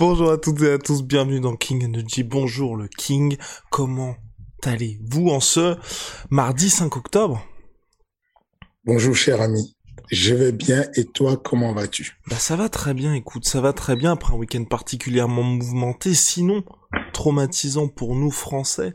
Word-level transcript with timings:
Bonjour 0.00 0.30
à 0.30 0.38
toutes 0.38 0.62
et 0.62 0.72
à 0.72 0.78
tous, 0.78 1.02
bienvenue 1.02 1.40
dans 1.40 1.56
King 1.56 1.84
Energy. 1.84 2.22
Bonjour 2.22 2.74
le 2.74 2.88
King, 2.88 3.36
comment 3.68 4.16
allez-vous 4.64 5.28
en 5.28 5.40
ce 5.40 5.76
mardi 6.30 6.70
5 6.70 6.96
octobre? 6.96 7.46
Bonjour 8.86 9.14
cher 9.14 9.42
ami, 9.42 9.76
je 10.10 10.34
vais 10.34 10.52
bien. 10.52 10.86
Et 10.94 11.04
toi 11.04 11.36
comment 11.36 11.74
vas-tu? 11.74 12.18
Bah 12.30 12.38
ça 12.38 12.56
va 12.56 12.70
très 12.70 12.94
bien, 12.94 13.12
écoute, 13.12 13.44
ça 13.46 13.60
va 13.60 13.74
très 13.74 13.94
bien 13.94 14.12
après 14.12 14.32
un 14.32 14.38
week-end 14.38 14.64
particulièrement 14.64 15.42
mouvementé, 15.42 16.14
sinon 16.14 16.64
traumatisant 17.12 17.88
pour 17.88 18.14
nous 18.16 18.30
Français 18.30 18.94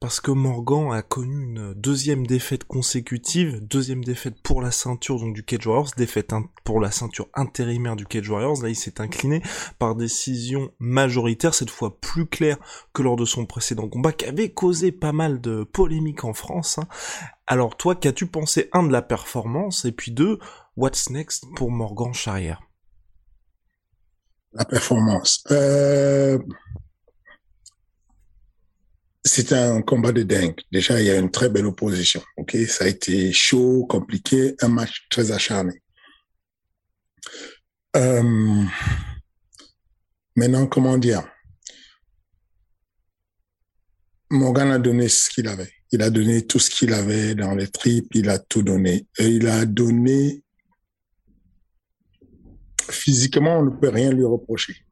parce 0.00 0.20
que 0.20 0.30
Morgan 0.30 0.92
a 0.92 1.02
connu 1.02 1.44
une 1.44 1.74
deuxième 1.74 2.26
défaite 2.26 2.64
consécutive, 2.64 3.60
deuxième 3.60 4.04
défaite 4.04 4.40
pour 4.42 4.60
la 4.60 4.70
ceinture 4.70 5.18
donc 5.18 5.34
du 5.34 5.42
Cage 5.42 5.66
Warriors, 5.66 5.90
défaite 5.96 6.32
pour 6.64 6.80
la 6.80 6.90
ceinture 6.90 7.28
intérimaire 7.34 7.96
du 7.96 8.04
Cage 8.04 8.28
Warriors. 8.28 8.62
Là, 8.62 8.68
il 8.68 8.76
s'est 8.76 9.00
incliné 9.00 9.42
par 9.78 9.94
décision 9.94 10.70
majoritaire, 10.78 11.54
cette 11.54 11.70
fois 11.70 11.98
plus 11.98 12.26
claire 12.26 12.58
que 12.92 13.02
lors 13.02 13.16
de 13.16 13.24
son 13.24 13.46
précédent 13.46 13.88
combat, 13.88 14.12
qui 14.12 14.26
avait 14.26 14.50
causé 14.50 14.92
pas 14.92 15.12
mal 15.12 15.40
de 15.40 15.64
polémiques 15.64 16.24
en 16.24 16.34
France. 16.34 16.78
Hein. 16.78 16.88
Alors 17.46 17.76
toi, 17.76 17.94
qu'as-tu 17.94 18.26
pensé 18.26 18.68
un 18.72 18.82
de 18.82 18.92
la 18.92 19.02
performance 19.02 19.84
et 19.86 19.92
puis 19.92 20.12
deux, 20.12 20.38
what's 20.76 21.10
next 21.10 21.44
pour 21.54 21.70
Morgan 21.70 22.12
Charrière? 22.12 22.60
La 24.52 24.64
performance. 24.64 25.44
Euh 25.50 26.38
c'est 29.26 29.52
un 29.52 29.82
combat 29.82 30.12
de 30.12 30.22
dingue. 30.22 30.60
Déjà, 30.70 31.00
il 31.00 31.06
y 31.06 31.10
a 31.10 31.18
une 31.18 31.30
très 31.30 31.48
belle 31.48 31.66
opposition. 31.66 32.22
Ok, 32.36 32.56
ça 32.68 32.84
a 32.84 32.88
été 32.88 33.32
chaud, 33.32 33.84
compliqué, 33.88 34.54
un 34.60 34.68
match 34.68 35.06
très 35.10 35.32
acharné. 35.32 35.82
Euh, 37.96 38.62
maintenant, 40.36 40.66
comment 40.66 40.96
dire? 40.96 41.26
Morgan 44.30 44.70
a 44.70 44.78
donné 44.78 45.08
ce 45.08 45.28
qu'il 45.28 45.48
avait. 45.48 45.72
Il 45.90 46.02
a 46.02 46.10
donné 46.10 46.46
tout 46.46 46.58
ce 46.58 46.70
qu'il 46.70 46.92
avait 46.92 47.34
dans 47.34 47.54
les 47.54 47.68
tripes. 47.68 48.14
Il 48.14 48.28
a 48.28 48.38
tout 48.38 48.62
donné. 48.62 49.06
Il 49.18 49.48
a 49.48 49.64
donné 49.66 50.42
physiquement, 52.90 53.58
on 53.58 53.64
ne 53.64 53.70
peut 53.70 53.88
rien 53.88 54.12
lui 54.12 54.24
reprocher. 54.24 54.85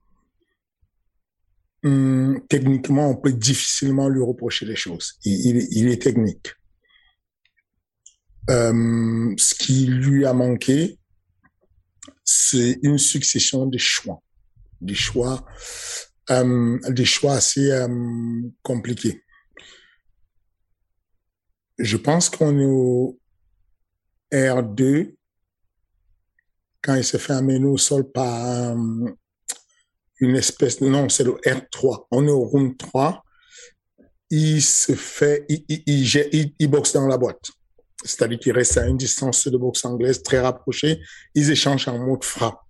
Hum, 1.84 2.40
techniquement, 2.48 3.10
on 3.10 3.16
peut 3.16 3.32
difficilement 3.32 4.08
lui 4.08 4.22
reprocher 4.22 4.64
les 4.64 4.76
choses. 4.76 5.18
Il, 5.24 5.88
est 5.88 6.00
technique. 6.00 6.54
Hum, 8.48 9.34
ce 9.36 9.54
qui 9.54 9.86
lui 9.86 10.24
a 10.24 10.32
manqué, 10.32 10.98
c'est 12.24 12.78
une 12.82 12.96
succession 12.96 13.66
de 13.66 13.76
choix, 13.76 14.22
des 14.80 14.94
choix, 14.94 15.44
hum, 16.30 16.80
des 16.88 17.04
choix 17.04 17.34
assez 17.34 17.70
compliqués. 18.62 19.22
Je 21.78 21.98
pense 21.98 22.30
qu'on 22.30 22.58
est 22.58 22.64
au 22.64 23.18
R2 24.32 25.16
quand 26.80 26.94
il 26.94 27.04
se 27.04 27.18
fait 27.18 27.34
amener 27.34 27.66
au 27.66 27.76
sol 27.76 28.10
par 28.10 28.74
une 30.24 30.36
espèce 30.36 30.80
de, 30.80 30.86
non, 30.86 31.08
c'est 31.08 31.24
le 31.24 31.32
R3. 31.32 32.06
On 32.10 32.26
est 32.26 32.30
au 32.30 32.40
round 32.40 32.76
3. 32.76 33.22
Il 34.30 34.62
se 34.62 34.92
fait, 34.92 35.44
il, 35.48 35.64
il, 35.68 36.52
il, 36.58 36.68
boxe 36.68 36.92
dans 36.92 37.06
la 37.06 37.18
boîte. 37.18 37.50
C'est-à-dire 38.04 38.38
qu'il 38.38 38.52
reste 38.52 38.76
à 38.78 38.86
une 38.86 38.96
distance 38.96 39.46
de 39.46 39.56
boxe 39.56 39.84
anglaise 39.84 40.22
très 40.22 40.40
rapprochée. 40.40 41.00
Ils 41.34 41.50
échangent 41.50 41.88
en 41.88 41.98
mode 41.98 42.24
frappe. 42.24 42.60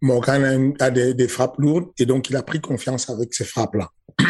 Morgan 0.00 0.74
a, 0.78 0.90
des, 0.90 1.14
des, 1.14 1.28
frappes 1.28 1.58
lourdes 1.58 1.88
et 1.98 2.06
donc 2.06 2.30
il 2.30 2.36
a 2.36 2.42
pris 2.42 2.60
confiance 2.60 3.10
avec 3.10 3.34
ces 3.34 3.44
frappes-là. 3.44 3.88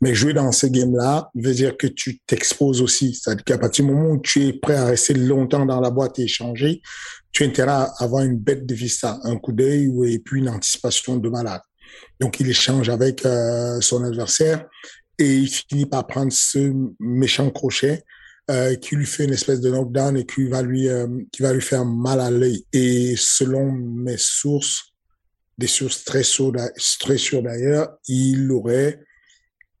Mais 0.00 0.14
jouer 0.14 0.32
dans 0.32 0.52
ce 0.52 0.66
game-là 0.66 1.30
veut 1.34 1.54
dire 1.54 1.76
que 1.76 1.86
tu 1.86 2.20
t'exposes 2.20 2.82
aussi. 2.82 3.14
C'est-à-dire 3.14 3.44
qu'à 3.44 3.58
partir 3.58 3.84
du 3.84 3.92
moment 3.92 4.10
où 4.10 4.20
tu 4.20 4.46
es 4.46 4.52
prêt 4.52 4.76
à 4.76 4.86
rester 4.86 5.14
longtemps 5.14 5.66
dans 5.66 5.80
la 5.80 5.90
boîte 5.90 6.18
et 6.18 6.22
échanger, 6.22 6.82
tu 7.32 7.42
as 7.42 7.46
intérêt 7.46 7.70
à 7.70 7.92
avoir 7.98 8.24
une 8.24 8.36
bête 8.36 8.66
de 8.66 8.74
vista, 8.74 9.18
un 9.24 9.36
coup 9.36 9.52
d'œil 9.52 9.90
et 10.06 10.18
puis 10.18 10.40
une 10.40 10.48
anticipation 10.48 11.16
de 11.16 11.28
malade. 11.28 11.62
Donc, 12.20 12.40
il 12.40 12.48
échange 12.48 12.88
avec 12.88 13.24
euh, 13.24 13.80
son 13.80 14.04
adversaire 14.04 14.66
et 15.18 15.34
il 15.36 15.48
finit 15.48 15.86
par 15.86 16.06
prendre 16.06 16.32
ce 16.32 16.72
méchant 17.00 17.50
crochet 17.50 18.02
euh, 18.50 18.76
qui 18.76 18.96
lui 18.96 19.06
fait 19.06 19.24
une 19.24 19.32
espèce 19.32 19.60
de 19.60 19.70
knockdown 19.70 20.16
et 20.16 20.24
qui 20.24 20.48
va 20.48 20.62
lui, 20.62 20.88
euh, 20.88 21.06
qui 21.32 21.42
va 21.42 21.52
lui 21.52 21.60
faire 21.60 21.84
mal 21.84 22.20
à 22.20 22.30
l'œil. 22.30 22.64
Et 22.72 23.14
selon 23.16 23.72
mes 23.72 24.16
sources, 24.16 24.94
des 25.58 25.66
sources 25.66 26.04
très 26.04 26.22
sûres, 26.22 26.52
très 27.00 27.18
sûres 27.18 27.42
d'ailleurs, 27.42 27.90
il 28.06 28.50
aurait 28.52 29.00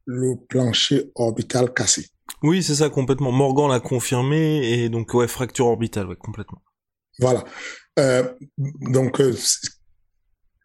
le 0.04 0.34
plancher 0.48 1.10
orbital 1.14 1.72
cassé. 1.72 2.08
Oui, 2.42 2.62
c'est 2.62 2.74
ça 2.74 2.90
complètement. 2.90 3.32
Morgan 3.32 3.70
l'a 3.70 3.80
confirmé 3.80 4.70
et 4.70 4.88
donc 4.88 5.14
ouais, 5.14 5.28
fracture 5.28 5.66
orbitale, 5.66 6.06
ouais, 6.06 6.16
complètement. 6.16 6.60
Voilà. 7.18 7.44
Euh, 7.98 8.24
donc, 8.56 9.20
euh, 9.20 9.34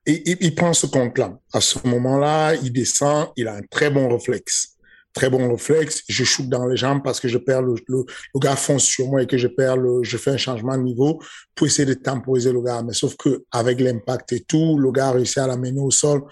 il, 0.06 0.56
prend 0.56 0.74
ce 0.74 0.86
compte-là. 0.86 1.38
À 1.54 1.62
ce 1.62 1.86
moment-là, 1.88 2.56
il 2.56 2.72
descend, 2.72 3.30
il 3.36 3.48
a 3.48 3.56
un 3.56 3.62
très 3.70 3.90
bon 3.90 4.10
réflexe. 4.10 4.70
Très 5.14 5.30
bon 5.30 5.52
réflexe. 5.52 6.02
Je 6.10 6.24
shoot 6.24 6.50
dans 6.50 6.66
les 6.68 6.76
jambes 6.76 7.04
parce 7.04 7.20
que 7.20 7.28
je 7.28 7.38
perds 7.38 7.62
le, 7.62 7.76
le, 7.88 8.06
gars 8.36 8.56
fonce 8.56 8.84
sur 8.84 9.08
moi 9.08 9.22
et 9.22 9.28
que 9.28 9.38
je 9.38 9.48
perds 9.48 9.78
le, 9.78 10.04
je 10.04 10.18
fais 10.18 10.32
un 10.32 10.38
changement 10.38 10.76
de 10.78 10.84
niveau 10.84 11.22
pour 11.56 11.68
essayer 11.68 11.86
de 11.86 11.94
temporiser 11.94 12.52
le 12.52 12.62
gars. 12.62 12.82
Mais 12.84 12.94
sauf 12.94 13.16
que 13.16 13.44
avec 13.52 13.80
l'impact 13.80 14.34
et 14.34 14.42
tout, 14.42 14.78
le 14.78 14.92
gars 14.92 15.10
a 15.10 15.12
réussi 15.12 15.40
à 15.40 15.48
l'amener 15.48 15.80
au 15.80 15.92
sol 15.92 16.24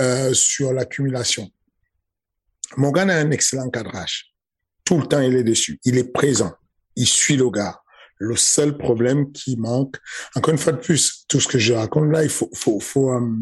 euh, 0.00 0.32
sur 0.32 0.72
l'accumulation. 0.72 1.48
Morgan 2.76 3.10
a 3.10 3.18
un 3.18 3.30
excellent 3.30 3.70
cadrage. 3.70 4.32
Tout 4.84 4.98
le 4.98 5.06
temps, 5.06 5.20
il 5.20 5.34
est 5.36 5.44
dessus. 5.44 5.80
Il 5.84 5.98
est 5.98 6.12
présent. 6.12 6.52
Il 6.96 7.06
suit 7.06 7.36
le 7.36 7.50
gars. 7.50 7.78
Le 8.18 8.36
seul 8.36 8.76
problème 8.76 9.32
qui 9.32 9.56
manque, 9.56 9.96
encore 10.34 10.52
une 10.52 10.58
fois 10.58 10.72
de 10.72 10.78
plus, 10.78 11.24
tout 11.28 11.40
ce 11.40 11.48
que 11.48 11.58
je 11.58 11.72
raconte 11.72 12.10
là, 12.10 12.22
il 12.24 12.30
faut, 12.30 12.50
faut, 12.54 12.80
faut, 12.80 13.12
euh, 13.12 13.36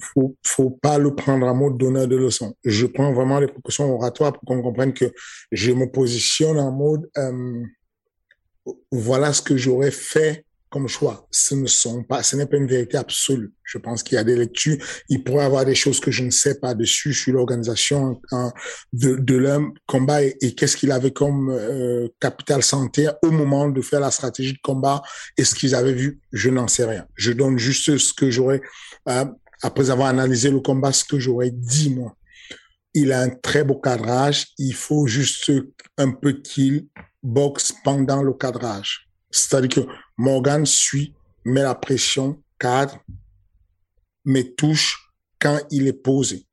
faut, 0.00 0.36
faut 0.44 0.70
pas 0.70 0.98
le 0.98 1.14
prendre 1.14 1.46
à 1.46 1.54
mode 1.54 1.78
donneur 1.78 2.06
de 2.08 2.16
leçons. 2.16 2.54
Je 2.64 2.86
prends 2.86 3.12
vraiment 3.12 3.40
les 3.40 3.48
précautions 3.48 3.92
oratoires 3.92 4.32
pour 4.32 4.42
qu'on 4.44 4.62
comprenne 4.62 4.92
que 4.92 5.12
je 5.52 5.72
me 5.72 5.90
positionne 5.90 6.58
en 6.58 6.72
mode, 6.72 7.10
euh, 7.18 7.64
voilà 8.90 9.32
ce 9.32 9.42
que 9.42 9.56
j'aurais 9.56 9.90
fait 9.90 10.44
comme 10.70 10.86
choix. 10.86 11.26
Ce 11.30 11.54
ne 11.54 11.66
sont 11.66 12.04
pas, 12.04 12.22
ce 12.22 12.36
n'est 12.36 12.46
pas 12.46 12.56
une 12.56 12.68
vérité 12.68 12.96
absolue. 12.96 13.52
Je 13.64 13.76
pense 13.78 14.02
qu'il 14.02 14.14
y 14.14 14.18
a 14.18 14.24
des 14.24 14.36
lectures. 14.36 14.78
Il 15.08 15.24
pourrait 15.24 15.42
y 15.42 15.46
avoir 15.46 15.64
des 15.64 15.74
choses 15.74 15.98
que 16.00 16.12
je 16.12 16.22
ne 16.22 16.30
sais 16.30 16.60
pas 16.60 16.74
dessus 16.74 17.12
sur 17.12 17.34
l'organisation 17.34 18.20
de, 18.92 19.16
de 19.16 19.36
leur 19.36 19.60
combat 19.86 20.22
et, 20.22 20.54
qu'est-ce 20.54 20.76
qu'il 20.76 20.92
avait 20.92 21.10
comme 21.10 21.50
euh, 21.50 22.08
capital 22.20 22.62
santé 22.62 23.08
au 23.22 23.32
moment 23.32 23.68
de 23.68 23.82
faire 23.82 24.00
la 24.00 24.12
stratégie 24.12 24.52
de 24.52 24.60
combat 24.62 25.02
et 25.36 25.44
ce 25.44 25.54
qu'ils 25.54 25.74
avaient 25.74 25.92
vu. 25.92 26.20
Je 26.32 26.50
n'en 26.50 26.68
sais 26.68 26.84
rien. 26.84 27.04
Je 27.16 27.32
donne 27.32 27.58
juste 27.58 27.98
ce 27.98 28.14
que 28.14 28.30
j'aurais, 28.30 28.62
euh, 29.08 29.24
après 29.62 29.90
avoir 29.90 30.08
analysé 30.08 30.50
le 30.50 30.60
combat, 30.60 30.92
ce 30.92 31.04
que 31.04 31.18
j'aurais 31.18 31.50
dit 31.50 31.90
moi. 31.90 32.14
Il 32.94 33.12
a 33.12 33.20
un 33.20 33.28
très 33.28 33.64
beau 33.64 33.76
cadrage. 33.76 34.48
Il 34.58 34.74
faut 34.74 35.06
juste 35.06 35.52
un 35.98 36.12
peu 36.12 36.32
qu'il 36.32 36.86
boxe 37.22 37.72
pendant 37.84 38.22
le 38.22 38.32
cadrage 38.32 39.09
c'est-à-dire 39.30 39.84
que 39.84 39.90
Morgan 40.16 40.66
suit, 40.66 41.14
met 41.44 41.62
la 41.62 41.74
pression, 41.74 42.42
cadre, 42.58 42.98
mais 44.24 44.52
touche 44.52 45.12
quand 45.38 45.58
il 45.70 45.86
est 45.86 45.92
posé. 45.92 46.46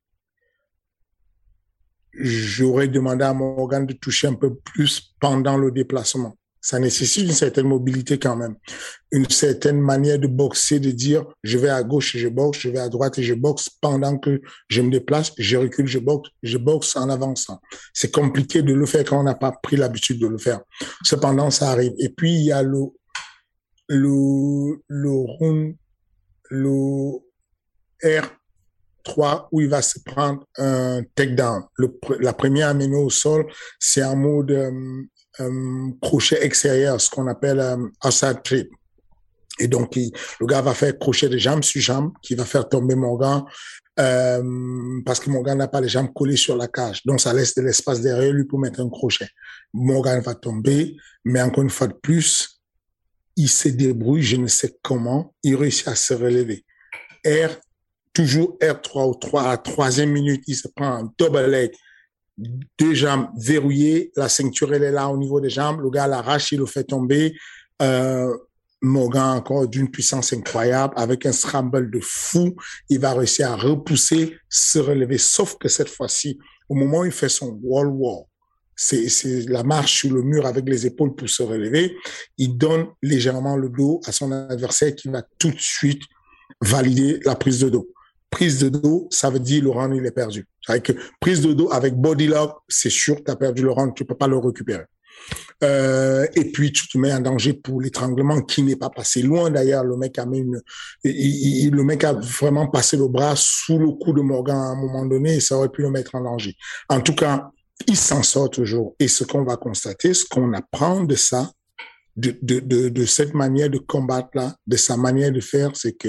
J'aurais 2.12 2.88
demandé 2.88 3.24
à 3.24 3.34
Morgan 3.34 3.86
de 3.86 3.92
toucher 3.92 4.26
un 4.26 4.34
peu 4.34 4.54
plus 4.54 5.14
pendant 5.20 5.56
le 5.56 5.70
déplacement. 5.70 6.36
Ça 6.60 6.78
nécessite 6.78 7.24
une 7.24 7.32
certaine 7.32 7.66
mobilité 7.66 8.18
quand 8.18 8.36
même, 8.36 8.56
une 9.12 9.28
certaine 9.30 9.80
manière 9.80 10.18
de 10.18 10.26
boxer, 10.26 10.80
de 10.80 10.90
dire 10.90 11.24
je 11.42 11.58
vais 11.58 11.68
à 11.68 11.82
gauche 11.82 12.14
et 12.14 12.18
je 12.18 12.28
boxe, 12.28 12.58
je 12.58 12.68
vais 12.68 12.80
à 12.80 12.88
droite 12.88 13.18
et 13.18 13.22
je 13.22 13.34
boxe 13.34 13.68
pendant 13.80 14.18
que 14.18 14.40
je 14.68 14.82
me 14.82 14.90
déplace, 14.90 15.32
je 15.38 15.56
recule, 15.56 15.86
je 15.86 15.98
boxe, 15.98 16.30
je 16.42 16.58
boxe 16.58 16.96
en 16.96 17.08
avançant. 17.08 17.60
C'est 17.94 18.12
compliqué 18.12 18.62
de 18.62 18.74
le 18.74 18.86
faire 18.86 19.04
quand 19.04 19.20
on 19.20 19.24
n'a 19.24 19.34
pas 19.34 19.52
pris 19.62 19.76
l'habitude 19.76 20.20
de 20.20 20.26
le 20.26 20.38
faire. 20.38 20.60
Cependant, 21.04 21.50
ça 21.50 21.70
arrive. 21.70 21.92
Et 21.98 22.08
puis 22.08 22.32
il 22.32 22.44
y 22.44 22.52
a 22.52 22.62
le 22.62 22.86
le 23.88 24.82
le 24.88 25.74
le 26.50 27.20
R3 28.02 29.48
où 29.52 29.60
il 29.60 29.68
va 29.68 29.82
se 29.82 29.98
prendre 30.00 30.44
un 30.56 31.02
takedown. 31.14 31.64
Le, 31.76 31.98
la 32.20 32.32
première 32.32 32.68
amenée 32.68 32.96
au 32.96 33.10
sol, 33.10 33.46
c'est 33.78 34.02
un 34.02 34.14
mode 34.14 34.50
euh, 34.50 35.02
crochet 36.00 36.44
extérieur, 36.44 37.00
ce 37.00 37.10
qu'on 37.10 37.26
appelle 37.26 37.60
euh, 37.60 37.76
outside 38.04 38.42
trip. 38.42 38.68
Et 39.60 39.66
donc, 39.66 39.96
le 39.96 40.46
gars 40.46 40.62
va 40.62 40.72
faire 40.74 40.96
crochet 40.98 41.28
de 41.28 41.36
jambe 41.36 41.64
sur 41.64 41.80
jambe, 41.80 42.12
qui 42.22 42.34
va 42.34 42.44
faire 42.44 42.68
tomber 42.68 42.94
Morgan, 42.94 43.44
euh, 43.98 45.00
parce 45.04 45.18
que 45.18 45.30
Morgan 45.30 45.58
n'a 45.58 45.66
pas 45.66 45.80
les 45.80 45.88
jambes 45.88 46.12
collées 46.14 46.36
sur 46.36 46.56
la 46.56 46.68
cage. 46.68 47.02
Donc, 47.04 47.20
ça 47.20 47.32
laisse 47.32 47.54
de 47.54 47.62
l'espace 47.62 48.00
derrière 48.00 48.32
lui 48.32 48.44
pour 48.44 48.60
mettre 48.60 48.80
un 48.80 48.88
crochet. 48.88 49.28
Morgan 49.72 50.20
va 50.20 50.34
tomber, 50.34 50.96
mais 51.24 51.42
encore 51.42 51.64
une 51.64 51.70
fois 51.70 51.88
de 51.88 51.94
plus, 51.94 52.60
il 53.36 53.48
se 53.48 53.68
débrouille, 53.68 54.22
je 54.22 54.36
ne 54.36 54.46
sais 54.46 54.76
comment, 54.82 55.34
il 55.42 55.56
réussit 55.56 55.88
à 55.88 55.96
se 55.96 56.14
relever. 56.14 56.64
R, 57.26 57.50
toujours 58.12 58.56
R3 58.60 59.10
ou 59.10 59.14
3 59.14 59.50
à 59.50 59.56
troisième 59.56 60.10
minute, 60.10 60.44
il 60.46 60.56
se 60.56 60.68
prend 60.68 60.86
un 60.86 61.12
double 61.18 61.46
leg 61.46 61.72
deux 62.78 62.94
jambes 62.94 63.28
verrouillées, 63.36 64.12
la 64.16 64.28
ceinture 64.28 64.72
elle 64.72 64.84
est 64.84 64.92
là 64.92 65.08
au 65.08 65.16
niveau 65.16 65.40
des 65.40 65.50
jambes, 65.50 65.80
le 65.80 65.90
gars 65.90 66.06
l'arrache, 66.06 66.52
il 66.52 66.58
le 66.58 66.66
fait 66.66 66.84
tomber. 66.84 67.36
Euh, 67.82 68.32
Morgan 68.80 69.36
encore 69.38 69.66
d'une 69.66 69.90
puissance 69.90 70.32
incroyable, 70.32 70.94
avec 70.96 71.26
un 71.26 71.32
scramble 71.32 71.90
de 71.90 71.98
fou, 72.00 72.54
il 72.88 73.00
va 73.00 73.12
réussir 73.12 73.50
à 73.50 73.56
repousser, 73.56 74.36
se 74.48 74.78
relever, 74.78 75.18
sauf 75.18 75.56
que 75.58 75.68
cette 75.68 75.88
fois-ci, 75.88 76.38
au 76.68 76.76
moment 76.76 77.00
où 77.00 77.04
il 77.04 77.10
fait 77.10 77.28
son 77.28 77.58
wall 77.60 77.88
wall, 77.88 78.24
c'est, 78.76 79.08
la 79.48 79.64
marche 79.64 79.98
sur 79.98 80.14
le 80.14 80.22
mur 80.22 80.46
avec 80.46 80.68
les 80.68 80.86
épaules 80.86 81.16
pour 81.16 81.28
se 81.28 81.42
relever, 81.42 81.96
il 82.36 82.56
donne 82.56 82.86
légèrement 83.02 83.56
le 83.56 83.68
dos 83.68 84.00
à 84.06 84.12
son 84.12 84.30
adversaire 84.30 84.94
qui 84.94 85.08
va 85.08 85.22
tout 85.40 85.50
de 85.50 85.58
suite 85.58 86.02
valider 86.60 87.18
la 87.24 87.34
prise 87.34 87.58
de 87.58 87.70
dos 87.70 87.88
prise 88.30 88.58
de 88.58 88.68
dos, 88.68 89.08
ça 89.10 89.30
veut 89.30 89.38
dire 89.38 89.62
le 89.62 89.70
round, 89.70 89.94
il 89.94 90.04
est 90.04 90.10
perdu. 90.10 90.46
C'est 90.66 90.96
prise 91.20 91.40
de 91.40 91.52
dos 91.52 91.70
avec 91.72 91.94
body 91.94 92.26
lock, 92.26 92.58
c'est 92.68 92.90
sûr 92.90 93.16
que 93.16 93.22
tu 93.22 93.30
as 93.30 93.36
perdu 93.36 93.62
le 93.62 93.70
round, 93.70 93.94
tu 93.94 94.04
peux 94.04 94.16
pas 94.16 94.28
le 94.28 94.38
récupérer. 94.38 94.84
Euh, 95.64 96.26
et 96.34 96.52
puis 96.52 96.70
tu 96.70 96.88
te 96.88 96.96
mets 96.98 97.12
en 97.12 97.20
danger 97.20 97.52
pour 97.52 97.80
l'étranglement 97.80 98.40
qui 98.42 98.62
n'est 98.62 98.76
pas 98.76 98.90
passé 98.90 99.22
loin 99.22 99.50
d'ailleurs. 99.50 99.84
Le 99.84 99.96
mec 99.96 100.18
a 100.18 100.26
mis 100.26 100.38
une, 100.38 100.62
il, 101.02 101.70
le 101.70 101.82
mec 101.82 102.04
a 102.04 102.12
vraiment 102.12 102.68
passé 102.68 102.96
le 102.96 103.08
bras 103.08 103.34
sous 103.36 103.78
le 103.78 103.90
cou 103.92 104.12
de 104.12 104.20
Morgan 104.20 104.56
à 104.56 104.68
un 104.70 104.76
moment 104.76 105.04
donné 105.04 105.36
et 105.36 105.40
ça 105.40 105.56
aurait 105.56 105.70
pu 105.70 105.82
le 105.82 105.90
mettre 105.90 106.14
en 106.14 106.22
danger. 106.22 106.54
En 106.88 107.00
tout 107.00 107.14
cas, 107.14 107.50
il 107.86 107.96
s'en 107.96 108.22
sort 108.22 108.50
toujours. 108.50 108.94
Et 109.00 109.08
ce 109.08 109.24
qu'on 109.24 109.44
va 109.44 109.56
constater, 109.56 110.14
ce 110.14 110.24
qu'on 110.24 110.52
apprend 110.52 111.02
de 111.02 111.16
ça, 111.16 111.50
de, 112.16 112.36
de, 112.42 112.88
de 112.88 113.04
cette 113.04 113.34
manière 113.34 113.70
de 113.70 113.78
combattre 113.78 114.30
là, 114.34 114.54
de 114.66 114.76
sa 114.76 114.96
manière 114.96 115.32
de 115.32 115.40
faire, 115.40 115.70
c'est 115.74 115.92
que 115.92 116.08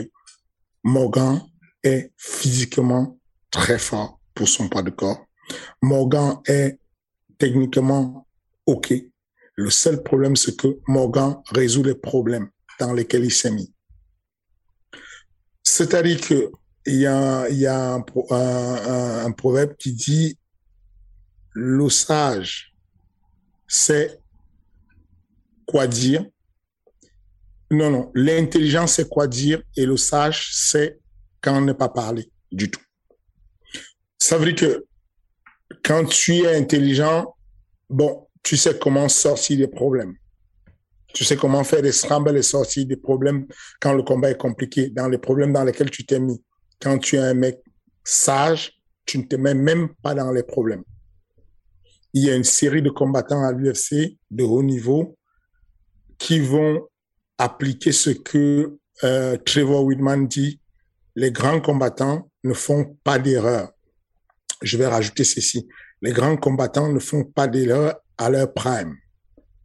Morgan 0.83 1.41
est 1.83 2.11
physiquement 2.17 3.17
très 3.51 3.79
fort 3.79 4.19
pour 4.33 4.47
son 4.47 4.69
poids 4.69 4.83
de 4.83 4.89
corps. 4.89 5.25
Morgan 5.81 6.39
est 6.45 6.79
techniquement 7.37 8.27
OK. 8.65 8.93
Le 9.55 9.69
seul 9.69 10.03
problème, 10.03 10.35
c'est 10.35 10.55
que 10.55 10.79
Morgan 10.87 11.41
résout 11.51 11.83
les 11.83 11.95
problèmes 11.95 12.49
dans 12.79 12.93
lesquels 12.93 13.25
il 13.25 13.33
s'est 13.33 13.51
mis. 13.51 13.73
C'est-à-dire 15.63 16.21
que 16.21 16.51
il 16.85 16.95
y 16.95 17.05
a, 17.05 17.49
y 17.49 17.67
a 17.67 17.93
un, 17.93 18.05
un, 19.25 19.31
proverbe 19.31 19.75
qui 19.77 19.93
dit 19.93 20.37
le 21.53 21.89
sage 21.89 22.73
c'est 23.67 24.19
quoi 25.65 25.85
dire? 25.85 26.25
Non, 27.69 27.91
non, 27.91 28.11
l'intelligence 28.15 28.93
c'est 28.93 29.07
quoi 29.07 29.27
dire 29.27 29.61
et 29.75 29.85
le 29.85 29.97
sage 29.97 30.49
c'est 30.53 30.99
quand 31.41 31.57
on 31.57 31.61
n'est 31.61 31.73
pas 31.73 31.89
parlé 31.89 32.31
du 32.51 32.69
tout. 32.69 32.81
Ça 34.17 34.37
veut 34.37 34.51
dire 34.51 34.55
que 34.55 34.85
quand 35.83 36.05
tu 36.05 36.37
es 36.39 36.55
intelligent, 36.55 37.35
bon, 37.89 38.27
tu 38.43 38.57
sais 38.57 38.77
comment 38.77 39.07
sortir 39.07 39.57
des 39.57 39.67
problèmes. 39.67 40.15
Tu 41.13 41.23
sais 41.23 41.37
comment 41.37 41.63
faire 41.63 41.81
des 41.81 41.91
scrambles 41.91 42.37
et 42.37 42.41
sortir 42.41 42.85
des 42.85 42.97
problèmes 42.97 43.47
quand 43.79 43.93
le 43.93 44.03
combat 44.03 44.31
est 44.31 44.37
compliqué, 44.37 44.89
dans 44.89 45.07
les 45.07 45.17
problèmes 45.17 45.53
dans 45.53 45.63
lesquels 45.63 45.89
tu 45.89 46.05
t'es 46.05 46.19
mis. 46.19 46.43
Quand 46.79 46.99
tu 46.99 47.15
es 47.15 47.19
un 47.19 47.33
mec 47.33 47.61
sage, 48.03 48.79
tu 49.05 49.17
ne 49.17 49.23
te 49.23 49.35
mets 49.35 49.55
même 49.55 49.89
pas 50.03 50.13
dans 50.13 50.31
les 50.31 50.43
problèmes. 50.43 50.83
Il 52.13 52.23
y 52.23 52.29
a 52.29 52.35
une 52.35 52.43
série 52.43 52.81
de 52.81 52.89
combattants 52.89 53.43
à 53.43 53.51
l'UFC 53.51 54.17
de 54.31 54.43
haut 54.43 54.63
niveau 54.63 55.17
qui 56.17 56.39
vont 56.39 56.87
appliquer 57.37 57.91
ce 57.91 58.09
que 58.11 58.77
euh, 59.03 59.37
Trevor 59.37 59.83
Whitman 59.85 60.27
dit 60.27 60.59
les 61.19 61.33
grands 61.33 61.59
combattants 61.59 62.31
ne 62.45 62.53
font 62.53 62.97
pas 63.03 63.19
d'erreur. 63.19 63.73
Je 64.61 64.77
vais 64.77 64.87
rajouter 64.87 65.25
ceci. 65.25 65.67
Les 66.01 66.13
grands 66.13 66.37
combattants 66.37 66.87
ne 66.87 66.99
font 66.99 67.25
pas 67.25 67.45
d'erreur 67.45 67.95
à 68.17 68.29
leur 68.29 68.53
prime. 68.53 68.95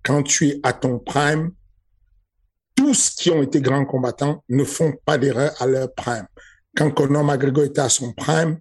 Quand 0.03 0.25
tu 0.25 0.49
es 0.49 0.61
à 0.65 0.73
ton 0.73 0.99
prime, 0.99 1.53
tous 2.75 3.11
qui 3.11 3.31
ont 3.31 3.41
été 3.41 3.61
grands 3.61 3.85
combattants 3.85 4.43
ne 4.49 4.65
font 4.65 4.95
pas 5.05 5.17
d'erreur 5.17 5.53
à 5.63 5.67
leur 5.67 5.95
prime. 5.95 6.27
Quand 6.77 6.91
Conor 6.91 7.23
McGregor 7.23 7.65
était 7.67 7.83
à 7.83 7.89
son 7.89 8.13
prime, 8.13 8.59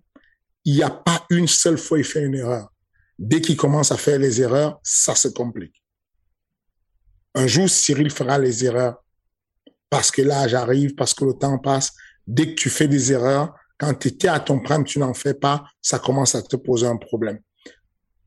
il 0.63 0.75
n'y 0.75 0.83
a 0.83 0.91
pas 0.91 1.25
une 1.31 1.47
seule 1.47 1.79
fois 1.79 1.97
il 1.97 2.05
fait 2.05 2.21
une 2.21 2.35
erreur. 2.35 2.71
Dès 3.17 3.41
qu'il 3.41 3.57
commence 3.57 3.91
à 3.91 3.97
faire 3.97 4.19
les 4.19 4.39
erreurs, 4.39 4.79
ça 4.83 5.15
se 5.15 5.29
complique. 5.29 5.83
Un 7.33 7.47
jour, 7.47 7.67
Cyril 7.67 8.11
fera 8.11 8.37
les 8.37 8.63
erreurs 8.63 9.03
parce 9.89 10.11
que 10.11 10.21
l'âge 10.21 10.53
arrive, 10.53 10.93
parce 10.93 11.15
que 11.15 11.25
le 11.25 11.33
temps 11.33 11.57
passe, 11.57 11.91
dès 12.27 12.47
que 12.47 12.55
tu 12.55 12.69
fais 12.69 12.87
des 12.87 13.11
erreurs, 13.11 13.53
quand 13.77 13.93
tu 13.95 14.09
étais 14.09 14.27
à 14.27 14.39
ton 14.39 14.59
prime, 14.59 14.83
tu 14.83 14.99
n'en 14.99 15.13
fais 15.13 15.33
pas, 15.33 15.63
ça 15.81 15.99
commence 15.99 16.35
à 16.35 16.41
te 16.41 16.55
poser 16.55 16.87
un 16.87 16.97
problème. 16.97 17.39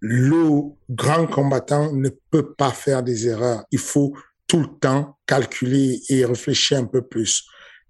Le 0.00 0.62
grand 0.90 1.26
combattant 1.26 1.92
ne 1.92 2.10
peut 2.30 2.54
pas 2.54 2.70
faire 2.70 3.02
des 3.02 3.28
erreurs. 3.28 3.64
Il 3.70 3.78
faut 3.78 4.14
tout 4.46 4.60
le 4.60 4.78
temps 4.78 5.16
calculer 5.26 6.00
et 6.08 6.24
réfléchir 6.24 6.78
un 6.78 6.84
peu 6.84 7.02
plus. 7.02 7.44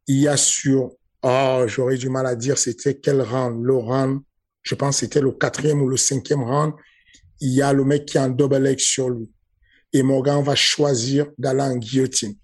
Il 0.06 0.20
y 0.20 0.28
a 0.28 0.36
sur, 0.36 0.92
oh, 1.22 1.64
j'aurais 1.66 1.96
du 1.96 2.08
mal 2.08 2.26
à 2.26 2.36
dire 2.36 2.56
c'était 2.56 2.98
quel 2.98 3.20
round, 3.20 3.62
le 3.64 3.74
round, 3.74 4.20
je 4.62 4.74
pense 4.74 4.98
c'était 4.98 5.20
le 5.20 5.32
quatrième 5.32 5.82
ou 5.82 5.88
le 5.88 5.96
cinquième 5.96 6.42
round, 6.42 6.72
il 7.40 7.52
y 7.52 7.62
a 7.62 7.72
le 7.72 7.84
mec 7.84 8.06
qui 8.06 8.18
a 8.18 8.24
un 8.24 8.30
double 8.30 8.58
leg 8.58 8.78
sur 8.78 9.10
lui. 9.10 9.30
Et 9.92 10.02
Morgan 10.02 10.42
va 10.42 10.54
choisir 10.54 11.26
d'aller 11.38 11.62
en 11.62 11.76
guillotine. 11.76 12.34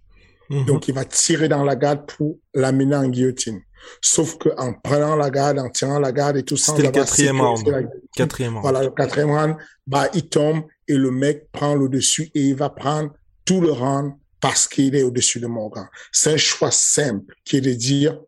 Mhm. 0.52 0.66
Donc, 0.66 0.88
il 0.88 0.94
va 0.94 1.04
tirer 1.04 1.48
dans 1.48 1.64
la 1.64 1.76
garde 1.76 2.06
pour 2.06 2.38
l'amener 2.54 2.94
en 2.94 3.08
guillotine. 3.08 3.60
Sauf 4.00 4.36
que 4.36 4.50
en 4.58 4.74
prenant 4.74 5.16
la 5.16 5.30
garde, 5.30 5.58
en 5.58 5.70
tirant 5.70 5.98
la 5.98 6.12
garde 6.12 6.36
et 6.36 6.42
tout 6.42 6.58
ça, 6.58 6.72
C'était 6.72 6.88
le 6.88 6.92
quatrième 6.92 7.40
round. 7.40 7.88
Quatrième. 8.14 8.58
Voilà, 8.60 8.82
le 8.82 8.90
quatrième 8.90 9.30
round, 9.30 9.56
bah, 9.86 10.08
il 10.14 10.28
tombe 10.28 10.64
et 10.86 10.94
le 10.94 11.10
mec 11.10 11.50
prend 11.50 11.74
le 11.74 11.88
dessus 11.88 12.30
et 12.34 12.42
il 12.42 12.54
va 12.54 12.68
prendre 12.68 13.10
tout 13.44 13.60
le 13.60 13.72
round 13.72 14.12
parce 14.40 14.68
qu'il 14.68 14.94
est 14.94 15.02
au-dessus 15.02 15.40
de 15.40 15.46
Morgan. 15.46 15.86
C'est 16.12 16.34
un 16.34 16.36
choix 16.36 16.70
simple 16.70 17.34
qui 17.44 17.56
est 17.56 17.60
de 17.60 17.72
dire, 17.72 18.20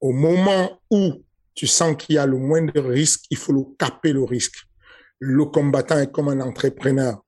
au 0.00 0.12
moment 0.12 0.80
où 0.90 1.24
tu 1.54 1.66
sens 1.66 1.96
qu'il 1.96 2.16
y 2.16 2.18
a 2.18 2.26
le 2.26 2.36
moins 2.36 2.62
de 2.62 2.80
risque, 2.80 3.24
il 3.30 3.38
faut 3.38 3.52
le 3.52 3.62
caper 3.78 4.12
le 4.12 4.24
risque. 4.24 4.56
Le 5.18 5.44
combattant 5.46 5.98
est 5.98 6.12
comme 6.12 6.28
un 6.28 6.40
entrepreneur, 6.40 7.22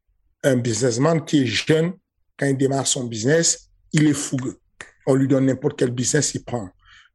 un 0.45 0.57
businessman 0.57 1.25
qui 1.25 1.43
est 1.43 1.47
jeune 1.47 1.95
quand 2.39 2.47
il 2.47 2.57
démarre 2.57 2.87
son 2.87 3.05
business, 3.05 3.71
il 3.93 4.07
est 4.07 4.15
fougueux. 4.15 4.59
On 5.07 5.15
lui 5.15 5.29
donne 5.29 5.47
n'importe 5.47 5.79
quel 5.79 5.91
business, 5.91 6.35
il 6.35 6.45
prend. 6.45 6.69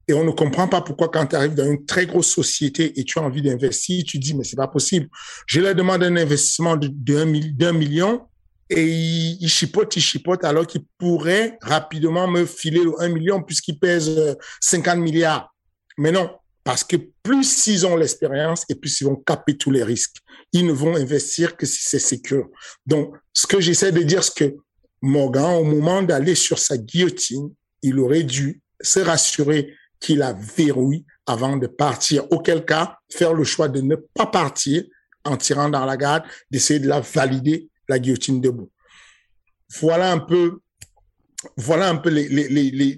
Et 0.10 0.14
on 0.14 0.24
ne 0.24 0.32
comprend 0.32 0.68
pas 0.68 0.82
pourquoi 0.82 1.10
quand 1.10 1.28
tu 1.28 1.36
arrives 1.36 1.56
dans 1.56 1.70
une 1.70 1.86
très 1.86 2.06
grosse 2.06 2.34
société 2.34 2.98
et 2.98 3.04
tu 3.04 3.20
as 3.20 3.24
envie 3.24 3.42
d'investir, 3.42 4.04
tu 4.06 4.20
dis, 4.20 4.34
mais 4.34 4.46
c'est 4.46 4.56
pas 4.56 4.68
possible. 4.68 5.10
Je 5.46 5.60
leur 5.60 5.76
demande 5.76 6.04
un 6.04 6.16
investissement 6.16 6.78
d'un 6.78 7.26
million 7.26 8.22
et 8.70 8.86
il, 8.86 9.50
chipote, 9.50 9.96
il 9.96 10.02
chipote, 10.02 10.44
alors 10.46 10.66
qu'il 10.66 10.84
pourrait 10.98 11.58
rapidement 11.62 12.28
me 12.28 12.46
filer 12.46 12.84
le 12.84 12.94
1 13.02 13.10
million 13.10 13.44
puisqu'il 13.44 13.80
pèse 13.80 14.38
50 14.62 14.98
euh, 14.98 15.02
milliards. 15.02 15.54
Mais 15.98 16.12
non, 16.12 16.30
parce 16.64 16.84
que 16.84 16.98
plus 17.24 17.68
ils 17.68 17.86
ont 17.86 17.96
l'expérience 17.96 18.64
et 18.70 18.76
plus 18.76 19.02
ils 19.02 19.06
vont 19.06 19.16
caper 19.16 19.58
tous 19.58 19.72
les 19.72 19.84
risques. 19.84 20.18
Ils 20.54 20.66
ne 20.66 20.74
vont 20.74 20.96
investir 20.96 21.58
que 21.58 21.66
si 21.66 21.80
c'est 21.82 22.00
sécure. 22.00 22.48
Donc, 22.86 23.14
ce 23.34 23.48
que 23.48 23.60
j'essaie 23.60 23.92
de 23.92 24.04
dire, 24.04 24.24
c'est 24.24 24.36
que 24.36 24.56
Morgan, 25.02 25.56
au 25.56 25.64
moment 25.64 26.02
d'aller 26.02 26.36
sur 26.36 26.60
sa 26.60 26.78
guillotine, 26.78 27.54
il 27.82 28.00
aurait 28.00 28.24
dû 28.24 28.62
se 28.82 29.00
rassurer 29.00 29.74
qu'il 30.00 30.22
a 30.22 30.34
verrouillé 30.34 31.06
avant 31.26 31.58
de 31.58 31.68
partir. 31.68 32.32
Auquel 32.32 32.66
cas, 32.66 32.98
faire 33.12 33.34
le 33.34 33.44
choix 33.44 33.68
de 33.68 33.82
ne 33.82 33.96
pas 33.96 34.28
partir 34.28 34.84
en 35.24 35.38
tirant 35.38 35.70
dans 35.70 35.86
la 35.86 35.98
garde, 35.98 36.24
d'essayer 36.50 36.80
de 36.80 36.88
la 36.88 37.02
valider, 37.02 37.70
la 37.90 38.00
guillotine 38.00 38.42
debout. 38.42 38.72
voilà 39.80 40.12
un 40.12 40.20
peu, 40.20 40.60
voilà 41.58 41.90
un 41.90 41.98
peu 41.98 42.10
les, 42.10 42.28
les, 42.28 42.48
les, 42.48 42.98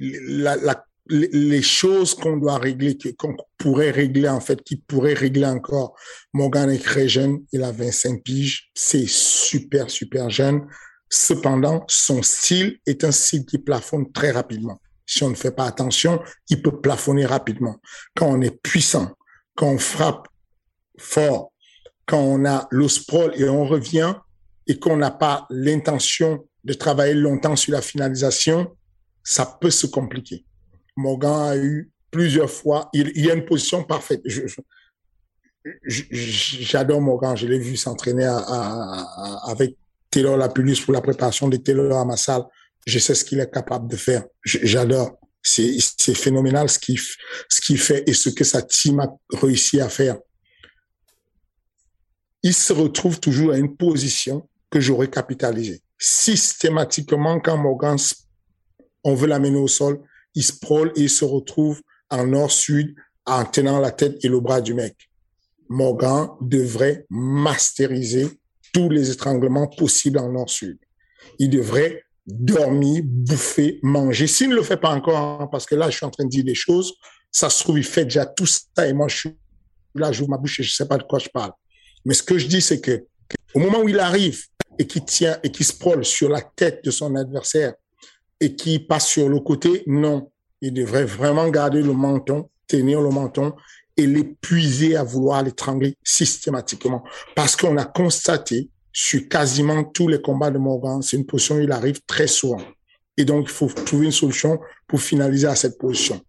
les, 1.09 1.61
choses 1.61 2.13
qu'on 2.13 2.37
doit 2.37 2.59
régler, 2.59 2.97
qu'on 3.17 3.35
pourrait 3.57 3.91
régler 3.91 4.29
en 4.29 4.39
fait, 4.39 4.63
qui 4.63 4.77
pourrait 4.77 5.13
régler 5.13 5.47
encore. 5.47 5.95
Morgan 6.33 6.69
est 6.69 6.83
très 6.83 7.07
jeune, 7.07 7.43
il 7.51 7.63
a 7.63 7.71
25 7.71 8.23
piges, 8.23 8.69
c'est 8.75 9.07
super, 9.07 9.89
super 9.89 10.29
jeune. 10.29 10.67
Cependant, 11.09 11.83
son 11.87 12.21
style 12.21 12.79
est 12.85 13.03
un 13.03 13.11
style 13.11 13.45
qui 13.45 13.57
plafonne 13.57 14.11
très 14.11 14.31
rapidement. 14.31 14.79
Si 15.05 15.23
on 15.23 15.29
ne 15.29 15.35
fait 15.35 15.51
pas 15.51 15.65
attention, 15.65 16.21
il 16.49 16.61
peut 16.61 16.79
plafonner 16.79 17.25
rapidement. 17.25 17.77
Quand 18.15 18.27
on 18.27 18.41
est 18.41 18.61
puissant, 18.61 19.11
quand 19.55 19.69
on 19.69 19.79
frappe 19.79 20.27
fort, 20.99 21.51
quand 22.05 22.19
on 22.19 22.45
a 22.45 22.67
le 22.69 22.87
sprawl 22.87 23.33
et 23.35 23.49
on 23.49 23.65
revient 23.65 24.13
et 24.67 24.77
qu'on 24.77 24.97
n'a 24.97 25.09
pas 25.09 25.47
l'intention 25.49 26.45
de 26.63 26.73
travailler 26.73 27.15
longtemps 27.15 27.55
sur 27.55 27.71
la 27.71 27.81
finalisation, 27.81 28.75
ça 29.23 29.57
peut 29.59 29.71
se 29.71 29.87
compliquer. 29.87 30.45
Morgan 30.95 31.49
a 31.49 31.57
eu 31.57 31.91
plusieurs 32.11 32.49
fois, 32.49 32.89
il, 32.93 33.11
y 33.19 33.31
a 33.31 33.33
une 33.33 33.45
position 33.45 33.83
parfaite. 33.83 34.21
J'adore 35.85 37.01
Morgan, 37.01 37.35
je 37.35 37.47
l'ai 37.47 37.59
vu 37.59 37.77
s'entraîner 37.77 38.25
avec 38.25 39.75
Taylor 40.09 40.37
Lapulus 40.37 40.81
pour 40.83 40.93
la 40.93 41.01
préparation 41.01 41.47
de 41.47 41.57
Taylor 41.57 41.99
à 41.99 42.05
ma 42.05 42.17
salle. 42.17 42.43
Je 42.85 42.99
sais 42.99 43.15
ce 43.15 43.23
qu'il 43.23 43.39
est 43.39 43.51
capable 43.51 43.89
de 43.89 43.95
faire. 43.95 44.23
J'adore. 44.43 45.19
C'est 45.41 45.79
phénoménal 46.15 46.69
ce 46.69 46.77
qu'il 46.79 46.99
ce 46.99 47.61
qu'il 47.61 47.77
fait 47.77 48.03
et 48.07 48.13
ce 48.13 48.29
que 48.29 48.43
sa 48.43 48.61
team 48.61 48.99
a 48.99 49.07
réussi 49.31 49.79
à 49.79 49.89
faire. 49.89 50.17
Il 52.43 52.53
se 52.53 52.73
retrouve 52.73 53.19
toujours 53.19 53.51
à 53.51 53.57
une 53.57 53.75
position 53.75 54.47
que 54.69 54.79
j'aurais 54.79 55.09
capitalisée. 55.09 55.81
Systématiquement, 55.97 57.39
quand 57.39 57.57
Morgan, 57.57 57.97
on 59.03 59.15
veut 59.15 59.27
l'amener 59.27 59.57
au 59.57 59.67
sol, 59.67 59.99
il 60.35 60.43
sprawl 60.43 60.91
et 60.95 61.01
il 61.01 61.09
se 61.09 61.25
retrouve 61.25 61.81
en 62.09 62.25
nord-sud 62.25 62.95
en 63.25 63.45
tenant 63.45 63.79
la 63.79 63.91
tête 63.91 64.23
et 64.23 64.27
le 64.27 64.39
bras 64.39 64.61
du 64.61 64.73
mec. 64.73 65.09
Morgan 65.69 66.29
devrait 66.41 67.05
masteriser 67.09 68.38
tous 68.71 68.89
les 68.89 69.11
étranglements 69.11 69.67
possibles 69.67 70.19
en 70.19 70.31
nord-sud. 70.31 70.77
Il 71.37 71.49
devrait 71.49 72.03
dormir, 72.25 73.01
bouffer, 73.03 73.79
manger. 73.81 74.27
S'il 74.27 74.49
ne 74.49 74.55
le 74.55 74.63
fait 74.63 74.77
pas 74.77 74.91
encore, 74.91 75.49
parce 75.49 75.65
que 75.65 75.75
là, 75.75 75.89
je 75.89 75.97
suis 75.97 76.05
en 76.05 76.11
train 76.11 76.25
de 76.25 76.29
dire 76.29 76.43
des 76.43 76.55
choses, 76.55 76.93
ça 77.31 77.49
se 77.49 77.63
trouve, 77.63 77.77
il 77.77 77.83
fait 77.83 78.05
déjà 78.05 78.25
tout 78.25 78.45
ça 78.45 78.87
et 78.87 78.93
moi, 78.93 79.07
je 79.07 79.17
suis 79.17 79.37
là, 79.95 80.11
j'ouvre 80.11 80.29
ma 80.29 80.37
bouche 80.37 80.59
et 80.59 80.63
je 80.63 80.73
sais 80.73 80.87
pas 80.87 80.97
de 80.97 81.03
quoi 81.03 81.19
je 81.19 81.29
parle. 81.29 81.51
Mais 82.05 82.13
ce 82.13 82.23
que 82.23 82.37
je 82.37 82.47
dis, 82.47 82.61
c'est 82.61 82.81
que 82.81 83.05
au 83.53 83.59
moment 83.59 83.81
où 83.81 83.89
il 83.89 83.99
arrive 83.99 84.43
et 84.77 84.87
qu'il 84.87 85.03
tient 85.03 85.37
et 85.43 85.51
qu'il 85.51 85.65
sprawl 85.65 86.05
sur 86.05 86.29
la 86.29 86.41
tête 86.41 86.83
de 86.83 86.91
son 86.91 87.15
adversaire 87.15 87.73
et 88.39 88.55
qui 88.55 88.79
passe 88.79 89.07
sur 89.07 89.27
le 89.27 89.39
côté, 89.39 89.83
non. 89.87 90.31
Il 90.61 90.73
devrait 90.73 91.05
vraiment 91.05 91.49
garder 91.49 91.81
le 91.81 91.93
menton, 91.93 92.49
tenir 92.67 93.01
le 93.01 93.09
menton 93.09 93.53
et 93.99 94.07
l'épuiser 94.07 94.95
à 94.95 95.03
vouloir 95.03 95.43
l'étrangler 95.43 95.97
systématiquement. 96.03 97.03
Parce 97.35 97.57
qu'on 97.57 97.75
a 97.77 97.83
constaté 97.83 98.69
sur 98.93 99.27
quasiment 99.27 99.83
tous 99.83 100.07
les 100.07 100.21
combats 100.21 100.51
de 100.51 100.57
Morgan, 100.57 101.01
c'est 101.01 101.17
une 101.17 101.25
position 101.25 101.55
où 101.55 101.59
il 101.59 101.71
arrive 101.71 101.99
très 102.07 102.27
souvent. 102.27 102.61
Et 103.17 103.25
donc, 103.25 103.47
il 103.49 103.51
faut 103.51 103.67
trouver 103.67 104.05
une 104.05 104.13
solution 104.13 104.57
pour 104.87 105.01
finaliser 105.01 105.47
à 105.47 105.55
cette 105.55 105.77
position. 105.77 106.21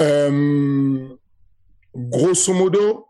Euh, 0.00 1.08
grosso 1.94 2.52
modo, 2.52 3.06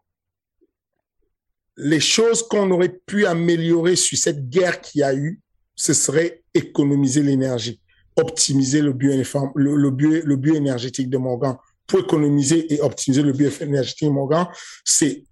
les 1.78 2.00
choses 2.00 2.46
qu'on 2.46 2.70
aurait 2.72 3.00
pu 3.06 3.24
améliorer 3.24 3.96
sur 3.96 4.18
cette 4.18 4.50
guerre 4.50 4.82
qu'il 4.82 5.00
y 5.00 5.04
a 5.04 5.14
eu, 5.14 5.40
ce 5.74 5.94
serait 5.94 6.42
économiser 6.52 7.22
l'énergie, 7.22 7.80
optimiser 8.16 8.82
le 8.82 8.92
bio, 8.92 9.12
le, 9.54 9.90
bio, 9.90 10.10
le 10.22 10.36
bioénergétique 10.36 11.08
de 11.08 11.16
Morgan 11.16 11.56
pour 11.86 12.00
économiser 12.00 12.72
et 12.72 12.80
optimiser 12.80 13.22
le 13.22 13.32
bioénergétique 13.32 14.10
Morgan, 14.10 14.46
c'est 14.84 15.24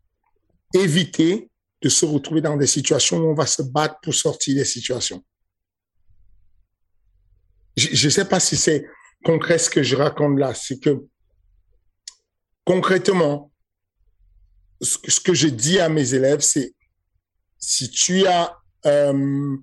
éviter 0.75 1.51
de 1.83 1.89
se 1.89 2.05
retrouver 2.05 2.41
dans 2.41 2.57
des 2.57 2.67
situations 2.67 3.19
où 3.19 3.31
on 3.31 3.35
va 3.35 3.47
se 3.47 3.63
battre 3.63 3.97
pour 4.03 4.15
sortir 4.15 4.55
des 4.55 4.65
situations. 4.65 5.25
Je 7.77 8.07
ne 8.07 8.11
sais 8.11 8.27
pas 8.27 8.41
si 8.41 8.57
c'est 8.57 8.85
concret 9.25 9.59
ce 9.59 9.71
que 9.71 9.83
je 9.83 9.97
raconte 9.97 10.39
là, 10.39 10.55
c'est 10.55 10.79
que 10.79 11.07
concrètement, 12.65 13.51
ce 14.83 15.21
que 15.21 15.35
je 15.35 15.49
dis 15.49 15.79
à 15.79 15.89
mes 15.89 16.15
élèves, 16.15 16.41
c'est 16.41 16.75
si 17.59 17.91
tu 17.91 18.27
as 18.27 18.57
euh, 18.87 19.57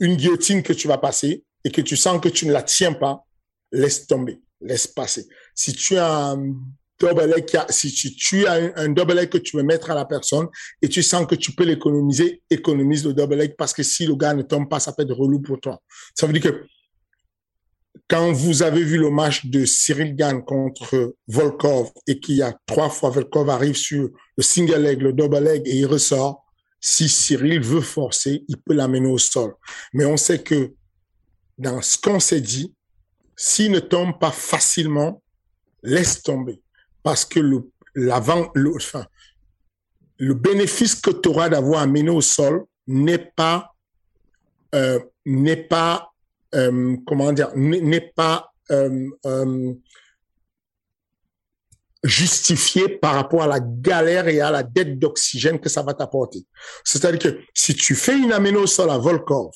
une 0.00 0.16
guillotine 0.16 0.62
que 0.62 0.72
tu 0.72 0.88
vas 0.88 0.98
passer 0.98 1.44
et 1.64 1.70
que 1.70 1.80
tu 1.80 1.96
sens 1.96 2.20
que 2.20 2.28
tu 2.28 2.46
ne 2.46 2.52
la 2.52 2.62
tiens 2.62 2.92
pas, 2.92 3.24
laisse 3.72 4.06
tomber 4.06 4.40
laisse 4.60 4.86
passer. 4.86 5.26
Si 5.54 5.72
tu 5.72 5.96
as 5.96 6.30
un 6.30 6.54
double 6.98 7.26
leg, 7.26 7.46
si 7.70 8.14
tu, 8.14 8.46
as 8.46 8.72
un, 8.76 8.90
double 8.90 9.14
leg 9.14 9.28
que 9.28 9.38
tu 9.38 9.56
veux 9.56 9.62
mettre 9.62 9.90
à 9.90 9.94
la 9.94 10.04
personne 10.04 10.46
et 10.82 10.88
tu 10.88 11.02
sens 11.02 11.26
que 11.26 11.34
tu 11.34 11.52
peux 11.52 11.64
l'économiser, 11.64 12.42
économise 12.50 13.06
le 13.06 13.14
double 13.14 13.36
leg 13.36 13.54
parce 13.56 13.72
que 13.72 13.82
si 13.82 14.06
le 14.06 14.14
gars 14.14 14.34
ne 14.34 14.42
tombe 14.42 14.68
pas, 14.68 14.80
ça 14.80 14.92
peut 14.92 15.02
être 15.02 15.14
relou 15.14 15.40
pour 15.40 15.60
toi. 15.60 15.80
Ça 16.14 16.26
veut 16.26 16.32
dire 16.32 16.42
que 16.42 16.66
quand 18.08 18.32
vous 18.32 18.62
avez 18.62 18.82
vu 18.82 18.98
le 18.98 19.10
match 19.10 19.46
de 19.46 19.64
Cyril 19.64 20.14
Gann 20.14 20.44
contre 20.44 21.14
Volkov 21.26 21.90
et 22.06 22.20
qu'il 22.20 22.36
y 22.36 22.42
a 22.42 22.56
trois 22.66 22.90
fois 22.90 23.10
Volkov 23.10 23.48
arrive 23.48 23.76
sur 23.76 24.10
le 24.36 24.42
single 24.42 24.82
leg, 24.82 25.00
le 25.00 25.12
double 25.12 25.38
leg 25.38 25.62
et 25.66 25.76
il 25.76 25.86
ressort, 25.86 26.44
si 26.80 27.08
Cyril 27.08 27.60
veut 27.60 27.80
forcer, 27.80 28.44
il 28.48 28.56
peut 28.56 28.74
l'amener 28.74 29.08
au 29.08 29.18
sol. 29.18 29.54
Mais 29.92 30.04
on 30.04 30.16
sait 30.16 30.42
que 30.42 30.72
dans 31.58 31.82
ce 31.82 31.98
qu'on 31.98 32.20
s'est 32.20 32.40
dit, 32.40 32.74
s'il 33.42 33.72
ne 33.72 33.80
tombe 33.80 34.18
pas 34.18 34.32
facilement, 34.32 35.22
laisse 35.82 36.22
tomber. 36.22 36.60
Parce 37.02 37.24
que 37.24 37.40
le, 37.40 37.70
l'avant, 37.94 38.50
le, 38.54 38.70
le 40.18 40.34
bénéfice 40.34 40.94
que 40.94 41.10
tu 41.10 41.30
auras 41.30 41.48
d'avoir 41.48 41.80
amené 41.80 42.10
au 42.10 42.20
sol 42.20 42.66
n'est 42.86 43.32
pas, 43.34 43.74
euh, 44.74 45.00
n'est 45.24 45.56
pas, 45.56 46.12
euh, 46.54 46.94
comment 47.06 47.32
dire, 47.32 47.50
n'est 47.56 48.12
pas 48.14 48.52
euh, 48.70 49.08
euh, 49.24 49.72
justifié 52.04 52.90
par 52.90 53.14
rapport 53.14 53.44
à 53.44 53.46
la 53.46 53.60
galère 53.60 54.28
et 54.28 54.42
à 54.42 54.50
la 54.50 54.62
dette 54.62 54.98
d'oxygène 54.98 55.58
que 55.58 55.70
ça 55.70 55.82
va 55.82 55.94
t'apporter. 55.94 56.44
C'est-à-dire 56.84 57.18
que 57.20 57.40
si 57.54 57.74
tu 57.74 57.94
fais 57.94 58.18
une 58.18 58.34
amenée 58.34 58.58
au 58.58 58.66
sol 58.66 58.90
à 58.90 58.98
Volkov, 58.98 59.52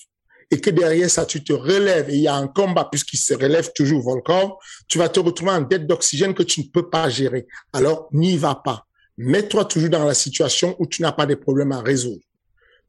et 0.51 0.61
que 0.61 0.71
derrière 0.71 1.11
ça, 1.11 1.27
tu 1.27 1.43
te 1.43 1.53
relèves 1.53 2.11
et 2.11 2.15
il 2.15 2.23
y 2.23 2.29
a 2.29 2.35
un 2.35 2.49
combat 2.49 2.89
puisqu'il 2.91 3.19
se 3.19 3.35
relève 3.35 3.71
toujours 3.75 4.03
Volkov, 4.03 4.53
tu 4.89 4.99
vas 4.99 5.09
te 5.09 5.21
retrouver 5.21 5.53
en 5.53 5.61
dette 5.63 5.87
d'oxygène 5.87 6.35
que 6.35 6.43
tu 6.43 6.61
ne 6.61 6.67
peux 6.67 6.89
pas 6.89 7.09
gérer. 7.09 7.47
Alors, 7.73 8.09
n'y 8.13 8.37
va 8.37 8.55
pas. 8.55 8.87
Mets-toi 9.17 9.65
toujours 9.65 9.91
dans 9.91 10.05
la 10.05 10.15
situation 10.15 10.77
où 10.79 10.87
tu 10.87 11.03
n'as 11.03 11.13
pas 11.13 11.27
de 11.27 11.35
problèmes 11.35 11.73
à 11.73 11.81
résoudre. 11.81 12.23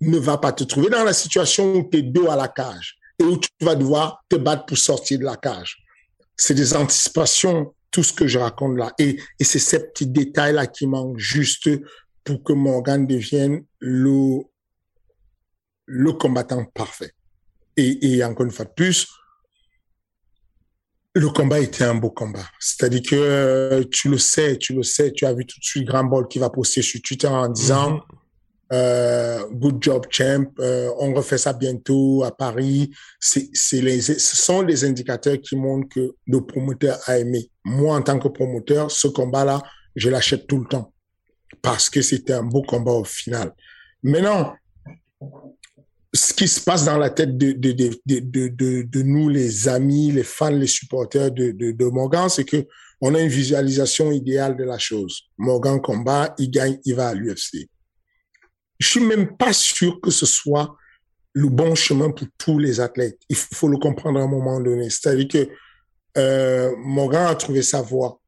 Ne 0.02 0.18
va 0.18 0.38
pas 0.38 0.52
te 0.52 0.64
trouver 0.64 0.90
dans 0.90 1.04
la 1.04 1.14
situation 1.14 1.74
où 1.74 1.90
tu 1.90 2.00
es 2.00 2.02
dos 2.02 2.30
à 2.30 2.36
la 2.36 2.48
cage 2.48 2.98
et 3.20 3.24
où 3.24 3.38
tu 3.38 3.50
vas 3.62 3.76
devoir 3.76 4.24
te 4.28 4.36
battre 4.36 4.66
pour 4.66 4.78
sortir 4.78 5.20
de 5.20 5.24
la 5.24 5.38
cage. 5.38 5.78
C'est 6.36 6.54
des 6.54 6.76
anticipations, 6.76 7.74
tout 7.92 8.04
ce 8.04 8.12
que 8.12 8.28
je 8.28 8.38
raconte 8.38 8.78
là. 8.78 8.92
Et, 9.00 9.18
et 9.40 9.44
c'est 9.44 9.60
ces 9.60 9.80
petits 9.88 10.08
détails-là 10.08 10.68
qui 10.68 10.86
manquent 10.86 11.18
juste 11.18 11.70
pour 12.26 12.44
que 12.44 12.52
Morgan 12.52 13.08
devienne 13.08 13.64
le, 13.80 14.42
le 15.86 16.12
combattant 16.14 16.66
parfait. 16.66 17.15
Et, 17.78 18.16
et 18.16 18.24
encore 18.24 18.46
une 18.46 18.52
fois 18.52 18.66
de 18.66 18.72
plus, 18.72 19.08
le 21.16 21.30
combat 21.30 21.60
était 21.60 21.86
un 21.86 21.96
beau 21.96 22.10
combat. 22.10 22.46
C'est-à-dire 22.60 23.02
que 23.02 23.16
euh, 23.16 23.84
tu 23.90 24.10
le 24.10 24.18
sais, 24.18 24.58
tu 24.58 24.74
le 24.74 24.84
sais, 24.84 25.14
tu 25.14 25.26
as 25.26 25.34
vu 25.34 25.46
tout 25.46 25.60
de 25.60 25.64
suite 25.64 25.86
Grand 25.86 26.04
Ball 26.04 26.28
qui 26.28 26.40
va 26.40 26.50
poster 26.50 26.82
sur 26.82 27.02
Twitter 27.02 27.28
en 27.28 27.48
disant 27.48 27.92
mhm. 27.92 28.02
euh, 28.74 29.40
Good 29.50 29.78
job, 29.82 30.06
champ. 30.10 30.46
Euh, 30.60 30.92
on 31.00 31.14
refait 31.14 31.38
ça 31.38 31.54
bientôt 31.54 32.24
à 32.26 32.36
Paris. 32.36 32.92
C'est 33.20 33.50
les, 33.82 34.02
ce 34.02 34.36
sont 34.36 34.62
les 34.62 34.84
indicateurs 34.84 35.40
qui 35.42 35.56
montrent 35.56 35.88
que 35.88 36.16
le 36.28 36.46
promoteur 36.46 37.00
a 37.06 37.18
aimé. 37.18 37.50
Moi, 37.64 37.96
en 37.96 38.02
tant 38.02 38.20
que 38.20 38.28
promoteur, 38.28 38.92
ce 38.92 39.08
combat-là, 39.08 39.62
je 39.96 40.10
l'achète 40.10 40.48
tout 40.48 40.60
le 40.60 40.68
temps 40.68 40.92
parce 41.62 41.90
que 41.90 42.02
c'était 42.02 42.34
un 42.34 42.44
beau 42.44 42.62
combat 42.62 42.92
au 42.92 43.06
final. 43.06 43.54
Maintenant, 44.04 44.54
ce 46.16 46.34
qui 46.34 46.48
se 46.48 46.62
passe 46.62 46.86
dans 46.86 46.98
la 46.98 47.10
tête 47.10 47.38
de, 47.38 49.02
nous, 49.04 49.30
les 49.30 49.68
amis, 49.68 50.12
les 50.12 50.24
fans, 50.24 50.50
les 50.50 50.68
supporters 50.68 51.32
de 51.32 51.90
Morgan, 51.90 52.30
c'est 52.30 52.46
que 52.46 52.66
on 53.02 53.14
a 53.14 53.22
une 53.22 53.30
visualisation 53.30 54.12
idéale 54.12 54.56
de 54.56 54.64
la 54.64 54.78
chose. 54.78 55.24
Morgan 55.38 55.82
combat, 55.82 56.34
il 56.38 56.50
gagne, 56.50 56.80
il 56.86 56.96
va 56.96 57.10
à 57.10 57.14
l'UFC. 57.14 57.70
Je 58.80 58.88
suis 58.88 59.02
même 59.02 59.36
pas 59.38 59.54
sûr 59.54 60.00
que 60.02 60.12
ce 60.12 60.26
soit 60.26 60.76
le 61.34 61.50
bon 61.50 61.76
chemin 61.76 62.12
pour 62.12 62.28
tous 62.38 62.58
les 62.58 62.80
athlètes. 62.80 63.20
Il 63.30 63.36
faut 63.36 63.68
le 63.68 63.78
comprendre 63.78 64.20
à 64.20 64.24
un 64.24 64.28
moment 64.28 64.60
donné. 64.62 64.90
C'est-à-dire 64.90 65.28
que 65.28 65.50
euh, 66.18 66.74
Morgan 66.78 67.28
a 67.28 67.36
trouvé 67.36 67.62
sa 67.62 67.82
voie. 67.82 68.22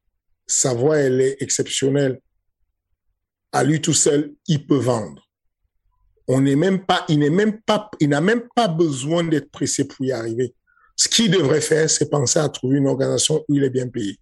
Sa 0.46 0.74
voie, 0.74 0.98
elle 0.98 1.22
est 1.22 1.38
exceptionnelle. 1.42 2.20
À 3.54 3.64
lui 3.64 3.82
tout 3.82 3.94
seul, 3.94 4.34
il 4.48 4.68
peut 4.68 4.78
vendre 4.78 5.27
On 6.28 6.42
n'est 6.42 6.56
même 6.56 6.86
pas, 6.86 7.06
il 7.08 7.20
n'est 7.20 7.30
même 7.30 7.62
pas, 7.62 7.90
il 8.00 8.10
n'a 8.10 8.22
même 8.22 8.44
pas 8.54 8.68
besoin 8.68 9.24
d'être 9.24 9.50
pressé 9.50 9.88
pour 9.88 10.06
y 10.06 10.12
arriver. 10.12 10.54
Ce 10.96 11.08
qu'il 11.08 11.32
devrait 11.32 11.62
faire, 11.62 11.90
c'est 11.90 12.10
penser 12.10 12.40
à 12.40 12.50
trouver 12.50 12.78
une 12.78 12.88
organisation 12.88 13.46
où 13.48 13.56
il 13.56 13.64
est 13.64 13.70
bien 13.70 13.88
payé. 13.88 14.20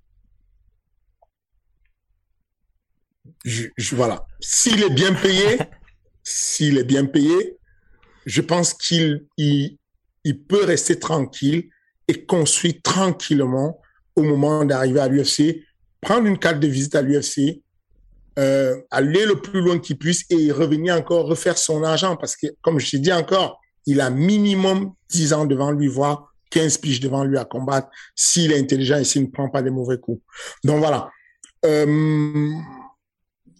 Je, 3.43 3.69
voilà. 3.95 4.25
S'il 4.39 4.83
est 4.83 4.89
bien 4.89 5.13
payé, 5.13 5.57
s'il 6.24 6.77
est 6.77 6.83
bien 6.83 7.05
payé, 7.05 7.57
je 8.25 8.41
pense 8.41 8.74
qu'il 8.74 9.25
il, 9.38 9.77
il 10.24 10.43
peut 10.43 10.65
rester 10.65 11.00
tranquille 11.00 11.69
et 12.07 12.25
construire 12.25 12.75
tranquillement 12.83 13.79
au 14.15 14.24
moment 14.24 14.65
d'arriver 14.65 15.00
à 15.00 15.07
l'UFC, 15.07 15.63
prendre 16.01 16.27
une 16.27 16.38
carte 16.38 16.59
de 16.59 16.67
visite 16.67 16.95
à 16.95 17.01
l'UFC, 17.01 17.63
euh, 18.38 18.82
aller 18.92 19.25
le 19.25 19.42
plus 19.42 19.62
loin 19.62 19.80
qu'il 19.80 19.98
puisse 19.98 20.25
et 20.30 20.51
revenir 20.51 20.96
encore 20.96 21.25
refaire 21.25 21.58
son 21.58 21.84
argent 21.84 22.18
parce 22.18 22.36
que, 22.36 22.48
comme 22.62 22.80
je 22.80 22.92
t'ai 22.92 23.00
dit 23.00 23.13
encore, 23.13 23.62
il 23.86 24.01
a 24.01 24.10
minimum 24.10 24.94
10 25.10 25.34
ans 25.34 25.46
devant 25.46 25.72
lui, 25.72 25.88
voire 25.88 26.34
15 26.50 26.77
piges 26.80 27.00
devant 27.00 27.24
lui 27.24 27.38
à 27.38 27.46
combattre 27.46 27.89
s'il 28.15 28.51
est 28.51 28.60
intelligent 28.60 28.98
et 28.98 29.04
s'il 29.04 29.24
ne 29.24 29.27
prend 29.27 29.50
pas 29.50 29.62
des 29.62 29.70
mauvais 29.70 29.98
coups. 29.98 30.22
Donc 30.63 30.80
voilà. 30.80 31.10
Euh, 31.65 32.51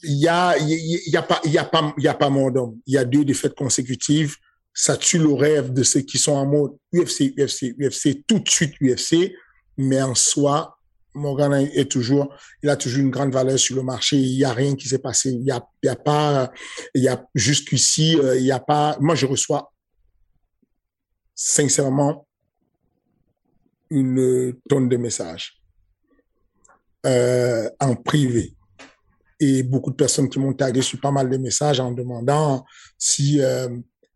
il 0.04 0.20
y 0.20 0.28
a, 0.28 0.58
il 0.58 1.10
y, 1.10 1.18
a 1.18 1.24
pas, 1.24 1.42
y 1.46 1.58
a 1.58 1.64
pas, 1.64 1.94
y 1.98 2.08
a 2.08 2.14
pas 2.14 2.30
d'homme. 2.30 2.78
Il 2.86 2.94
y 2.94 2.98
a 2.98 3.06
deux 3.06 3.26
défaites 3.26 3.56
consécutives. 3.56 4.36
Ça 4.74 4.98
tue 4.98 5.18
le 5.18 5.34
rêve 5.34 5.74
de 5.74 5.84
ceux 5.84 6.02
qui 6.02 6.18
sont 6.18 6.34
en 6.34 6.46
mode 6.46 6.72
UFC, 6.94 7.34
UFC, 7.38 7.74
UFC, 7.80 8.24
tout 8.28 8.40
de 8.40 8.50
suite 8.50 8.74
UFC. 8.82 9.34
Mais 9.78 10.02
en 10.02 10.14
soi, 10.14 10.75
Morgan 11.16 11.54
est 11.54 11.90
toujours, 11.90 12.34
il 12.62 12.70
a 12.70 12.76
toujours 12.76 13.02
une 13.02 13.10
grande 13.10 13.34
valeur 13.34 13.58
sur 13.58 13.76
le 13.76 13.84
marché. 13.84 14.18
Il 14.18 14.38
y 14.38 14.46
a 14.46 14.54
rien 14.54 14.76
qui 14.76 14.88
s'est 14.88 15.00
passé. 15.00 15.32
Il 15.32 15.44
y 15.44 15.52
a, 15.52 15.66
a 15.88 15.96
pas, 15.96 16.52
il 16.94 17.04
y 17.04 17.08
a 17.08 17.26
jusqu'ici, 17.34 18.18
euh, 18.20 18.38
il 18.38 18.46
y 18.46 18.52
a 18.52 18.60
pas. 18.60 18.98
Moi, 19.00 19.16
je 19.16 19.26
reçois 19.26 19.72
sincèrement 21.34 22.28
une 23.90 24.54
tonne 24.70 24.90
de 24.90 24.98
messages 24.98 25.62
euh, 27.06 27.70
en 27.80 27.96
privé 27.96 28.56
et 29.40 29.64
beaucoup 29.64 29.92
de 29.92 29.96
personnes 29.96 30.30
qui 30.30 30.40
m'ont 30.40 30.54
tagué 30.54 30.82
sur 30.82 31.00
pas 31.00 31.12
mal 31.12 31.30
de 31.30 31.38
messages 31.38 31.80
en 31.80 31.92
demandant 31.92 32.66
si 32.98 33.42
euh, 33.42 33.68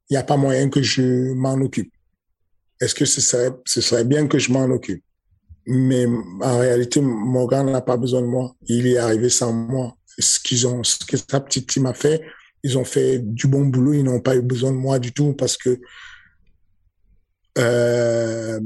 il 0.10 0.14
n'y 0.14 0.18
a 0.18 0.24
pas 0.24 0.38
moyen 0.38 0.70
que 0.70 0.82
je 0.82 1.34
m'en 1.34 1.54
occupe. 1.56 1.94
Est-ce 2.82 2.96
que 2.96 3.06
ce 3.06 3.22
serait, 3.22 3.52
ce 3.66 3.82
serait 3.82 4.06
bien 4.06 4.28
que 4.28 4.40
je 4.40 4.52
m'en 4.52 4.64
occupe? 4.66 5.04
Mais 5.72 6.08
en 6.42 6.58
réalité, 6.58 7.00
Morgan 7.00 7.72
n'a 7.72 7.82
pas 7.82 7.96
besoin 7.96 8.22
de 8.22 8.26
moi. 8.26 8.56
Il 8.68 8.88
est 8.88 8.98
arrivé 8.98 9.30
sans 9.30 9.54
moi. 9.54 9.96
Ce 10.18 10.40
qu'ils 10.40 10.66
ont, 10.66 10.84
ce 10.84 10.98
que 11.06 11.16
sa 11.16 11.40
petite 11.40 11.70
team 11.70 11.86
a 11.86 11.94
fait, 11.94 12.24
ils 12.64 12.76
ont 12.80 12.84
fait 12.84 13.20
du 13.20 13.46
bon 13.46 13.68
boulot. 13.68 13.94
Ils 13.94 14.04
n'ont 14.04 14.20
pas 14.20 14.36
eu 14.36 14.42
besoin 14.42 14.72
de 14.72 14.78
moi 14.78 14.98
du 14.98 15.14
tout 15.14 15.34
parce 15.34 15.58
que 15.58 15.80
euh, 17.60 18.60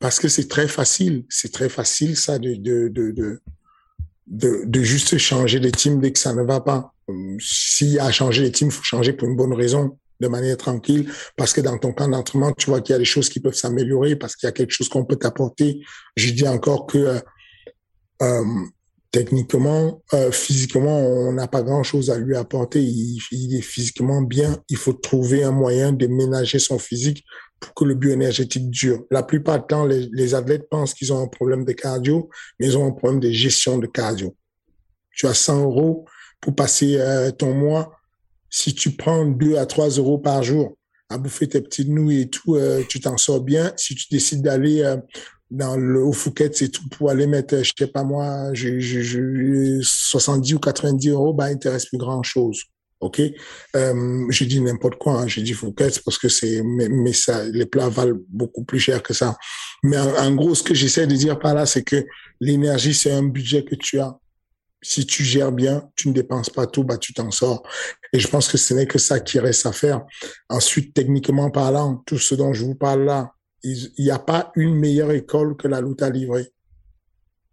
parce 0.00 0.18
que 0.18 0.26
c'est 0.26 0.48
très 0.48 0.66
facile. 0.66 1.24
C'est 1.28 1.52
très 1.52 1.68
facile 1.68 2.16
ça 2.16 2.40
de 2.40 2.56
de, 2.56 2.88
de, 2.88 4.64
de 4.64 4.82
juste 4.82 5.16
changer 5.18 5.60
les 5.60 5.70
teams 5.70 6.00
dès 6.00 6.10
que 6.10 6.18
ça 6.18 6.34
ne 6.34 6.42
va 6.42 6.60
pas. 6.60 6.92
S'il 7.38 7.92
y 7.92 8.00
a 8.00 8.06
à 8.06 8.10
changer 8.10 8.42
les 8.42 8.50
teams, 8.50 8.72
faut 8.72 8.82
changer 8.82 9.12
pour 9.12 9.28
une 9.28 9.36
bonne 9.36 9.52
raison, 9.52 9.96
de 10.22 10.28
manière 10.28 10.56
tranquille, 10.56 11.12
parce 11.36 11.52
que 11.52 11.60
dans 11.60 11.76
ton 11.76 11.92
camp 11.92 12.08
d'entraînement, 12.08 12.52
tu 12.52 12.70
vois 12.70 12.80
qu'il 12.80 12.92
y 12.92 12.96
a 12.96 12.98
des 12.98 13.04
choses 13.04 13.28
qui 13.28 13.40
peuvent 13.40 13.54
s'améliorer, 13.54 14.16
parce 14.16 14.36
qu'il 14.36 14.46
y 14.46 14.48
a 14.48 14.52
quelque 14.52 14.70
chose 14.70 14.88
qu'on 14.88 15.04
peut 15.04 15.16
t'apporter. 15.16 15.82
Je 16.16 16.30
dis 16.30 16.48
encore 16.48 16.86
que 16.86 16.98
euh, 16.98 17.20
euh 18.22 18.44
techniquement, 19.10 20.02
euh, 20.14 20.32
physiquement, 20.32 20.98
on 20.98 21.34
n'a 21.34 21.46
pas 21.46 21.60
grand-chose 21.60 22.08
à 22.08 22.16
lui 22.16 22.34
apporter. 22.34 22.80
Il, 22.82 23.54
est 23.54 23.60
physiquement 23.60 24.22
bien. 24.22 24.56
Il 24.70 24.78
faut 24.78 24.94
trouver 24.94 25.44
un 25.44 25.50
moyen 25.50 25.92
de 25.92 26.06
ménager 26.06 26.58
son 26.58 26.78
physique 26.78 27.22
pour 27.60 27.74
que 27.74 27.84
le 27.84 27.94
bioénergétique 27.94 28.70
dure. 28.70 29.04
La 29.10 29.22
plupart 29.22 29.60
du 29.60 29.66
temps, 29.66 29.84
les, 29.84 30.08
les 30.14 30.34
athlètes 30.34 30.66
pensent 30.70 30.94
qu'ils 30.94 31.12
ont 31.12 31.22
un 31.22 31.26
problème 31.26 31.66
de 31.66 31.72
cardio, 31.72 32.30
mais 32.58 32.68
ils 32.68 32.78
ont 32.78 32.86
un 32.86 32.92
problème 32.92 33.20
de 33.20 33.30
gestion 33.30 33.76
de 33.76 33.86
cardio. 33.86 34.34
Tu 35.14 35.26
as 35.26 35.34
100 35.34 35.62
euros 35.62 36.06
pour 36.40 36.54
passer 36.54 36.98
ton 37.38 37.52
mois. 37.52 37.92
Si 38.52 38.74
tu 38.74 38.92
prends 38.92 39.24
2 39.24 39.56
à 39.56 39.66
3 39.66 39.88
euros 39.88 40.18
par 40.18 40.42
jour 40.42 40.76
à 41.08 41.18
bouffer 41.18 41.48
tes 41.48 41.60
petites 41.60 41.88
nouilles 41.88 42.22
et 42.22 42.28
tout, 42.28 42.54
euh, 42.54 42.82
tu 42.88 43.00
t'en 43.00 43.16
sors 43.16 43.40
bien. 43.40 43.72
Si 43.76 43.94
tu 43.94 44.06
décides 44.10 44.42
d'aller 44.42 44.82
euh, 44.82 44.96
dans 45.50 45.76
le 45.76 46.02
au 46.02 46.12
Fouquet, 46.12 46.50
c'est 46.52 46.68
tout 46.68 46.88
pour 46.90 47.10
aller 47.10 47.26
mettre, 47.26 47.62
je 47.62 47.72
sais 47.76 47.86
pas 47.86 48.04
moi, 48.04 48.52
je, 48.52 48.78
je, 48.78 49.00
je, 49.00 49.80
70 49.82 50.54
ou 50.54 50.58
90 50.58 51.10
euros, 51.10 51.34
bah, 51.34 51.50
il 51.50 51.58
te 51.58 51.68
reste 51.68 51.88
plus 51.88 51.98
grand 51.98 52.22
chose. 52.22 52.62
OK? 53.00 53.20
Euh, 53.74 54.26
j'ai 54.30 54.46
dit 54.46 54.60
n'importe 54.60 54.96
quoi, 54.96 55.22
hein. 55.22 55.26
j'ai 55.26 55.42
dit 55.42 55.52
Fouquet 55.54 55.88
parce 56.04 56.18
que 56.18 56.28
c'est, 56.28 56.62
mais, 56.62 56.88
mais, 56.88 57.12
ça, 57.12 57.44
les 57.44 57.66
plats 57.66 57.88
valent 57.88 58.18
beaucoup 58.28 58.64
plus 58.64 58.78
cher 58.78 59.02
que 59.02 59.12
ça. 59.12 59.36
Mais 59.82 59.98
en, 59.98 60.34
gros, 60.34 60.54
ce 60.54 60.62
que 60.62 60.74
j'essaie 60.74 61.06
de 61.06 61.14
dire 61.14 61.38
par 61.38 61.54
là, 61.54 61.66
c'est 61.66 61.82
que 61.82 62.06
l'énergie, 62.40 62.94
c'est 62.94 63.12
un 63.12 63.24
budget 63.24 63.64
que 63.64 63.74
tu 63.74 63.98
as. 63.98 64.16
Si 64.82 65.06
tu 65.06 65.22
gères 65.22 65.52
bien, 65.52 65.88
tu 65.94 66.08
ne 66.08 66.12
dépenses 66.12 66.50
pas 66.50 66.66
tout, 66.66 66.84
bah, 66.84 66.98
tu 66.98 67.14
t'en 67.14 67.30
sors. 67.30 67.62
Et 68.12 68.18
je 68.18 68.28
pense 68.28 68.48
que 68.48 68.58
ce 68.58 68.74
n'est 68.74 68.86
que 68.86 68.98
ça 68.98 69.20
qui 69.20 69.38
reste 69.38 69.64
à 69.66 69.72
faire. 69.72 70.04
Ensuite, 70.48 70.92
techniquement 70.92 71.50
parlant, 71.50 72.02
tout 72.06 72.18
ce 72.18 72.34
dont 72.34 72.52
je 72.52 72.64
vous 72.64 72.74
parle 72.74 73.04
là, 73.04 73.32
il 73.62 73.92
n'y 73.98 74.10
a 74.10 74.18
pas 74.18 74.50
une 74.56 74.74
meilleure 74.74 75.12
école 75.12 75.56
que 75.56 75.68
la 75.68 75.80
lutte 75.80 76.02
à 76.02 76.10
livrer. 76.10 76.52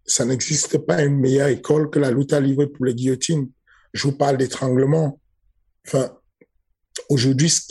Ça 0.04 0.24
n'existe 0.24 0.78
pas 0.78 1.02
une 1.02 1.18
meilleure 1.18 1.48
école 1.48 1.88
que 1.88 2.00
la 2.00 2.10
lutte 2.10 2.32
à 2.32 2.40
livrer 2.40 2.66
pour 2.66 2.84
les 2.84 2.94
guillotines. 2.94 3.48
Je 3.92 4.08
vous 4.08 4.16
parle 4.16 4.36
d'étranglement 4.36 5.20
Enfin, 5.86 6.10
aujourd'hui, 7.08 7.50
ce 7.50 7.62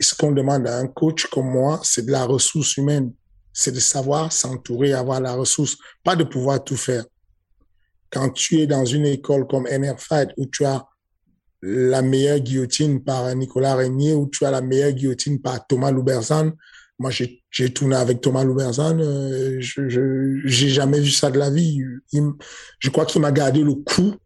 ce 0.00 0.14
qu'on 0.14 0.32
demande 0.32 0.66
à 0.66 0.78
un 0.78 0.86
coach 0.86 1.26
comme 1.26 1.50
moi, 1.50 1.80
c'est 1.82 2.06
de 2.06 2.10
la 2.10 2.24
ressource 2.24 2.76
humaine. 2.76 3.12
C'est 3.52 3.72
de 3.72 3.80
savoir 3.80 4.32
s'entourer, 4.32 4.92
avoir 4.92 5.20
la 5.20 5.34
ressource, 5.34 5.76
pas 6.04 6.16
de 6.16 6.24
pouvoir 6.24 6.62
tout 6.62 6.76
faire. 6.76 7.04
Quand 8.10 8.30
tu 8.30 8.60
es 8.60 8.66
dans 8.66 8.84
une 8.84 9.06
école 9.06 9.46
comme 9.46 9.66
NR 9.66 9.98
Fight 9.98 10.30
où 10.36 10.46
tu 10.46 10.64
as 10.64 10.86
la 11.62 12.02
meilleure 12.02 12.38
guillotine 12.38 13.02
par 13.02 13.34
Nicolas 13.34 13.74
Régnier, 13.74 14.14
où 14.14 14.28
tu 14.28 14.44
as 14.44 14.50
la 14.50 14.60
meilleure 14.60 14.92
guillotine 14.92 15.40
par 15.40 15.66
Thomas 15.66 15.90
Louberzan, 15.90 16.52
moi, 17.00 17.10
j'ai 17.12 17.72
tourné 17.72 17.94
avec 17.94 18.20
Thomas 18.20 18.42
Louberzan, 18.42 18.98
euh, 18.98 19.58
je, 19.60 20.40
j'ai 20.44 20.68
jamais 20.68 20.98
vu 20.98 21.10
ça 21.10 21.30
de 21.30 21.38
la 21.38 21.48
vie. 21.48 21.80
je 22.80 22.90
crois 22.90 23.06
qu'il 23.06 23.20
m'a 23.20 23.30
gardé 23.30 23.62
le 23.62 23.74
coup 23.74 24.16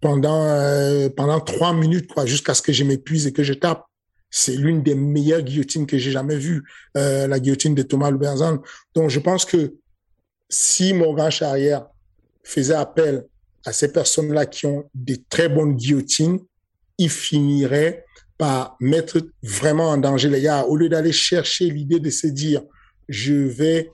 pendant 0.00 0.44
euh, 0.44 1.08
pendant 1.08 1.40
trois 1.40 1.72
minutes 1.72 2.12
quoi 2.12 2.26
jusqu'à 2.26 2.52
ce 2.52 2.60
que 2.60 2.72
je 2.72 2.84
m'épuise 2.84 3.26
et 3.26 3.32
que 3.32 3.42
je 3.42 3.54
tape 3.54 3.84
c'est 4.30 4.54
l'une 4.54 4.82
des 4.82 4.94
meilleures 4.94 5.40
guillotines 5.40 5.86
que 5.86 5.96
j'ai 5.96 6.10
jamais 6.10 6.36
vues 6.36 6.62
euh, 6.98 7.26
la 7.26 7.40
guillotine 7.40 7.74
de 7.74 7.82
Thomas 7.82 8.10
Luberzan 8.10 8.58
donc 8.94 9.08
je 9.08 9.18
pense 9.18 9.46
que 9.46 9.76
si 10.50 10.92
Morgan 10.92 11.30
Charrière 11.30 11.86
faisait 12.44 12.74
appel 12.74 13.24
à 13.64 13.72
ces 13.72 13.92
personnes-là 13.92 14.46
qui 14.46 14.66
ont 14.66 14.88
des 14.94 15.22
très 15.24 15.48
bonnes 15.48 15.74
guillotines 15.74 16.38
il 16.98 17.10
finirait 17.10 18.04
par 18.38 18.76
mettre 18.80 19.18
vraiment 19.42 19.90
en 19.90 19.96
danger 19.96 20.28
les 20.28 20.42
gars 20.42 20.64
au 20.64 20.76
lieu 20.76 20.88
d'aller 20.88 21.12
chercher 21.12 21.70
l'idée 21.70 21.98
de 21.98 22.10
se 22.10 22.26
dire 22.26 22.62
je 23.08 23.34
vais 23.34 23.90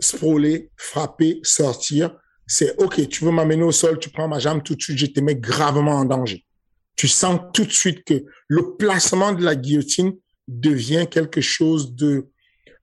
sprawler 0.00 0.70
frapper 0.76 1.40
sortir 1.42 2.16
c'est 2.46 2.76
OK, 2.78 3.08
tu 3.08 3.24
veux 3.24 3.30
m'amener 3.30 3.62
au 3.62 3.72
sol, 3.72 3.98
tu 3.98 4.10
prends 4.10 4.28
ma 4.28 4.38
jambe 4.38 4.62
tout 4.62 4.74
de 4.74 4.82
suite, 4.82 4.98
je 4.98 5.06
te 5.06 5.20
mets 5.20 5.36
gravement 5.36 5.92
en 5.92 6.04
danger. 6.04 6.44
Tu 6.96 7.08
sens 7.08 7.40
tout 7.52 7.64
de 7.64 7.72
suite 7.72 8.04
que 8.04 8.24
le 8.48 8.76
placement 8.76 9.32
de 9.32 9.42
la 9.42 9.56
guillotine 9.56 10.12
devient 10.46 11.06
quelque 11.10 11.40
chose 11.40 11.94
de, 11.94 12.28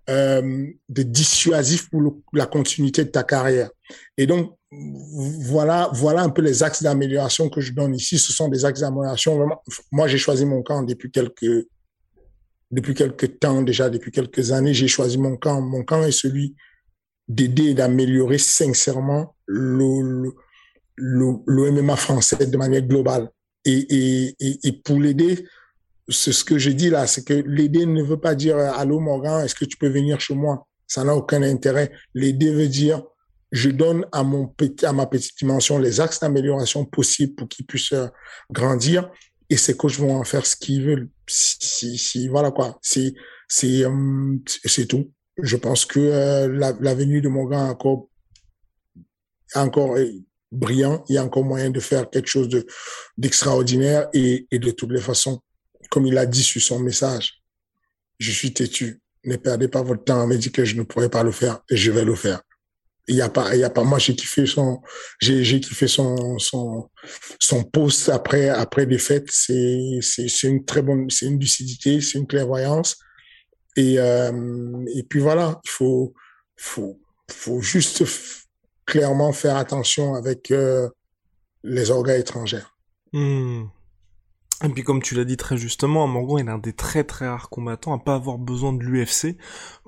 euh, 0.09 0.67
de 0.89 1.03
dissuasif 1.03 1.89
pour 1.89 2.01
la 2.33 2.45
continuité 2.45 3.05
de 3.05 3.09
ta 3.09 3.23
carrière. 3.23 3.69
Et 4.17 4.25
donc, 4.25 4.57
voilà, 4.71 5.89
voilà 5.93 6.21
un 6.21 6.29
peu 6.29 6.41
les 6.41 6.63
axes 6.63 6.81
d'amélioration 6.81 7.49
que 7.49 7.61
je 7.61 7.73
donne 7.73 7.93
ici. 7.93 8.17
Ce 8.17 8.31
sont 8.31 8.47
des 8.47 8.65
axes 8.65 8.79
d'amélioration. 8.79 9.45
Moi, 9.91 10.07
j'ai 10.07 10.17
choisi 10.17 10.45
mon 10.45 10.63
camp 10.63 10.83
depuis 10.83 11.11
quelques, 11.11 11.67
depuis 12.71 12.93
quelques 12.93 13.39
temps 13.39 13.61
déjà, 13.61 13.89
depuis 13.89 14.11
quelques 14.11 14.51
années, 14.51 14.73
j'ai 14.73 14.87
choisi 14.87 15.17
mon 15.17 15.35
camp. 15.35 15.61
Mon 15.61 15.83
camp 15.83 16.03
est 16.03 16.11
celui 16.11 16.55
d'aider 17.27 17.69
et 17.69 17.73
d'améliorer 17.73 18.37
sincèrement 18.37 19.35
le, 19.45 20.31
le, 20.95 21.95
français 21.95 22.45
de 22.45 22.57
manière 22.57 22.81
globale. 22.81 23.29
Et, 23.65 24.33
et, 24.39 24.67
et, 24.67 24.71
pour 24.71 24.99
l'aider, 24.99 25.45
ce 26.11 26.43
que 26.43 26.57
je 26.57 26.69
dis 26.69 26.89
là, 26.89 27.07
c'est 27.07 27.25
que 27.25 27.33
l'aider 27.33 27.85
ne 27.85 28.03
veut 28.03 28.19
pas 28.19 28.35
dire 28.35 28.57
allô 28.57 28.99
Morgan, 28.99 29.43
est-ce 29.43 29.55
que 29.55 29.65
tu 29.65 29.77
peux 29.77 29.89
venir 29.89 30.19
chez 30.19 30.35
moi? 30.35 30.67
Ça 30.87 31.03
n'a 31.03 31.15
aucun 31.15 31.41
intérêt. 31.41 31.91
L'aider 32.13 32.51
veut 32.51 32.67
dire 32.67 33.03
je 33.51 33.69
donne 33.69 34.05
à 34.11 34.23
mon 34.23 34.47
petit, 34.47 34.85
à 34.85 34.93
ma 34.93 35.05
petite 35.07 35.37
dimension 35.37 35.77
les 35.77 35.99
axes 35.99 36.19
d'amélioration 36.19 36.85
possibles 36.85 37.35
pour 37.35 37.49
qu'il 37.49 37.65
puisse 37.65 37.91
euh, 37.91 38.07
grandir 38.49 39.09
et 39.49 39.57
ces 39.57 39.75
coachs 39.75 39.97
vont 39.97 40.15
en 40.15 40.23
faire 40.23 40.45
ce 40.45 40.55
qu'ils 40.55 40.83
veulent. 40.85 41.09
Si, 41.27 41.97
si, 41.97 42.27
voilà 42.29 42.51
quoi. 42.51 42.79
C'est 42.81 43.13
c'est 43.49 43.83
euh, 43.83 44.37
c'est 44.45 44.85
tout. 44.85 45.11
Je 45.41 45.57
pense 45.57 45.85
que 45.85 45.99
euh, 45.99 46.47
la, 46.47 46.73
la 46.79 46.95
venue 46.95 47.21
de 47.21 47.27
Morgan 47.27 47.69
encore 47.69 48.07
encore 49.53 49.97
euh, 49.97 50.07
brillant, 50.53 51.03
il 51.09 51.15
y 51.15 51.17
a 51.17 51.23
encore 51.23 51.43
moyen 51.43 51.69
de 51.69 51.81
faire 51.81 52.09
quelque 52.09 52.29
chose 52.29 52.47
de 52.47 52.65
d'extraordinaire 53.17 54.07
et, 54.13 54.47
et 54.51 54.59
de 54.59 54.71
toutes 54.71 54.91
les 54.91 55.01
façons, 55.01 55.41
comme 55.91 56.07
il 56.07 56.17
a 56.17 56.25
dit 56.25 56.41
sur 56.41 56.61
son 56.61 56.79
message, 56.79 57.43
je 58.17 58.31
suis 58.31 58.53
têtu. 58.53 59.01
Ne 59.25 59.35
perdez 59.35 59.67
pas 59.67 59.83
votre 59.83 60.03
temps 60.03 60.21
à 60.21 60.25
me 60.25 60.37
dire 60.37 60.51
que 60.51 60.65
je 60.65 60.75
ne 60.75 60.83
pourrais 60.83 61.09
pas 61.09 61.21
le 61.21 61.31
faire 61.31 61.59
et 61.69 61.75
je 61.75 61.91
vais 61.91 62.05
le 62.05 62.15
faire. 62.15 62.41
Il 63.07 63.15
y 63.15 63.21
a 63.21 63.29
pas, 63.29 63.53
il 63.55 63.59
y 63.59 63.63
a 63.63 63.69
pas, 63.69 63.83
moi, 63.83 63.99
j'ai 63.99 64.15
kiffé 64.15 64.45
son, 64.45 64.81
j'ai, 65.19 65.59
kiffé 65.59 65.87
son, 65.87 66.39
son, 66.39 66.89
son 67.39 67.63
post 67.63 68.07
après, 68.09 68.47
après 68.47 68.85
des 68.85 68.99
fêtes. 68.99 69.29
C'est, 69.29 69.99
c'est, 70.01 70.29
c'est 70.29 70.47
une 70.47 70.63
très 70.63 70.81
bonne, 70.81 71.09
c'est 71.09 71.25
une 71.25 71.39
lucidité, 71.39 71.99
c'est 71.99 72.19
une 72.19 72.27
clairvoyance. 72.27 72.97
Et, 73.75 73.99
euh, 73.99 74.85
et 74.95 75.03
puis 75.03 75.19
voilà, 75.19 75.59
il 75.65 75.69
faut, 75.69 76.13
faut, 76.55 76.99
faut 77.29 77.61
juste 77.61 78.03
clairement 78.85 79.33
faire 79.33 79.57
attention 79.57 80.15
avec 80.15 80.51
euh, 80.51 80.87
les 81.63 81.91
organes 81.91 82.19
étrangers. 82.19 82.63
Hmm. 83.11 83.65
Et 84.63 84.69
puis 84.69 84.83
comme 84.83 85.01
tu 85.01 85.15
l'as 85.15 85.25
dit 85.25 85.37
très 85.37 85.57
justement, 85.57 86.05
Morgan 86.07 86.39
est 86.39 86.51
l'un 86.51 86.57
des 86.59 86.73
très 86.73 87.03
très 87.03 87.27
rares 87.27 87.49
combattants 87.49 87.93
à 87.93 87.97
pas 87.97 88.13
avoir 88.15 88.37
besoin 88.37 88.73
de 88.73 88.83
l'UFC 88.83 89.37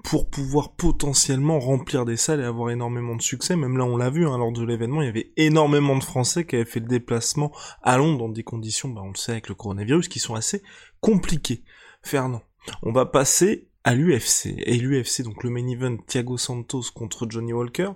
pour 0.03 0.29
pouvoir 0.29 0.73
potentiellement 0.73 1.59
remplir 1.59 2.05
des 2.05 2.17
salles 2.17 2.41
et 2.41 2.45
avoir 2.45 2.71
énormément 2.71 3.15
de 3.15 3.21
succès. 3.21 3.55
Même 3.55 3.77
là 3.77 3.85
on 3.85 3.97
l'a 3.97 4.09
vu, 4.09 4.27
hein, 4.27 4.37
lors 4.37 4.51
de 4.51 4.63
l'événement, 4.63 5.01
il 5.01 5.05
y 5.05 5.09
avait 5.09 5.31
énormément 5.37 5.95
de 5.95 6.03
Français 6.03 6.45
qui 6.45 6.55
avaient 6.55 6.65
fait 6.65 6.79
le 6.79 6.87
déplacement 6.87 7.51
à 7.83 7.97
Londres 7.97 8.17
dans 8.17 8.29
des 8.29 8.43
conditions, 8.43 8.89
bah, 8.89 9.01
on 9.03 9.09
le 9.09 9.15
sait 9.15 9.33
avec 9.33 9.47
le 9.47 9.55
coronavirus, 9.55 10.07
qui 10.07 10.19
sont 10.19 10.33
assez 10.33 10.63
compliquées. 11.01 11.63
Fernand, 12.01 12.41
on 12.81 12.91
va 12.91 13.05
passer 13.05 13.69
à 13.83 13.93
l'UFC. 13.93 14.55
Et 14.65 14.77
l'UFC, 14.77 15.21
donc 15.23 15.43
le 15.43 15.49
main 15.49 15.67
event 15.67 15.97
Thiago 16.07 16.37
Santos 16.37 16.85
contre 16.95 17.27
Johnny 17.29 17.53
Walker. 17.53 17.91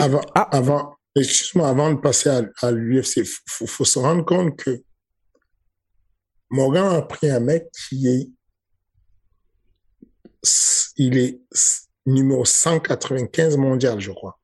Avant, 0.00 0.20
ah. 0.34 0.48
avant, 0.56 0.94
excuse-moi, 1.14 1.68
avant 1.68 1.92
de 1.92 1.98
passer 1.98 2.30
à, 2.62 2.70
l'UFC, 2.70 3.22
faut, 3.46 3.66
faut 3.66 3.84
se 3.84 3.98
rendre 3.98 4.24
compte 4.24 4.56
que 4.56 4.82
Morgan 6.52 6.94
a 6.94 7.02
pris 7.02 7.30
un 7.30 7.40
mec 7.40 7.70
qui 7.72 8.06
est, 8.08 8.30
il 10.96 11.18
est 11.18 11.40
numéro 12.06 12.44
195 12.44 13.56
mondial, 13.56 13.98
je 14.00 14.12
crois. 14.12 14.38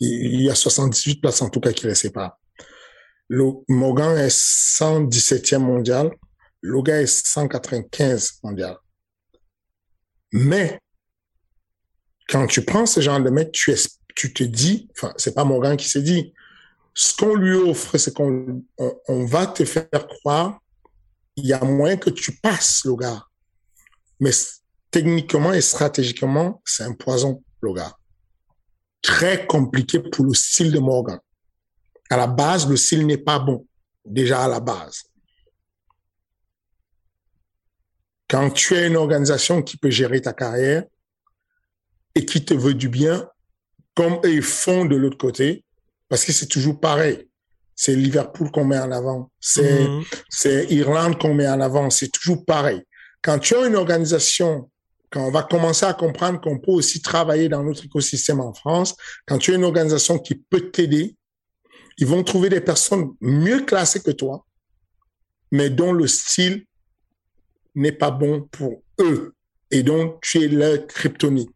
Il 0.00 0.42
y 0.42 0.50
a 0.50 0.54
78 0.54 1.20
places 1.20 1.42
en 1.42 1.50
tout 1.50 1.60
cas 1.60 1.72
qui 1.72 1.86
les 1.86 1.94
séparent. 1.94 2.38
Morgan 3.30 4.16
est 4.18 4.28
117e 4.28 5.58
mondial. 5.58 6.10
Le 6.60 6.90
est 6.90 7.06
195 7.06 8.40
mondial. 8.42 8.76
Mais, 10.32 10.80
quand 12.28 12.46
tu 12.46 12.64
prends 12.64 12.86
ce 12.86 13.00
genre 13.00 13.20
de 13.20 13.30
mec, 13.30 13.52
tu 13.52 14.34
te 14.34 14.42
dis, 14.42 14.88
enfin, 14.96 15.14
c'est 15.16 15.34
pas 15.34 15.44
Morgan 15.44 15.76
qui 15.76 15.88
s'est 15.88 16.02
dit, 16.02 16.34
ce 16.94 17.14
qu'on 17.16 17.36
lui 17.36 17.54
offre, 17.54 17.96
c'est 17.96 18.12
qu'on 18.12 18.64
on, 18.76 19.24
va 19.24 19.46
te 19.46 19.64
faire 19.64 19.88
croire, 20.08 20.60
il 21.38 21.46
y 21.46 21.52
a 21.52 21.64
moyen 21.64 21.96
que 21.96 22.10
tu 22.10 22.36
passes 22.36 22.84
le 22.84 22.96
gars. 22.96 23.24
Mais 24.20 24.32
techniquement 24.90 25.52
et 25.52 25.60
stratégiquement, 25.60 26.60
c'est 26.64 26.82
un 26.82 26.94
poison, 26.94 27.42
le 27.60 27.72
gars. 27.72 27.96
Très 29.02 29.46
compliqué 29.46 30.00
pour 30.00 30.24
le 30.24 30.34
style 30.34 30.72
de 30.72 30.80
Morgan. 30.80 31.20
À 32.10 32.16
la 32.16 32.26
base, 32.26 32.68
le 32.68 32.76
style 32.76 33.06
n'est 33.06 33.18
pas 33.18 33.38
bon. 33.38 33.66
Déjà 34.04 34.44
à 34.44 34.48
la 34.48 34.60
base. 34.60 35.04
Quand 38.28 38.50
tu 38.50 38.76
as 38.76 38.86
une 38.86 38.96
organisation 38.96 39.62
qui 39.62 39.76
peut 39.76 39.90
gérer 39.90 40.20
ta 40.20 40.32
carrière 40.32 40.84
et 42.14 42.26
qui 42.26 42.44
te 42.44 42.54
veut 42.54 42.74
du 42.74 42.88
bien, 42.88 43.28
comme 43.94 44.20
ils 44.24 44.42
font 44.42 44.84
de 44.84 44.96
l'autre 44.96 45.18
côté, 45.18 45.64
parce 46.08 46.24
que 46.24 46.32
c'est 46.32 46.46
toujours 46.46 46.80
pareil. 46.80 47.27
C'est 47.80 47.94
Liverpool 47.94 48.50
qu'on 48.50 48.64
met 48.64 48.80
en 48.80 48.90
avant, 48.90 49.30
c'est 49.38 49.86
c'est 50.28 50.66
Irlande 50.68 51.16
qu'on 51.16 51.32
met 51.32 51.46
en 51.48 51.60
avant, 51.60 51.90
c'est 51.90 52.08
toujours 52.08 52.44
pareil. 52.44 52.82
Quand 53.22 53.38
tu 53.38 53.54
as 53.54 53.68
une 53.68 53.76
organisation, 53.76 54.68
quand 55.10 55.24
on 55.24 55.30
va 55.30 55.44
commencer 55.44 55.86
à 55.86 55.94
comprendre 55.94 56.40
qu'on 56.40 56.58
peut 56.58 56.72
aussi 56.72 57.00
travailler 57.00 57.48
dans 57.48 57.62
notre 57.62 57.84
écosystème 57.84 58.40
en 58.40 58.52
France, 58.52 58.96
quand 59.28 59.38
tu 59.38 59.52
as 59.52 59.54
une 59.54 59.62
organisation 59.62 60.18
qui 60.18 60.34
peut 60.34 60.72
t'aider, 60.72 61.14
ils 61.98 62.06
vont 62.06 62.24
trouver 62.24 62.48
des 62.48 62.60
personnes 62.60 63.12
mieux 63.20 63.60
classées 63.60 64.00
que 64.00 64.10
toi, 64.10 64.44
mais 65.52 65.70
dont 65.70 65.92
le 65.92 66.08
style 66.08 66.64
n'est 67.76 67.92
pas 67.92 68.10
bon 68.10 68.48
pour 68.50 68.82
eux. 68.98 69.34
Et 69.70 69.84
donc, 69.84 70.20
tu 70.20 70.42
es 70.42 70.48
leur 70.48 70.84
kryptonite. 70.88 71.50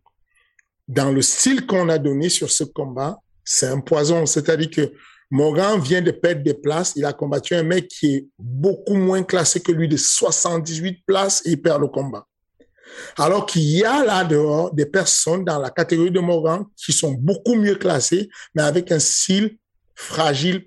Dans 0.87 1.11
le 1.11 1.21
style 1.21 1.67
qu'on 1.67 1.89
a 1.89 1.99
donné 1.99 2.29
sur 2.29 2.49
ce 2.49 2.63
combat, 2.63 3.19
c'est 3.45 3.67
un 3.67 3.81
poison. 3.81 4.25
C'est-à-dire 4.25 4.71
que 4.71 4.93
Morgan 5.33 5.81
vient 5.81 6.03
de 6.03 6.11
perdre 6.11 6.43
des 6.43 6.53
places. 6.53 6.93
Il 6.95 7.07
a 7.07 7.15
combattu 7.15 7.55
un 7.55 7.63
mec 7.63 7.89
qui 7.89 8.17
est 8.17 8.29
beaucoup 8.39 8.97
moins 8.97 9.23
classé 9.23 9.61
que 9.61 9.73
lui 9.73 9.89
de 9.89 9.97
78 9.97 11.07
places 11.07 11.41
et 11.47 11.53
il 11.53 11.63
perd 11.63 11.81
le 11.81 11.89
combat. 11.89 12.27
Alors 13.17 13.47
qu'il 13.47 13.63
y 13.63 13.83
a 13.83 14.05
là 14.05 14.25
dehors 14.25 14.75
des 14.75 14.85
personnes 14.85 15.43
dans 15.43 15.59
la 15.59 15.71
catégorie 15.71 16.11
de 16.11 16.21
Morgan 16.21 16.67
qui 16.77 16.93
sont 16.93 17.13
beaucoup 17.13 17.55
mieux 17.55 17.77
classées, 17.77 18.29
mais 18.55 18.61
avec 18.61 18.93
un 18.93 18.99
style 18.99 19.57
fragile 19.95 20.67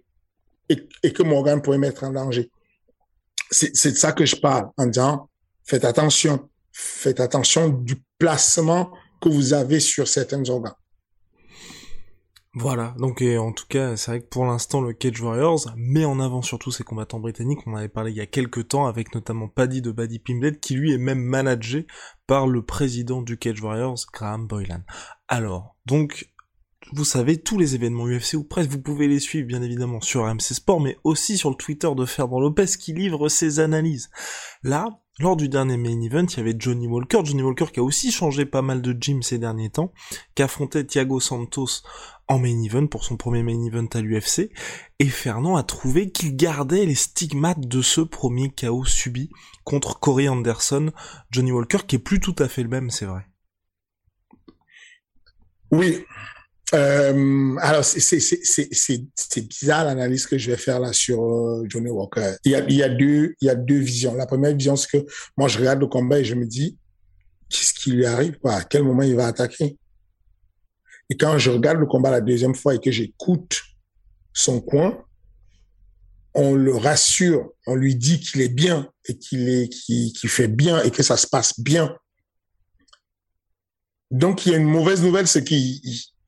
et, 0.67 0.89
et 1.03 1.13
que 1.13 1.21
Morgan 1.21 1.61
pourrait 1.61 1.77
mettre 1.77 2.03
en 2.03 2.09
danger. 2.09 2.49
C'est 3.51 3.91
de 3.91 3.97
ça 3.97 4.13
que 4.13 4.25
je 4.25 4.35
parle 4.35 4.71
en 4.77 4.87
disant, 4.87 5.29
faites 5.63 5.85
attention. 5.85 6.49
Faites 6.71 7.19
attention 7.19 7.69
du 7.69 8.03
placement 8.17 8.91
que 9.21 9.29
vous 9.29 9.53
avez 9.53 9.79
sur 9.79 10.07
certains 10.07 10.43
organes. 10.49 10.73
Voilà, 12.57 12.95
donc 12.97 13.21
en 13.21 13.51
tout 13.51 13.65
cas, 13.67 13.97
c'est 13.97 14.11
vrai 14.11 14.21
que 14.21 14.27
pour 14.27 14.45
l'instant, 14.45 14.79
le 14.79 14.93
Cage 14.93 15.19
Warriors 15.19 15.73
met 15.75 16.05
en 16.05 16.21
avant 16.21 16.41
surtout 16.41 16.71
ses 16.71 16.85
combattants 16.85 17.19
britanniques. 17.19 17.59
On 17.67 17.75
avait 17.75 17.89
parlé 17.89 18.11
il 18.11 18.17
y 18.17 18.21
a 18.21 18.25
quelques 18.25 18.69
temps 18.69 18.85
avec 18.85 19.13
notamment 19.13 19.49
Paddy 19.49 19.81
de 19.81 19.91
Buddy 19.91 20.19
Pimblet, 20.19 20.57
qui 20.57 20.75
lui 20.75 20.93
est 20.93 20.97
même 20.97 21.21
managé 21.21 21.85
par 22.27 22.47
le 22.47 22.61
président 22.61 23.21
du 23.21 23.37
Cage 23.37 23.61
Warriors, 23.61 23.99
Graham 24.13 24.47
Boylan. 24.47 24.83
Alors, 25.27 25.75
donc, 25.85 26.31
vous 26.93 27.03
savez, 27.03 27.41
tous 27.41 27.57
les 27.57 27.75
événements 27.75 28.07
UFC 28.07 28.35
ou 28.35 28.45
presque, 28.45 28.69
vous 28.69 28.81
pouvez 28.81 29.09
les 29.09 29.19
suivre 29.19 29.47
bien 29.47 29.61
évidemment 29.61 29.99
sur 29.99 30.23
MC 30.23 30.53
Sport, 30.53 30.79
mais 30.79 30.97
aussi 31.03 31.37
sur 31.37 31.49
le 31.49 31.57
Twitter 31.57 31.89
de 31.93 32.05
Ferdinand 32.05 32.39
Lopez 32.39 32.67
qui 32.79 32.93
livre 32.93 33.27
ses 33.27 33.59
analyses. 33.59 34.09
Là, 34.63 35.01
lors 35.19 35.35
du 35.37 35.49
dernier 35.49 35.77
main 35.77 36.01
event, 36.01 36.25
il 36.25 36.37
y 36.37 36.39
avait 36.41 36.55
Johnny 36.57 36.87
Walker, 36.87 37.21
Johnny 37.23 37.41
Walker 37.41 37.67
qui 37.73 37.79
a 37.79 37.83
aussi 37.83 38.11
changé 38.11 38.45
pas 38.45 38.61
mal 38.61 38.81
de 38.81 38.95
gym 38.99 39.23
ces 39.23 39.39
derniers 39.39 39.69
temps, 39.69 39.93
qui 40.35 40.43
affrontait 40.43 40.83
Thiago 40.83 41.19
Santos 41.19 41.83
en 42.27 42.39
main 42.39 42.61
event 42.63 42.87
pour 42.87 43.03
son 43.03 43.17
premier 43.17 43.43
main 43.43 43.63
event 43.65 43.87
à 43.93 44.01
l'UFC, 44.01 44.49
et 44.99 45.07
Fernand 45.07 45.55
a 45.55 45.63
trouvé 45.63 46.11
qu'il 46.11 46.35
gardait 46.35 46.85
les 46.85 46.95
stigmates 46.95 47.67
de 47.67 47.81
ce 47.81 48.01
premier 48.01 48.51
chaos 48.51 48.85
subi 48.85 49.29
contre 49.63 49.99
Corey 49.99 50.27
Anderson, 50.27 50.91
Johnny 51.31 51.51
Walker 51.51 51.79
qui 51.87 51.97
est 51.97 51.99
plus 51.99 52.19
tout 52.19 52.35
à 52.39 52.47
fait 52.47 52.63
le 52.63 52.69
même, 52.69 52.89
c'est 52.89 53.05
vrai. 53.05 53.25
Oui, 55.71 56.05
euh, 56.73 57.55
alors, 57.61 57.83
c'est 57.85 59.47
bizarre 59.47 59.85
l'analyse 59.85 60.25
que 60.25 60.37
je 60.37 60.51
vais 60.51 60.57
faire 60.57 60.79
là 60.79 60.93
sur 60.93 61.23
euh, 61.23 61.63
Johnny 61.67 61.89
Walker. 61.89 62.35
Il 62.43 62.51
y, 62.51 62.55
a, 62.55 62.89
deux, 62.89 63.35
il 63.39 63.45
y 63.45 63.49
a 63.49 63.55
deux 63.55 63.77
visions. 63.77 64.15
La 64.15 64.25
première 64.25 64.55
vision, 64.55 64.75
c'est 64.75 64.99
que 64.99 65.05
moi, 65.37 65.47
je 65.47 65.59
regarde 65.59 65.79
le 65.79 65.87
combat 65.87 66.19
et 66.19 66.25
je 66.25 66.35
me 66.35 66.45
dis, 66.45 66.77
qu'est-ce 67.49 67.73
qui 67.73 67.91
lui 67.91 68.05
arrive 68.05 68.37
À 68.43 68.63
quel 68.63 68.83
moment 68.83 69.03
il 69.03 69.15
va 69.15 69.27
attaquer? 69.27 69.77
Et 71.09 71.17
quand 71.17 71.37
je 71.37 71.51
regarde 71.51 71.79
le 71.79 71.85
combat 71.85 72.11
la 72.11 72.21
deuxième 72.21 72.55
fois 72.55 72.75
et 72.75 72.79
que 72.79 72.91
j'écoute 72.91 73.61
son 74.33 74.61
coin, 74.61 75.03
on 76.33 76.53
le 76.53 76.75
rassure, 76.75 77.53
on 77.65 77.75
lui 77.75 77.95
dit 77.95 78.19
qu'il 78.19 78.41
est 78.41 78.49
bien 78.49 78.89
et 79.05 79.17
qu'il 79.17 79.47
est, 79.47 79.69
qu'il 79.69 80.29
fait 80.29 80.47
bien 80.47 80.83
et 80.83 80.91
que 80.91 81.03
ça 81.03 81.15
se 81.15 81.27
passe 81.27 81.59
bien. 81.59 81.95
Donc, 84.11 84.45
il 84.45 84.51
y 84.51 84.55
a 84.55 84.57
une 84.57 84.67
mauvaise 84.67 85.01
nouvelle, 85.01 85.27
c'est 85.27 85.43
qu'il 85.43 85.79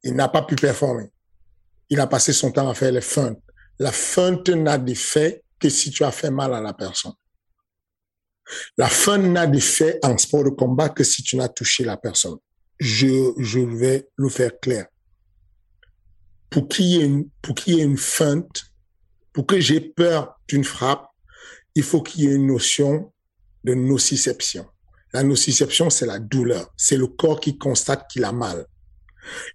il 0.03 0.13
n'a 0.13 0.29
pas 0.29 0.43
pu 0.43 0.55
performer. 0.55 1.11
Il 1.89 1.99
a 1.99 2.07
passé 2.07 2.31
son 2.31 2.51
temps 2.51 2.69
à 2.69 2.73
faire 2.73 2.91
les 2.91 3.01
feintes. 3.01 3.41
La 3.79 3.91
feinte 3.91 4.49
n'a 4.49 4.77
d'effet 4.77 5.43
que 5.59 5.69
si 5.69 5.91
tu 5.91 6.03
as 6.03 6.11
fait 6.11 6.31
mal 6.31 6.53
à 6.53 6.61
la 6.61 6.73
personne. 6.73 7.13
La 8.77 8.87
feinte 8.87 9.23
n'a 9.23 9.47
d'effet 9.47 9.99
en 10.03 10.17
sport 10.17 10.45
de 10.45 10.49
combat 10.49 10.89
que 10.89 11.03
si 11.03 11.23
tu 11.23 11.35
n'as 11.35 11.49
touché 11.49 11.83
la 11.83 11.97
personne. 11.97 12.37
Je, 12.79 13.33
je 13.37 13.59
vais 13.59 14.09
le 14.15 14.29
faire 14.29 14.59
clair. 14.59 14.87
Pour 16.49 16.67
qu'il 16.67 16.85
y 16.85 17.01
ait 17.01 17.05
une, 17.05 17.29
pour 17.41 17.55
qu'il 17.55 17.75
y 17.75 17.79
ait 17.81 17.83
une 17.83 17.97
feinte, 17.97 18.65
pour 19.33 19.45
que 19.45 19.59
j'ai 19.59 19.81
peur 19.81 20.39
d'une 20.47 20.63
frappe, 20.63 21.07
il 21.75 21.83
faut 21.83 22.01
qu'il 22.01 22.23
y 22.23 22.27
ait 22.27 22.35
une 22.35 22.47
notion 22.47 23.11
de 23.63 23.73
nociception. 23.73 24.65
La 25.13 25.23
nociception, 25.23 25.89
c'est 25.89 26.05
la 26.05 26.19
douleur. 26.19 26.71
C'est 26.77 26.97
le 26.97 27.07
corps 27.07 27.39
qui 27.39 27.57
constate 27.57 28.07
qu'il 28.09 28.23
a 28.23 28.31
mal. 28.31 28.65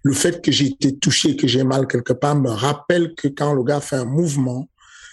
Le 0.03 0.13
fait 0.13 0.43
que 0.43 0.51
j'ai 0.51 0.67
été 0.67 0.97
touché, 0.97 1.35
que 1.35 1.47
j'ai 1.47 1.63
mal 1.63 1.87
quelque 1.87 2.13
part, 2.13 2.35
me 2.35 2.49
rappelle 2.49 3.15
que 3.15 3.27
quand 3.27 3.53
le 3.53 3.63
gars 3.63 3.81
fait 3.81 3.95
un 3.95 4.05
mouvement, 4.05 4.69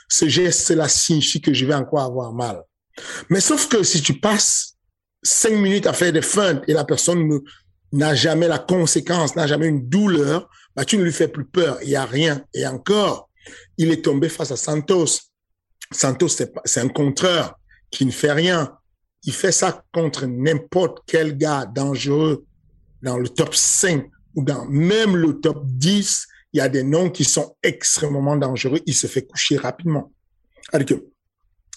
ce 0.09 0.29
geste-là 0.29 0.88
signifie 0.88 1.40
que 1.40 1.55
je 1.55 1.64
vais 1.64 1.75
encore 1.75 2.01
avoir 2.01 2.33
mal. 2.33 2.62
Mais 3.29 3.40
sauf 3.40 3.68
que 3.68 3.83
si 3.83 4.03
tu 4.03 4.18
passes 4.18 4.77
cinq 5.23 5.53
minutes 5.53 5.87
à 5.87 5.92
faire 5.92 6.12
des 6.12 6.23
feintes 6.23 6.62
et 6.66 6.73
la 6.73 6.85
personne 6.85 7.40
n'a 7.92 8.14
jamais 8.14 8.48
la 8.48 8.59
conséquence, 8.59 9.37
n'a 9.37 9.46
jamais 9.46 9.66
une 9.66 9.88
douleur, 9.88 10.48
bah, 10.76 10.85
tu 10.85 10.96
ne 10.96 11.05
lui 11.05 11.12
fais 11.12 11.29
plus 11.29 11.44
peur. 11.44 11.79
Il 11.83 11.90
y 11.90 11.96
a 11.96 12.05
rien. 12.05 12.44
Et 12.55 12.66
encore, 12.66 13.29
il 13.76 13.90
est 13.90 14.05
tombé 14.05 14.29
face 14.29 14.50
à 14.50 14.57
Santos. 14.57 15.20
Santos, 15.92 16.29
c'est 16.64 16.81
un 16.81 16.88
contreur 16.88 17.59
qui 17.90 18.07
ne 18.07 18.11
fait 18.11 18.33
rien. 18.33 18.76
il 19.24 19.33
fait 19.35 19.53
ça 19.53 19.85
contre 19.92 20.26
n'importe 20.26 21.00
quel 21.07 21.37
gars 21.37 21.66
dangereux 21.66 22.46
dans 23.03 23.18
le 23.18 23.29
top 23.29 23.55
5 23.55 24.09
ou 24.37 24.44
dans 24.44 24.64
même 24.66 25.16
le 25.16 25.40
top 25.40 25.66
10. 25.66 26.26
Il 26.53 26.59
y 26.59 26.61
a 26.61 26.68
des 26.68 26.83
noms 26.83 27.11
qui 27.11 27.24
sont 27.24 27.57
extrêmement 27.62 28.37
dangereux. 28.37 28.81
Il 28.87 28.94
se 28.94 29.07
fait 29.07 29.26
coucher 29.26 29.57
rapidement. 29.57 30.12
Alors 30.72 30.87
que 30.87 30.94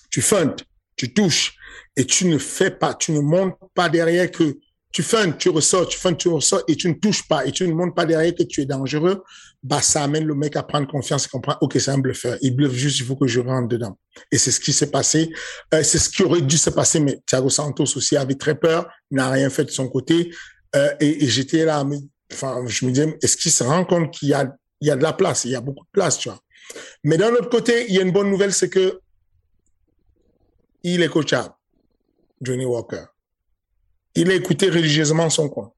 tu 0.09 0.21
feintes, 0.21 0.63
tu 0.95 1.13
touches 1.13 1.55
et 1.95 2.05
tu 2.05 2.25
ne 2.25 2.37
fais 2.37 2.71
pas, 2.71 2.93
tu 2.93 3.11
ne 3.11 3.19
montes 3.19 3.57
pas 3.73 3.89
derrière 3.89 4.29
que 4.31 4.57
tu 4.93 5.01
feintes, 5.01 5.39
tu 5.39 5.49
ressors, 5.49 5.87
tu 5.87 5.97
feintes, 5.97 6.19
tu 6.19 6.27
ressors 6.29 6.61
et 6.67 6.75
tu 6.75 6.87
ne 6.87 6.93
touches 6.93 7.27
pas 7.27 7.45
et 7.47 7.51
tu 7.51 7.67
ne 7.67 7.73
montes 7.73 7.95
pas 7.95 8.05
derrière 8.05 8.33
que 8.35 8.43
tu 8.43 8.61
es 8.61 8.65
dangereux, 8.65 9.23
bah, 9.63 9.81
ça 9.81 10.03
amène 10.03 10.23
le 10.25 10.35
mec 10.35 10.55
à 10.55 10.61
prendre 10.61 10.87
confiance 10.87 11.25
et 11.25 11.29
comprendre, 11.29 11.57
OK, 11.61 11.73
c'est 11.79 11.89
un 11.89 11.97
bluffeur. 11.97 12.37
Il 12.41 12.55
bluffe 12.55 12.73
juste, 12.73 12.99
il 12.99 13.05
faut 13.05 13.15
que 13.15 13.25
je 13.25 13.39
rentre 13.39 13.67
dedans. 13.67 13.97
Et 14.31 14.37
c'est 14.37 14.51
ce 14.51 14.59
qui 14.59 14.71
s'est 14.71 14.91
passé. 14.91 15.33
Euh, 15.73 15.81
c'est 15.81 15.97
ce 15.97 16.09
qui 16.09 16.21
aurait 16.21 16.41
dû 16.41 16.57
se 16.59 16.69
passer, 16.69 16.99
mais 16.99 17.19
Thiago 17.25 17.49
Santos 17.49 17.97
aussi 17.97 18.15
avait 18.15 18.35
très 18.35 18.53
peur, 18.53 18.87
n'a 19.09 19.31
rien 19.31 19.49
fait 19.49 19.65
de 19.65 19.71
son 19.71 19.89
côté. 19.89 20.31
Euh, 20.75 20.93
et, 20.99 21.23
et 21.23 21.27
j'étais 21.27 21.65
là, 21.65 21.83
enfin, 22.31 22.63
je 22.67 22.85
me 22.85 22.91
disais, 22.91 23.17
est-ce 23.23 23.35
qu'il 23.35 23.51
se 23.51 23.63
rend 23.63 23.85
compte 23.85 24.11
qu'il 24.11 24.29
y 24.29 24.33
a, 24.35 24.55
il 24.79 24.89
y 24.89 24.91
a 24.91 24.95
de 24.95 25.03
la 25.03 25.13
place, 25.13 25.45
il 25.45 25.51
y 25.51 25.55
a 25.55 25.61
beaucoup 25.61 25.85
de 25.85 25.91
place, 25.91 26.19
tu 26.19 26.29
vois. 26.29 26.39
Mais 27.03 27.17
d'un 27.17 27.31
autre 27.31 27.49
côté, 27.49 27.87
il 27.89 27.95
y 27.95 27.99
a 27.99 28.03
une 28.03 28.11
bonne 28.11 28.29
nouvelle, 28.29 28.53
c'est 28.53 28.69
que 28.69 28.99
il 30.83 31.01
est 31.01 31.09
coachable, 31.09 31.55
Johnny 32.41 32.65
Walker. 32.65 33.05
Il 34.15 34.29
a 34.29 34.35
écouté 34.35 34.69
religieusement 34.69 35.29
son 35.29 35.49
coin. 35.49 35.73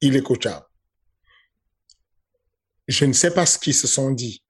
Il 0.00 0.16
est 0.16 0.22
coachable. 0.22 0.66
Je 2.88 3.04
ne 3.04 3.12
sais 3.12 3.32
pas 3.32 3.46
ce 3.46 3.58
qu'ils 3.58 3.74
se 3.74 3.86
sont 3.86 4.10
dit 4.10 4.42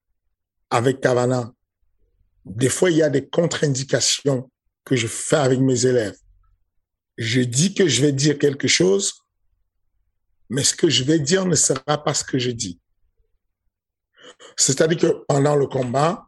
avec 0.70 1.00
Cavana. 1.00 1.52
Des 2.44 2.68
fois, 2.68 2.90
il 2.90 2.96
y 2.96 3.02
a 3.02 3.10
des 3.10 3.28
contre-indications 3.28 4.50
que 4.84 4.96
je 4.96 5.06
fais 5.06 5.36
avec 5.36 5.60
mes 5.60 5.86
élèves. 5.86 6.16
Je 7.18 7.40
dis 7.42 7.74
que 7.74 7.86
je 7.86 8.00
vais 8.00 8.12
dire 8.12 8.38
quelque 8.38 8.66
chose, 8.66 9.12
mais 10.48 10.64
ce 10.64 10.74
que 10.74 10.88
je 10.88 11.04
vais 11.04 11.18
dire 11.18 11.44
ne 11.44 11.54
sera 11.54 12.02
pas 12.02 12.14
ce 12.14 12.24
que 12.24 12.38
je 12.38 12.50
dis. 12.50 12.80
C'est-à-dire 14.56 14.98
que 14.98 15.24
pendant 15.28 15.54
le 15.54 15.66
combat, 15.66 16.26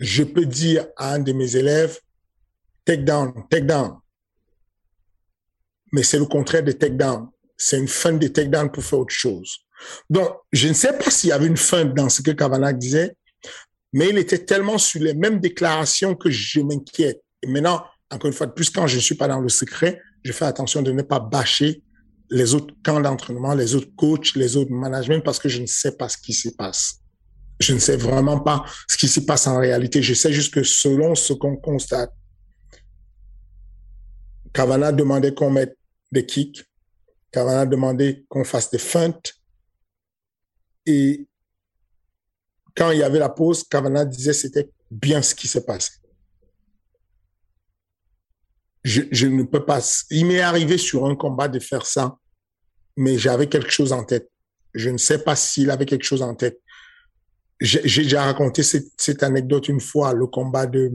je 0.00 0.22
peux 0.22 0.46
dire 0.46 0.86
à 0.96 1.14
un 1.14 1.18
de 1.18 1.32
mes 1.32 1.56
élèves, 1.56 2.00
take 2.88 3.04
down, 3.04 3.34
take 3.50 3.66
down. 3.66 3.98
Mais 5.92 6.02
c'est 6.02 6.18
le 6.18 6.24
contraire 6.24 6.62
de 6.62 6.72
take 6.72 6.94
down. 6.94 7.28
C'est 7.56 7.78
une 7.78 7.88
fin 7.88 8.12
de 8.12 8.28
take 8.28 8.48
down 8.48 8.70
pour 8.70 8.82
faire 8.82 9.00
autre 9.00 9.14
chose. 9.14 9.58
Donc, 10.08 10.30
je 10.52 10.68
ne 10.68 10.72
sais 10.72 10.96
pas 10.96 11.10
s'il 11.10 11.30
y 11.30 11.32
avait 11.32 11.46
une 11.46 11.56
fin 11.56 11.84
dans 11.84 12.08
ce 12.08 12.22
que 12.22 12.30
Kavanagh 12.30 12.78
disait, 12.78 13.14
mais 13.92 14.08
il 14.08 14.18
était 14.18 14.44
tellement 14.44 14.78
sur 14.78 15.02
les 15.02 15.14
mêmes 15.14 15.38
déclarations 15.38 16.14
que 16.14 16.30
je 16.30 16.60
m'inquiète. 16.60 17.22
Et 17.42 17.46
maintenant, 17.46 17.84
encore 18.10 18.28
une 18.28 18.34
fois, 18.34 18.46
plus 18.46 18.70
quand 18.70 18.86
je 18.86 18.96
ne 18.96 19.00
suis 19.00 19.14
pas 19.14 19.28
dans 19.28 19.40
le 19.40 19.48
secret, 19.50 20.00
je 20.24 20.32
fais 20.32 20.46
attention 20.46 20.80
de 20.80 20.90
ne 20.90 21.02
pas 21.02 21.20
bâcher 21.20 21.82
les 22.30 22.54
autres 22.54 22.74
camps 22.82 23.00
d'entraînement, 23.00 23.54
les 23.54 23.74
autres 23.74 23.94
coachs, 23.96 24.34
les 24.34 24.56
autres 24.56 24.72
managements, 24.72 25.20
parce 25.20 25.38
que 25.38 25.48
je 25.48 25.60
ne 25.60 25.66
sais 25.66 25.92
pas 25.92 26.08
ce 26.08 26.16
qui 26.16 26.32
se 26.32 26.48
passe. 26.50 27.00
Je 27.60 27.74
ne 27.74 27.78
sais 27.78 27.96
vraiment 27.96 28.40
pas 28.40 28.64
ce 28.88 28.96
qui 28.96 29.08
se 29.08 29.20
passe 29.20 29.46
en 29.46 29.58
réalité. 29.58 30.02
Je 30.02 30.14
sais 30.14 30.32
juste 30.32 30.54
que 30.54 30.62
selon 30.62 31.14
ce 31.14 31.32
qu'on 31.32 31.56
constate, 31.56 32.12
Cavana 34.58 34.90
demandait 34.90 35.34
qu'on 35.34 35.50
mette 35.50 35.78
des 36.10 36.26
kicks. 36.26 36.64
Cavana 37.30 37.64
demandait 37.64 38.24
qu'on 38.28 38.42
fasse 38.42 38.72
des 38.72 38.78
feintes. 38.78 39.34
Et 40.84 41.28
quand 42.74 42.90
il 42.90 42.98
y 42.98 43.04
avait 43.04 43.20
la 43.20 43.28
pause, 43.28 43.62
Cavana 43.62 44.04
disait 44.04 44.32
c'était 44.32 44.68
bien 44.90 45.22
ce 45.22 45.36
qui 45.36 45.46
se 45.46 45.60
passait. 45.60 46.00
Je, 48.82 49.02
je, 49.12 49.28
ne 49.28 49.44
peux 49.44 49.64
pas. 49.64 49.78
Il 50.10 50.26
m'est 50.26 50.40
arrivé 50.40 50.76
sur 50.76 51.06
un 51.06 51.14
combat 51.14 51.46
de 51.46 51.60
faire 51.60 51.86
ça, 51.86 52.18
mais 52.96 53.16
j'avais 53.16 53.46
quelque 53.46 53.70
chose 53.70 53.92
en 53.92 54.02
tête. 54.02 54.28
Je 54.74 54.90
ne 54.90 54.98
sais 54.98 55.22
pas 55.22 55.36
s'il 55.36 55.70
avait 55.70 55.86
quelque 55.86 56.04
chose 56.04 56.22
en 56.22 56.34
tête 56.34 56.60
j'ai 57.60 58.02
déjà 58.04 58.22
raconté 58.22 58.62
cette, 58.62 58.92
cette, 58.96 59.24
anecdote 59.24 59.68
une 59.68 59.80
fois, 59.80 60.12
le 60.12 60.28
combat 60.28 60.66
de 60.66 60.92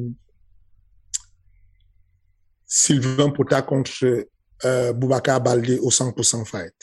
Sylvain 2.75 3.29
Pota 3.29 3.61
contre 3.61 4.25
euh, 4.65 4.93
Boubacar 4.93 5.39
Baldé 5.39 5.77
au 5.77 5.91
100% 5.91 6.43
fight. 6.43 6.73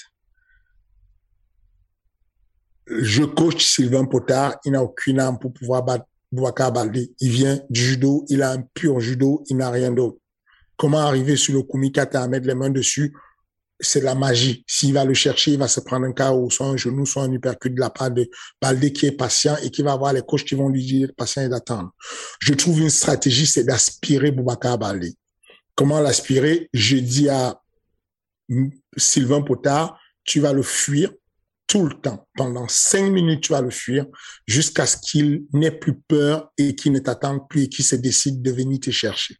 Je 2.87 3.24
coach 3.24 3.64
Sylvain 3.64 4.05
Pota, 4.05 4.57
il 4.64 4.70
n'a 4.70 4.85
aucune 4.85 5.18
âme 5.18 5.40
pour 5.40 5.53
pouvoir 5.53 5.83
battre 5.83 6.05
Boubacar 6.31 6.70
Baldé. 6.70 7.12
Il 7.18 7.31
vient 7.31 7.61
du 7.70 7.81
judo, 7.81 8.24
il 8.29 8.40
a 8.44 8.53
un 8.53 8.62
pur 8.72 9.00
judo, 9.00 9.42
il 9.48 9.57
n'a 9.57 9.68
rien 9.68 9.90
d'autre. 9.90 10.18
Comment 10.76 11.00
arriver 11.00 11.35
sur 11.35 11.55
le 11.55 11.64
kumikata 11.64 12.22
à 12.22 12.29
mettre 12.29 12.46
les 12.46 12.55
mains 12.55 12.70
dessus? 12.70 13.12
C'est 13.81 14.00
la 14.00 14.14
magie. 14.14 14.62
S'il 14.68 14.94
va 14.94 15.05
le 15.05 15.14
chercher, 15.14 15.55
il 15.55 15.59
va 15.59 15.66
se 15.66 15.81
prendre 15.81 16.07
un 16.07 16.12
cas 16.12 16.33
ou 16.33 16.53
soit 16.53 16.66
un 16.66 16.76
genou, 16.76 17.05
soit 17.05 17.24
un 17.24 17.33
hypercute 17.33 17.74
de 17.74 17.81
la 17.81 17.90
part 17.90 18.12
de 18.12 18.31
Baldé 18.62 18.92
qui 18.92 19.07
est 19.07 19.12
patient 19.12 19.57
et 19.64 19.70
qui 19.70 19.83
va 19.83 19.94
avoir 19.94 20.12
les 20.12 20.22
coachs 20.22 20.44
qui 20.44 20.55
vont 20.55 20.68
lui 20.68 20.87
dire 20.87 21.11
patient 21.16 21.42
et 21.42 21.48
d'attendre. 21.48 21.90
Je 22.38 22.55
trouve 22.55 22.79
une 22.79 22.90
stratégie, 22.90 23.46
c'est 23.46 23.64
d'aspirer 23.64 24.31
Boubacar 24.31 24.79
Baldé. 24.79 25.16
Comment 25.81 26.01
l'aspirer? 26.01 26.69
Je 26.75 26.99
dis 26.99 27.31
à 27.31 27.59
Sylvain 28.99 29.40
Potard, 29.40 29.99
tu 30.25 30.38
vas 30.38 30.53
le 30.53 30.62
fuir 30.62 31.11
tout 31.66 31.87
le 31.87 31.95
temps. 31.95 32.29
Pendant 32.37 32.69
cinq 32.69 33.11
minutes, 33.11 33.45
tu 33.45 33.53
vas 33.53 33.62
le 33.62 33.71
fuir 33.71 34.05
jusqu'à 34.47 34.85
ce 34.85 34.99
qu'il 34.99 35.45
n'ait 35.55 35.71
plus 35.71 35.99
peur 35.99 36.53
et 36.59 36.75
qu'il 36.75 36.93
ne 36.93 36.99
t'attende 36.99 37.49
plus 37.49 37.62
et 37.62 37.69
qu'il 37.71 37.83
se 37.83 37.97
décide 37.97 38.43
de 38.43 38.51
venir 38.51 38.79
te 38.79 38.90
chercher. 38.90 39.37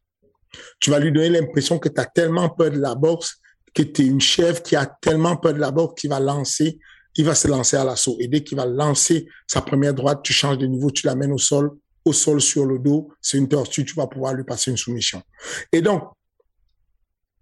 Tu 0.81 0.88
vas 0.88 0.98
lui 0.98 1.12
donner 1.12 1.29
l'impression 1.29 1.79
que 1.79 1.90
tu 1.90 2.00
as 2.00 2.07
tellement 2.07 2.48
peur 2.48 2.70
de 2.70 2.79
la 2.79 2.94
boxe 2.94 3.37
que 3.74 3.83
tu 3.83 4.00
es 4.00 4.07
une 4.07 4.22
chèvre 4.22 4.62
qui 4.62 4.76
a 4.76 4.87
tellement 5.03 5.37
peur 5.37 5.53
de 5.53 5.59
la 5.59 5.70
boxe 5.70 6.00
qu'il 6.00 6.09
va 6.09 6.20
lancer, 6.20 6.79
il 7.16 7.26
va 7.26 7.35
se 7.35 7.48
lancer 7.48 7.76
à 7.76 7.85
l'assaut. 7.85 8.16
Et 8.18 8.29
dès 8.29 8.42
qu'il 8.42 8.57
va 8.57 8.64
lancer 8.64 9.29
sa 9.46 9.61
première 9.61 9.92
droite, 9.92 10.20
tu 10.22 10.33
changes 10.33 10.57
de 10.57 10.64
niveau, 10.64 10.90
tu 10.90 11.07
l'amènes 11.07 11.33
au 11.33 11.38
sol, 11.38 11.72
au 12.03 12.14
sol 12.14 12.40
sur 12.40 12.64
le 12.64 12.79
dos, 12.79 13.12
c'est 13.20 13.37
une 13.37 13.46
tortue, 13.46 13.85
tu 13.85 13.94
vas 13.94 14.07
pouvoir 14.07 14.33
lui 14.33 14.44
passer 14.44 14.70
une 14.70 14.79
soumission. 14.79 15.22
Et 15.70 15.83
donc, 15.83 16.05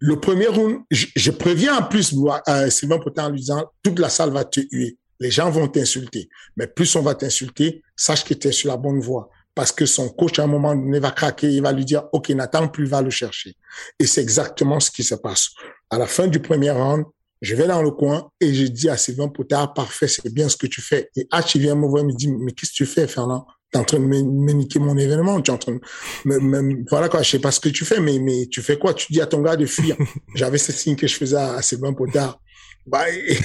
le 0.01 0.21
premier 0.21 0.47
round, 0.47 0.81
je, 0.91 1.31
préviens 1.31 1.79
en 1.79 1.83
plus 1.83 2.15
euh, 2.49 2.71
Sylvain 2.71 2.99
Potin 2.99 3.27
en 3.27 3.31
lui 3.31 3.41
disant, 3.41 3.65
toute 3.83 3.99
la 3.99 4.09
salle 4.09 4.31
va 4.31 4.45
te 4.45 4.61
huer. 4.71 4.99
Les 5.21 5.31
gens 5.31 5.51
vont 5.51 5.67
t'insulter. 5.67 6.29
Mais 6.57 6.69
plus 6.69 6.95
on 6.95 7.03
va 7.03 7.15
t'insulter, 7.15 7.83
sache 7.97 8.25
que 8.25 8.35
tu 8.35 8.49
es 8.49 8.53
sur 8.53 8.69
la 8.69 8.77
bonne 8.77 9.01
voie 9.01 9.29
parce 9.59 9.73
que 9.73 9.87
son 9.87 10.09
coach, 10.09 10.39
à 10.39 10.45
un 10.45 10.47
moment 10.47 10.73
donné, 10.73 11.01
va 11.01 11.11
craquer, 11.11 11.51
il 11.51 11.61
va 11.61 11.73
lui 11.73 11.85
dire, 11.85 12.05
OK, 12.13 12.29
n'attends 12.29 12.69
plus, 12.69 12.87
va 12.87 13.03
le 13.03 13.11
chercher. 13.11 13.57
Et 13.99 14.07
c'est 14.07 14.21
exactement 14.23 14.79
ce 14.79 14.89
qui 14.89 15.03
se 15.03 15.17
passe. 15.17 15.49
À 15.91 15.99
la 15.99 16.07
fin 16.07 16.29
du 16.29 16.39
premier 16.39 16.71
round, 16.71 17.05
je 17.43 17.57
vais 17.57 17.67
dans 17.67 17.83
le 17.83 17.91
coin 17.91 18.31
et 18.41 18.55
je 18.55 18.67
dis 18.67 18.89
à 18.89 18.97
Sylvain 18.97 19.27
Potard, 19.27 19.75
parfait, 19.75 20.07
c'est 20.07 20.33
bien 20.33 20.49
ce 20.49 20.57
que 20.57 20.69
tu 20.69 20.81
fais. 20.81 21.11
Et 21.17 21.25
H, 21.33 21.57
il 21.57 21.63
vient 21.63 21.75
me 21.75 21.89
voir 21.89 22.05
et 22.05 22.07
me 22.07 22.13
dit, 22.13 22.29
mais 22.29 22.53
qu'est-ce 22.53 22.71
que 22.71 22.77
tu 22.77 22.87
fais, 22.87 23.09
Fernand? 23.09 23.49
T'es 23.71 23.79
en 23.79 23.85
train 23.85 23.99
de 23.99 24.05
me, 24.05 24.53
niquer 24.53 24.79
mon 24.79 24.97
événement. 24.97 25.41
Tu 25.43 25.51
es 25.51 25.55
en 25.55 25.59
train 25.59 25.73
de 25.73 25.81
me, 26.25 26.89
voilà 26.89 27.09
quoi, 27.09 27.23
je 27.23 27.31
sais 27.31 27.39
pas 27.39 27.51
ce 27.51 27.61
que 27.61 27.69
tu 27.69 27.85
fais, 27.85 28.01
mais, 28.01 28.19
mais 28.19 28.47
tu 28.47 28.63
fais 28.63 28.79
quoi? 28.79 28.95
Tu 28.95 29.13
dis 29.13 29.21
à 29.21 29.27
ton 29.27 29.43
gars 29.43 29.57
de 29.57 29.67
fuir. 29.67 29.97
J'avais 30.35 30.59
ce 30.59 30.73
signe 30.73 30.97
que 30.97 31.07
je 31.07 31.15
faisais 31.15 31.37
à, 31.37 31.61
Sylvain 31.61 31.93
Potard. 31.93 32.41
Bah, 32.87 33.11
et, 33.11 33.39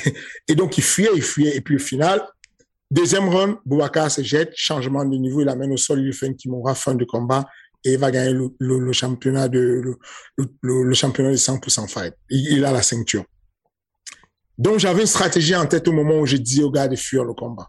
et, 0.48 0.56
donc, 0.56 0.78
il 0.78 0.84
fuyait, 0.84 1.10
il 1.14 1.22
fuyait. 1.22 1.58
Et 1.58 1.62
puis, 1.62 1.76
au 1.76 1.80
final, 1.80 2.22
Deuxième 2.94 3.28
run, 3.28 3.60
Boubacar 3.66 4.12
se 4.12 4.22
jette, 4.22 4.52
changement 4.56 5.04
de 5.04 5.18
niveau, 5.18 5.42
il 5.42 5.50
amène 5.50 5.72
au 5.72 5.78
sol, 5.78 5.98
il 5.98 6.06
lui 6.06 6.14
fait 6.14 6.28
un 6.28 6.34
Kimura, 6.34 6.76
fin 6.76 6.94
de 6.94 7.04
combat, 7.06 7.44
et 7.84 7.94
il 7.94 7.98
va 7.98 8.12
gagner 8.12 8.34
le, 8.34 8.50
le, 8.60 8.94
championnat 8.94 9.48
de, 9.48 9.82
le, 10.38 10.44
le, 10.62 10.94
championnat 10.94 11.32
de 11.32 11.36
100% 11.36 11.88
fight. 11.88 12.14
Il, 12.30 12.58
il, 12.58 12.64
a 12.64 12.72
la 12.72 12.84
ceinture. 12.84 13.26
Donc, 14.60 14.78
j'avais 14.78 15.02
une 15.02 15.08
stratégie 15.08 15.56
en 15.56 15.66
tête 15.66 15.88
au 15.88 15.92
moment 15.92 16.20
où 16.20 16.28
je 16.28 16.38
dis 16.38 16.62
au 16.62 16.70
gars 16.70 16.88
de 16.88 16.96
fuir 16.96 17.24
le 17.24 17.34
combat. 17.34 17.68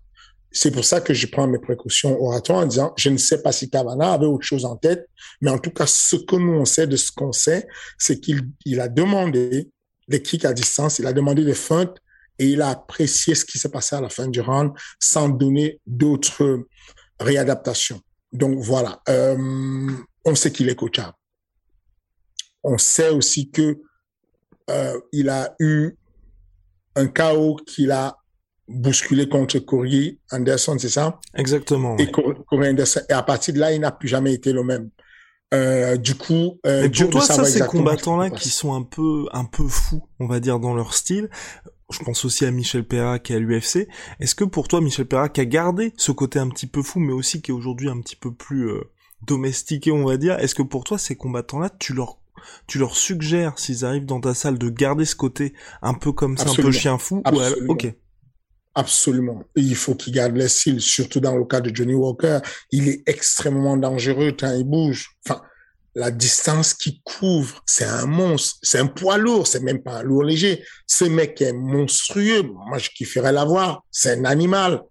C'est 0.57 0.71
pour 0.71 0.85
ça 0.85 1.01
que 1.01 1.13
je 1.13 1.27
prends 1.27 1.49
mes 1.49 1.59
précautions 1.59 2.19
oratoires 2.23 2.61
en 2.61 2.67
disant, 2.67 2.95
je 2.97 3.11
ne 3.11 3.17
sais 3.17 3.43
pas 3.43 3.51
si 3.51 3.69
Cavana 3.69 4.13
avait 4.13 4.27
autre 4.27 4.47
chose 4.47 4.65
en 4.65 4.77
tête, 4.77 5.09
mais 5.41 5.51
en 5.51 5.59
tout 5.59 5.71
cas, 5.71 5.87
ce 5.87 6.17
que 6.17 6.37
nous 6.37 6.53
on 6.53 6.65
sait 6.65 6.87
de 6.87 6.97
ce 6.97 7.11
qu'on 7.11 7.33
sait, 7.33 7.67
c'est 7.99 8.21
qu'il 8.21 8.49
il 8.65 8.81
a 8.81 8.89
demandé 8.89 9.69
des 10.09 10.23
kicks 10.23 10.45
à 10.45 10.53
distance, 10.53 11.01
il 11.01 11.07
a 11.07 11.13
demandé 11.13 11.45
des 11.45 11.55
feintes, 11.55 11.99
et 12.39 12.49
il 12.49 12.63
a 12.63 12.71
apprécié 12.71 13.35
ce 13.35 13.45
qui 13.45 13.59
s'est 13.59 13.69
passé 13.69 13.97
à 13.97 14.01
la 14.01 14.09
fin 14.09 14.29
du 14.29 14.41
round 14.41 14.73
sans 14.99 15.29
donner 15.29 15.81
d'autres 15.87 16.67
réadaptations. 17.21 18.01
Donc 18.33 18.59
voilà, 18.59 19.01
euh, 19.09 19.91
on 20.25 20.35
sait 20.35 20.51
qu'il 20.51 20.69
est 20.69 20.75
coachable. 20.75 21.15
On 22.63 22.79
sait 22.79 23.11
aussi 23.11 23.51
que 23.51 23.79
euh, 24.71 25.01
il 25.13 25.29
a 25.29 25.55
eu 25.61 25.93
un 26.97 27.07
chaos 27.07 27.57
qu'il 27.67 27.91
a 27.91 28.17
bousculé 28.69 29.29
contre 29.29 29.59
Corey 29.59 30.19
Anderson, 30.31 30.77
c'est 30.79 30.89
ça? 30.89 31.21
Exactement. 31.35 31.97
Et 31.99 32.11
Corey 32.11 32.69
Anderson. 32.69 33.01
Et 33.09 33.13
à 33.13 33.23
partir 33.23 33.55
de 33.55 33.59
là, 33.59 33.73
il 33.73 33.81
n'a 33.81 33.93
plus 33.93 34.09
jamais 34.09 34.33
été 34.33 34.53
le 34.53 34.65
même. 34.65 34.91
Euh, 35.53 35.97
du 35.97 36.15
coup, 36.17 36.59
euh, 36.67 36.89
pour 36.89 37.11
toi, 37.11 37.21
ça, 37.21 37.45
ces 37.45 37.61
combattants-là 37.61 38.31
qui 38.31 38.49
sont 38.49 38.75
un 38.75 38.83
peu, 38.83 39.27
un 39.33 39.45
peu 39.45 39.69
fous, 39.69 40.03
on 40.19 40.27
va 40.27 40.41
dire, 40.41 40.59
dans 40.59 40.75
leur 40.75 40.95
style, 40.95 41.29
je 41.91 41.99
pense 42.01 42.25
aussi 42.25 42.45
à 42.45 42.51
Michel 42.51 42.85
Perrac 42.85 43.31
et 43.31 43.37
à 43.37 43.39
l'UFC. 43.39 43.87
Est-ce 44.19 44.35
que 44.35 44.45
pour 44.45 44.67
toi, 44.67 44.81
Michel 44.81 45.07
Perrac 45.07 45.39
a 45.39 45.45
gardé 45.45 45.93
ce 45.97 46.11
côté 46.11 46.39
un 46.39 46.49
petit 46.49 46.67
peu 46.67 46.83
fou, 46.83 46.99
mais 46.99 47.13
aussi 47.13 47.41
qui 47.41 47.51
est 47.51 47.55
aujourd'hui 47.55 47.89
un 47.89 48.01
petit 48.01 48.17
peu 48.17 48.33
plus 48.33 48.69
euh, 48.71 48.91
domestiqués, 49.27 49.93
on 49.93 50.05
va 50.05 50.17
dire. 50.17 50.39
Est-ce 50.41 50.57
que 50.57 50.63
pour 50.63 50.83
toi, 50.83 50.99
ces 50.99 51.15
combattants-là, 51.15 51.71
tu 51.79 51.93
leur 51.93 52.19
tu 52.67 52.79
leur 52.79 52.95
suggères 52.95 53.59
s'ils 53.59 53.87
arrivent 53.87 54.05
dans 54.05 54.21
ta 54.21 54.35
salle 54.35 54.59
de 54.59 54.69
garder 54.69 55.07
ce 55.07 55.17
côté 55.17 55.55
un 55.81 55.95
peu 55.95 56.13
comme 56.13 56.37
ça, 56.37 56.51
un 56.51 56.55
peu 56.55 56.73
chien 56.73 56.99
fou 56.99 57.23
Absolument. 57.25 57.71
ou 57.71 57.73
ok 57.73 57.95
Absolument. 58.77 59.45
il 59.55 59.77
faut 59.77 59.95
qu'il 59.95 60.13
garde 60.13 60.37
les 60.37 60.49
cils, 60.49 60.81
surtout 60.81 61.21
dans 61.21 61.37
le 61.37 61.45
cas 61.45 61.61
de 61.61 61.75
Johnny 61.75 61.95
Walker. 61.95 62.41
Il 62.73 62.89
est 62.89 63.03
extrêmement 63.07 63.77
dangereux 63.77 64.35
quand 64.39 64.53
il 64.53 64.65
bouge. 64.65 65.11
Enfin, 65.25 65.41
la 65.95 66.11
distance 66.11 66.75
qu'il 66.75 67.01
couvre, 67.03 67.63
c'est 67.67 67.85
un 67.85 68.07
monstre. 68.07 68.59
C'est 68.63 68.81
un 68.81 68.89
poids 68.89 69.17
lourd, 69.17 69.47
c'est 69.47 69.61
même 69.61 69.81
pas 69.81 69.99
un 69.99 70.03
lourd 70.03 70.25
léger. 70.25 70.65
Ce 70.89 71.05
mec 71.05 71.41
est 71.41 71.53
monstrueux. 71.53 72.43
Moi, 72.43 72.79
je 72.79 72.91
kifferais 72.91 73.31
l'avoir. 73.31 73.85
C'est 73.93 74.19
un 74.19 74.25
animal. 74.25 74.83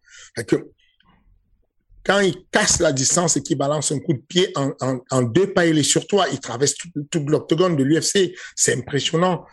Quand 2.05 2.21
il 2.21 2.35
casse 2.51 2.79
la 2.79 2.93
distance 2.93 3.35
et 3.35 3.43
qu'il 3.43 3.57
balance 3.57 3.91
un 3.91 3.99
coup 3.99 4.13
de 4.13 4.23
pied 4.25 4.53
en, 4.55 5.21
deux 5.23 5.51
pas, 5.51 5.65
il 5.65 5.77
est 5.77 5.83
sur 5.83 6.07
toi. 6.07 6.27
Il 6.31 6.39
traverse 6.39 6.75
tout 7.11 7.25
l'octogone 7.27 7.75
de 7.75 7.83
l'UFC. 7.83 8.33
C'est 8.55 8.77
impressionnant 8.77 9.45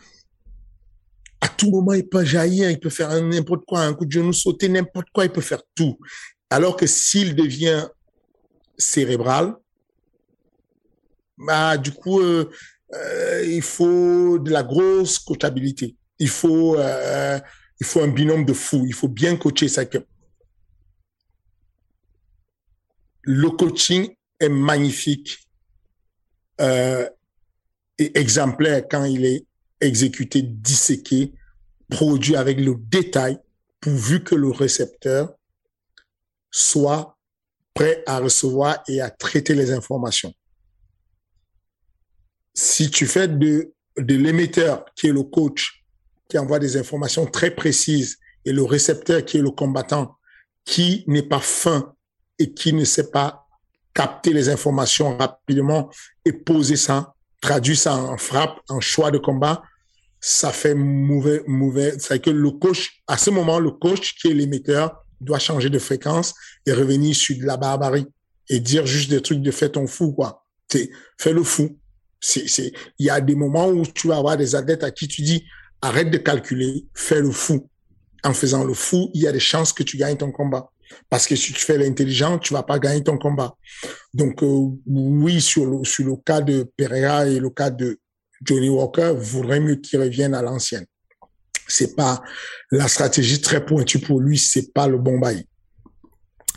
à 1.40 1.48
tout 1.48 1.70
moment, 1.70 1.94
il 1.94 2.06
peut 2.06 2.24
jaillir, 2.24 2.70
il 2.70 2.78
peut 2.78 2.90
faire 2.90 3.10
n'importe 3.22 3.64
quoi, 3.66 3.80
un 3.80 3.94
coup 3.94 4.04
de 4.04 4.12
genou 4.12 4.32
sauter, 4.32 4.68
n'importe 4.68 5.08
quoi, 5.12 5.24
il 5.24 5.32
peut 5.32 5.40
faire 5.40 5.62
tout. 5.74 5.98
Alors 6.50 6.76
que 6.76 6.86
s'il 6.86 7.34
devient 7.34 7.86
cérébral, 8.76 9.54
bah, 11.38 11.78
du 11.78 11.92
coup, 11.92 12.20
euh, 12.20 12.50
euh, 12.94 13.44
il 13.46 13.62
faut 13.62 14.38
de 14.38 14.50
la 14.50 14.62
grosse 14.62 15.18
coachabilité. 15.18 15.96
Il 16.18 16.28
faut, 16.28 16.76
euh, 16.76 17.38
il 17.80 17.86
faut 17.86 18.02
un 18.02 18.08
binôme 18.08 18.44
de 18.44 18.52
fou. 18.52 18.84
Il 18.86 18.94
faut 18.94 19.08
bien 19.08 19.36
coacher 19.36 19.68
ça. 19.68 19.84
Le 23.22 23.50
coaching 23.50 24.14
est 24.38 24.48
magnifique 24.48 25.48
euh, 26.60 27.08
et 27.98 28.18
exemplaire 28.18 28.82
quand 28.90 29.04
il 29.04 29.24
est 29.24 29.46
exécuté, 29.80 30.42
disséqué, 30.42 31.32
produit 31.88 32.36
avec 32.36 32.60
le 32.60 32.74
détail, 32.78 33.38
pourvu 33.80 34.22
que 34.22 34.34
le 34.34 34.50
récepteur 34.50 35.34
soit 36.50 37.16
prêt 37.74 38.02
à 38.06 38.18
recevoir 38.18 38.82
et 38.88 39.00
à 39.00 39.10
traiter 39.10 39.54
les 39.54 39.72
informations. 39.72 40.34
Si 42.54 42.90
tu 42.90 43.06
fais 43.06 43.28
de, 43.28 43.72
de 43.96 44.14
l'émetteur, 44.16 44.84
qui 44.96 45.08
est 45.08 45.12
le 45.12 45.22
coach, 45.22 45.84
qui 46.28 46.38
envoie 46.38 46.58
des 46.58 46.76
informations 46.76 47.26
très 47.26 47.50
précises, 47.50 48.18
et 48.44 48.52
le 48.52 48.62
récepteur, 48.62 49.24
qui 49.24 49.38
est 49.38 49.42
le 49.42 49.50
combattant, 49.50 50.16
qui 50.64 51.04
n'est 51.06 51.22
pas 51.22 51.40
fin 51.40 51.94
et 52.38 52.52
qui 52.52 52.72
ne 52.72 52.84
sait 52.84 53.10
pas 53.10 53.46
capter 53.94 54.32
les 54.32 54.48
informations 54.48 55.16
rapidement 55.16 55.90
et 56.24 56.32
poser 56.32 56.76
ça, 56.76 57.14
traduire 57.40 57.78
ça 57.78 57.94
en 57.94 58.16
frappe, 58.16 58.60
en 58.68 58.80
choix 58.80 59.10
de 59.10 59.18
combat, 59.18 59.62
ça 60.20 60.52
fait 60.52 60.74
mauvais, 60.74 61.42
mauvais. 61.46 61.94
C'est 61.98 62.20
que 62.20 62.30
le 62.30 62.50
coach, 62.50 63.02
à 63.06 63.16
ce 63.16 63.30
moment, 63.30 63.58
le 63.58 63.70
coach 63.70 64.14
qui 64.16 64.28
est 64.28 64.34
l'émetteur 64.34 65.04
doit 65.20 65.38
changer 65.38 65.70
de 65.70 65.78
fréquence 65.78 66.34
et 66.66 66.72
revenir 66.72 67.14
sur 67.14 67.36
de 67.38 67.44
la 67.44 67.56
barbarie 67.56 68.06
et 68.48 68.60
dire 68.60 68.86
juste 68.86 69.10
des 69.10 69.22
trucs 69.22 69.40
de 69.40 69.50
fait 69.50 69.70
ton 69.70 69.86
fou, 69.86 70.12
quoi. 70.12 70.44
Fais 71.18 71.32
le 71.32 71.42
fou. 71.42 71.78
C'est, 72.20 72.48
c'est, 72.48 72.72
il 72.98 73.06
y 73.06 73.10
a 73.10 73.20
des 73.20 73.34
moments 73.34 73.68
où 73.68 73.86
tu 73.86 74.08
vas 74.08 74.18
avoir 74.18 74.36
des 74.36 74.54
athlètes 74.54 74.84
à 74.84 74.90
qui 74.90 75.08
tu 75.08 75.22
dis, 75.22 75.44
arrête 75.80 76.10
de 76.10 76.18
calculer, 76.18 76.86
fais 76.94 77.20
le 77.20 77.30
fou. 77.30 77.68
En 78.22 78.34
faisant 78.34 78.64
le 78.64 78.74
fou, 78.74 79.10
il 79.14 79.22
y 79.22 79.26
a 79.26 79.32
des 79.32 79.40
chances 79.40 79.72
que 79.72 79.82
tu 79.82 79.96
gagnes 79.96 80.18
ton 80.18 80.30
combat. 80.30 80.70
Parce 81.08 81.26
que 81.26 81.36
si 81.36 81.52
tu 81.52 81.60
fais 81.60 81.78
l'intelligent, 81.78 82.38
tu 82.38 82.52
vas 82.52 82.62
pas 82.62 82.78
gagner 82.78 83.02
ton 83.02 83.16
combat. 83.16 83.56
Donc, 84.12 84.42
euh, 84.42 84.68
oui, 84.86 85.40
sur 85.40 85.64
le, 85.64 85.84
sur 85.84 86.04
le 86.04 86.16
cas 86.16 86.40
de 86.42 86.70
Pereira 86.76 87.26
et 87.26 87.38
le 87.38 87.48
cas 87.50 87.70
de 87.70 87.98
Johnny 88.42 88.68
Walker 88.68 89.14
voudrait 89.16 89.60
mieux 89.60 89.76
qu'il 89.76 90.00
revienne 90.00 90.34
à 90.34 90.42
l'ancienne. 90.42 90.86
C'est 91.66 91.94
pas 91.94 92.22
la 92.70 92.88
stratégie 92.88 93.40
très 93.40 93.64
pointue 93.64 94.00
pour 94.00 94.20
lui, 94.20 94.38
c'est 94.38 94.72
pas 94.72 94.88
le 94.88 94.98
bon 94.98 95.18
bail. 95.18 95.44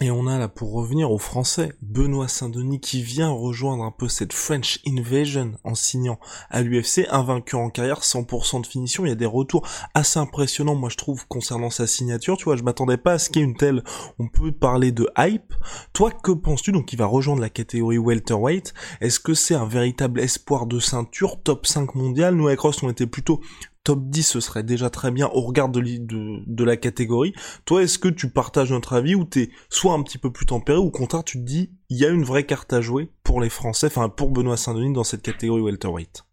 Et 0.01 0.09
on 0.09 0.25
a 0.25 0.39
là, 0.39 0.47
pour 0.47 0.73
revenir 0.73 1.11
aux 1.11 1.19
Français, 1.19 1.71
Benoît 1.83 2.27
Saint-Denis 2.27 2.79
qui 2.79 3.03
vient 3.03 3.29
rejoindre 3.29 3.83
un 3.83 3.91
peu 3.91 4.09
cette 4.09 4.33
French 4.33 4.79
Invasion 4.87 5.51
en 5.63 5.75
signant 5.75 6.19
à 6.49 6.63
l'UFC, 6.63 7.07
un 7.11 7.21
vainqueur 7.21 7.59
en 7.59 7.69
carrière, 7.69 8.01
100% 8.01 8.63
de 8.63 8.67
finition, 8.67 9.05
il 9.05 9.09
y 9.09 9.11
a 9.11 9.15
des 9.15 9.27
retours 9.27 9.65
assez 9.93 10.17
impressionnants, 10.17 10.73
moi 10.73 10.89
je 10.89 10.97
trouve, 10.97 11.27
concernant 11.27 11.69
sa 11.69 11.85
signature, 11.85 12.37
tu 12.37 12.45
vois, 12.45 12.55
je 12.55 12.63
m'attendais 12.63 12.97
pas 12.97 13.13
à 13.13 13.19
ce 13.19 13.29
qu'il 13.29 13.43
y 13.43 13.45
ait 13.45 13.47
une 13.47 13.55
telle, 13.55 13.83
on 14.17 14.27
peut 14.27 14.51
parler 14.51 14.91
de 14.91 15.07
hype. 15.15 15.53
Toi, 15.93 16.09
que 16.11 16.31
penses-tu, 16.31 16.71
donc 16.71 16.91
il 16.91 16.97
va 16.97 17.05
rejoindre 17.05 17.41
la 17.41 17.49
catégorie 17.49 17.99
welterweight, 17.99 18.73
est-ce 18.99 19.19
que 19.19 19.35
c'est 19.35 19.55
un 19.55 19.67
véritable 19.67 20.21
espoir 20.21 20.65
de 20.65 20.79
ceinture, 20.79 21.39
top 21.43 21.67
5 21.67 21.93
mondial, 21.93 22.33
nous 22.33 22.47
avec 22.47 22.59
Ross 22.61 22.81
on 22.81 22.89
était 22.89 23.05
plutôt 23.05 23.41
top 23.83 24.09
10 24.09 24.23
ce 24.23 24.39
serait 24.39 24.63
déjà 24.63 24.89
très 24.89 25.11
bien 25.11 25.27
au 25.27 25.41
regard 25.41 25.69
de, 25.69 25.81
de, 25.81 26.43
de 26.45 26.63
la 26.63 26.77
catégorie. 26.77 27.33
Toi, 27.65 27.83
est-ce 27.83 27.99
que 27.99 28.07
tu 28.07 28.29
partages 28.29 28.71
notre 28.71 28.93
avis 28.93 29.15
ou 29.15 29.25
t'es 29.25 29.49
soit 29.69 29.93
un 29.93 30.01
petit 30.03 30.17
peu 30.17 30.31
plus 30.31 30.45
tempéré 30.45 30.77
ou 30.77 30.85
au 30.85 30.91
contraire 30.91 31.23
tu 31.23 31.39
te 31.39 31.43
dis 31.43 31.71
il 31.89 31.97
y 31.97 32.05
a 32.05 32.09
une 32.09 32.23
vraie 32.23 32.45
carte 32.45 32.73
à 32.73 32.81
jouer 32.81 33.11
pour 33.23 33.41
les 33.41 33.49
Français, 33.49 33.87
enfin 33.87 34.09
pour 34.09 34.31
Benoît 34.31 34.57
Saint-Denis 34.57 34.93
dans 34.93 35.03
cette 35.03 35.21
catégorie 35.21 35.61
welterweight? 35.61 36.23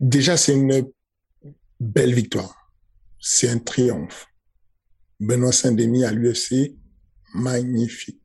Déjà, 0.00 0.36
c'est 0.36 0.54
une 0.54 0.86
belle 1.80 2.14
victoire. 2.14 2.72
C'est 3.18 3.48
un 3.48 3.58
triomphe. 3.58 4.26
Benoît 5.20 5.52
Saint-Denis 5.52 6.04
à 6.04 6.12
l'UFC, 6.12 6.76
magnifique. 7.34 8.20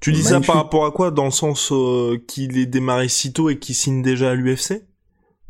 Tu 0.00 0.12
dis 0.12 0.22
magnifique. 0.22 0.46
ça 0.46 0.52
par 0.52 0.62
rapport 0.62 0.84
à 0.84 0.92
quoi? 0.92 1.10
Dans 1.10 1.24
le 1.24 1.30
sens 1.30 1.72
euh, 1.72 2.22
qu'il 2.28 2.58
est 2.58 2.66
démarré 2.66 3.08
si 3.08 3.32
tôt 3.32 3.50
et 3.50 3.58
qu'il 3.58 3.74
signe 3.74 4.02
déjà 4.02 4.30
à 4.30 4.34
l'UFC 4.34 4.84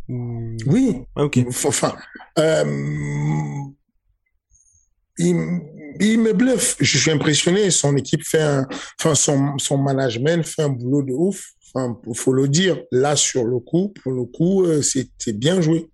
oui. 0.09 1.05
Ah, 1.15 1.25
ok. 1.25 1.39
Enfin, 1.49 1.95
euh, 2.39 2.65
il, 5.19 5.37
il, 6.01 6.21
me 6.21 6.33
bluffe. 6.33 6.77
Je 6.81 6.99
suis 6.99 7.11
impressionné. 7.11 7.71
Son 7.71 7.97
équipe 7.97 8.25
fait 8.25 8.43
un, 8.43 8.67
enfin, 9.01 9.15
son, 9.15 9.59
son 9.59 9.79
management 9.79 10.45
fait 10.45 10.63
un 10.63 10.69
boulot 10.69 11.03
de 11.03 11.13
ouf. 11.13 11.51
Enfin, 11.75 11.99
faut 12.15 12.33
le 12.33 12.49
dire. 12.49 12.83
Là, 12.91 13.17
sur 13.17 13.45
le 13.45 13.59
coup, 13.59 13.93
pour 14.03 14.13
le 14.13 14.25
coup, 14.25 14.65
euh, 14.65 14.83
c'était 14.83 15.33
bien 15.33 15.61
joué. 15.61 15.89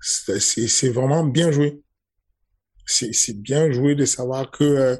C'est 0.00 0.88
vraiment 0.90 1.24
bien 1.24 1.50
joué. 1.52 1.82
C'est 2.86 3.40
bien 3.40 3.70
joué 3.70 3.94
de 3.94 4.04
savoir 4.04 4.50
que 4.50 4.64
euh, 4.64 4.96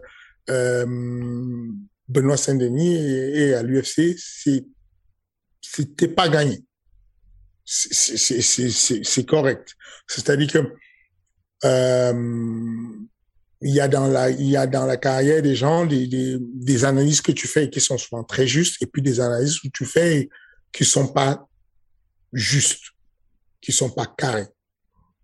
euh, 0.51 1.67
Benoît 2.09 2.37
Saint-Denis 2.37 2.95
et, 2.95 3.49
et 3.49 3.55
à 3.55 3.63
l'UFC, 3.63 4.17
c'était 5.61 6.09
pas 6.09 6.29
gagné 6.29 6.65
c'est 7.73 9.27
correct. 9.27 9.75
C'est-à-dire 10.07 10.53
que 10.53 10.59
euh, 11.65 12.93
il 13.63 13.75
y 13.75 13.81
a 13.81 13.89
dans 13.89 14.09
la 14.09 14.31
il 14.31 14.49
y 14.49 14.57
a 14.57 14.67
dans 14.67 14.85
la 14.85 14.97
carrière 14.97 15.41
des 15.41 15.55
gens 15.55 15.87
des, 15.87 16.09
des, 16.09 16.85
analyses 16.85 17.21
que 17.21 17.33
tu 17.33 17.47
fais 17.47 17.71
qui 17.71 17.81
sont 17.81 17.97
souvent 17.97 18.25
très 18.25 18.47
justes 18.47 18.83
et 18.83 18.87
puis 18.87 19.01
des 19.01 19.21
analyses 19.21 19.61
que 19.61 19.69
tu 19.69 19.87
fais 19.87 20.29
qui 20.73 20.85
sont 20.85 21.09
pas 21.09 21.49
justes, 22.33 22.91
qui 23.61 23.73
sont 23.73 23.91
pas 23.91 24.07
carrées. 24.07 24.49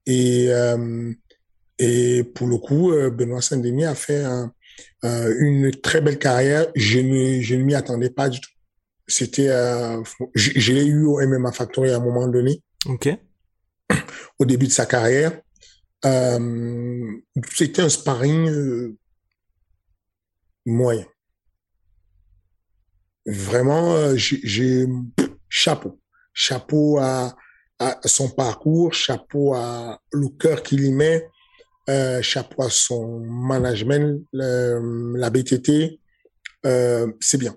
Et 0.07 0.47
euh, 0.49 1.13
et 1.79 2.25
pour 2.25 2.47
le 2.47 2.57
coup, 2.57 2.93
euh, 2.93 3.11
Benoît 3.11 3.43
Saint-Denis 3.43 3.85
a 3.85 3.95
fait 3.95 4.25
un, 4.25 4.53
une 5.03 5.71
très 5.71 6.01
belle 6.01 6.19
carrière. 6.19 6.67
Je 6.75 7.01
ne 7.01 7.43
je 7.43 7.57
ne 7.57 7.63
m'y 7.63 7.75
attendais 7.75 8.11
pas 8.11 8.29
du 8.31 8.41
tout. 8.41 8.51
C'était, 9.09 9.49
euh, 9.49 10.03
je, 10.35 10.73
l'ai 10.73 10.85
eu 10.85 11.05
au 11.05 11.19
MMA 11.27 11.51
Factory 11.53 11.91
à 11.91 11.97
un 11.97 12.01
moment 12.01 12.29
donné. 12.29 12.63
Ok. 12.87 13.09
Au 14.39 14.45
début 14.45 14.67
de 14.67 14.73
sa 14.73 14.85
carrière, 14.85 15.41
euh, 16.05 17.21
c'était 17.55 17.83
un 17.83 17.89
sparring 17.89 18.49
euh, 18.51 18.97
moyen. 20.67 21.07
Vraiment, 23.27 23.95
euh, 23.95 24.15
j'ai 24.17 24.87
chapeau, 25.49 25.99
chapeau 26.35 26.99
à, 26.99 27.35
à, 27.79 27.99
son 28.05 28.29
parcours, 28.29 28.93
chapeau 28.93 29.55
à 29.55 30.01
le 30.13 30.29
cœur 30.39 30.63
qu'il 30.63 30.85
y 30.85 30.93
met, 30.93 31.27
chapeau 32.21 32.63
à 32.63 32.71
son 32.71 33.21
management, 33.21 34.23
la 34.33 35.31
BTT. 35.31 35.99
C'est 36.63 37.39
bien. 37.39 37.57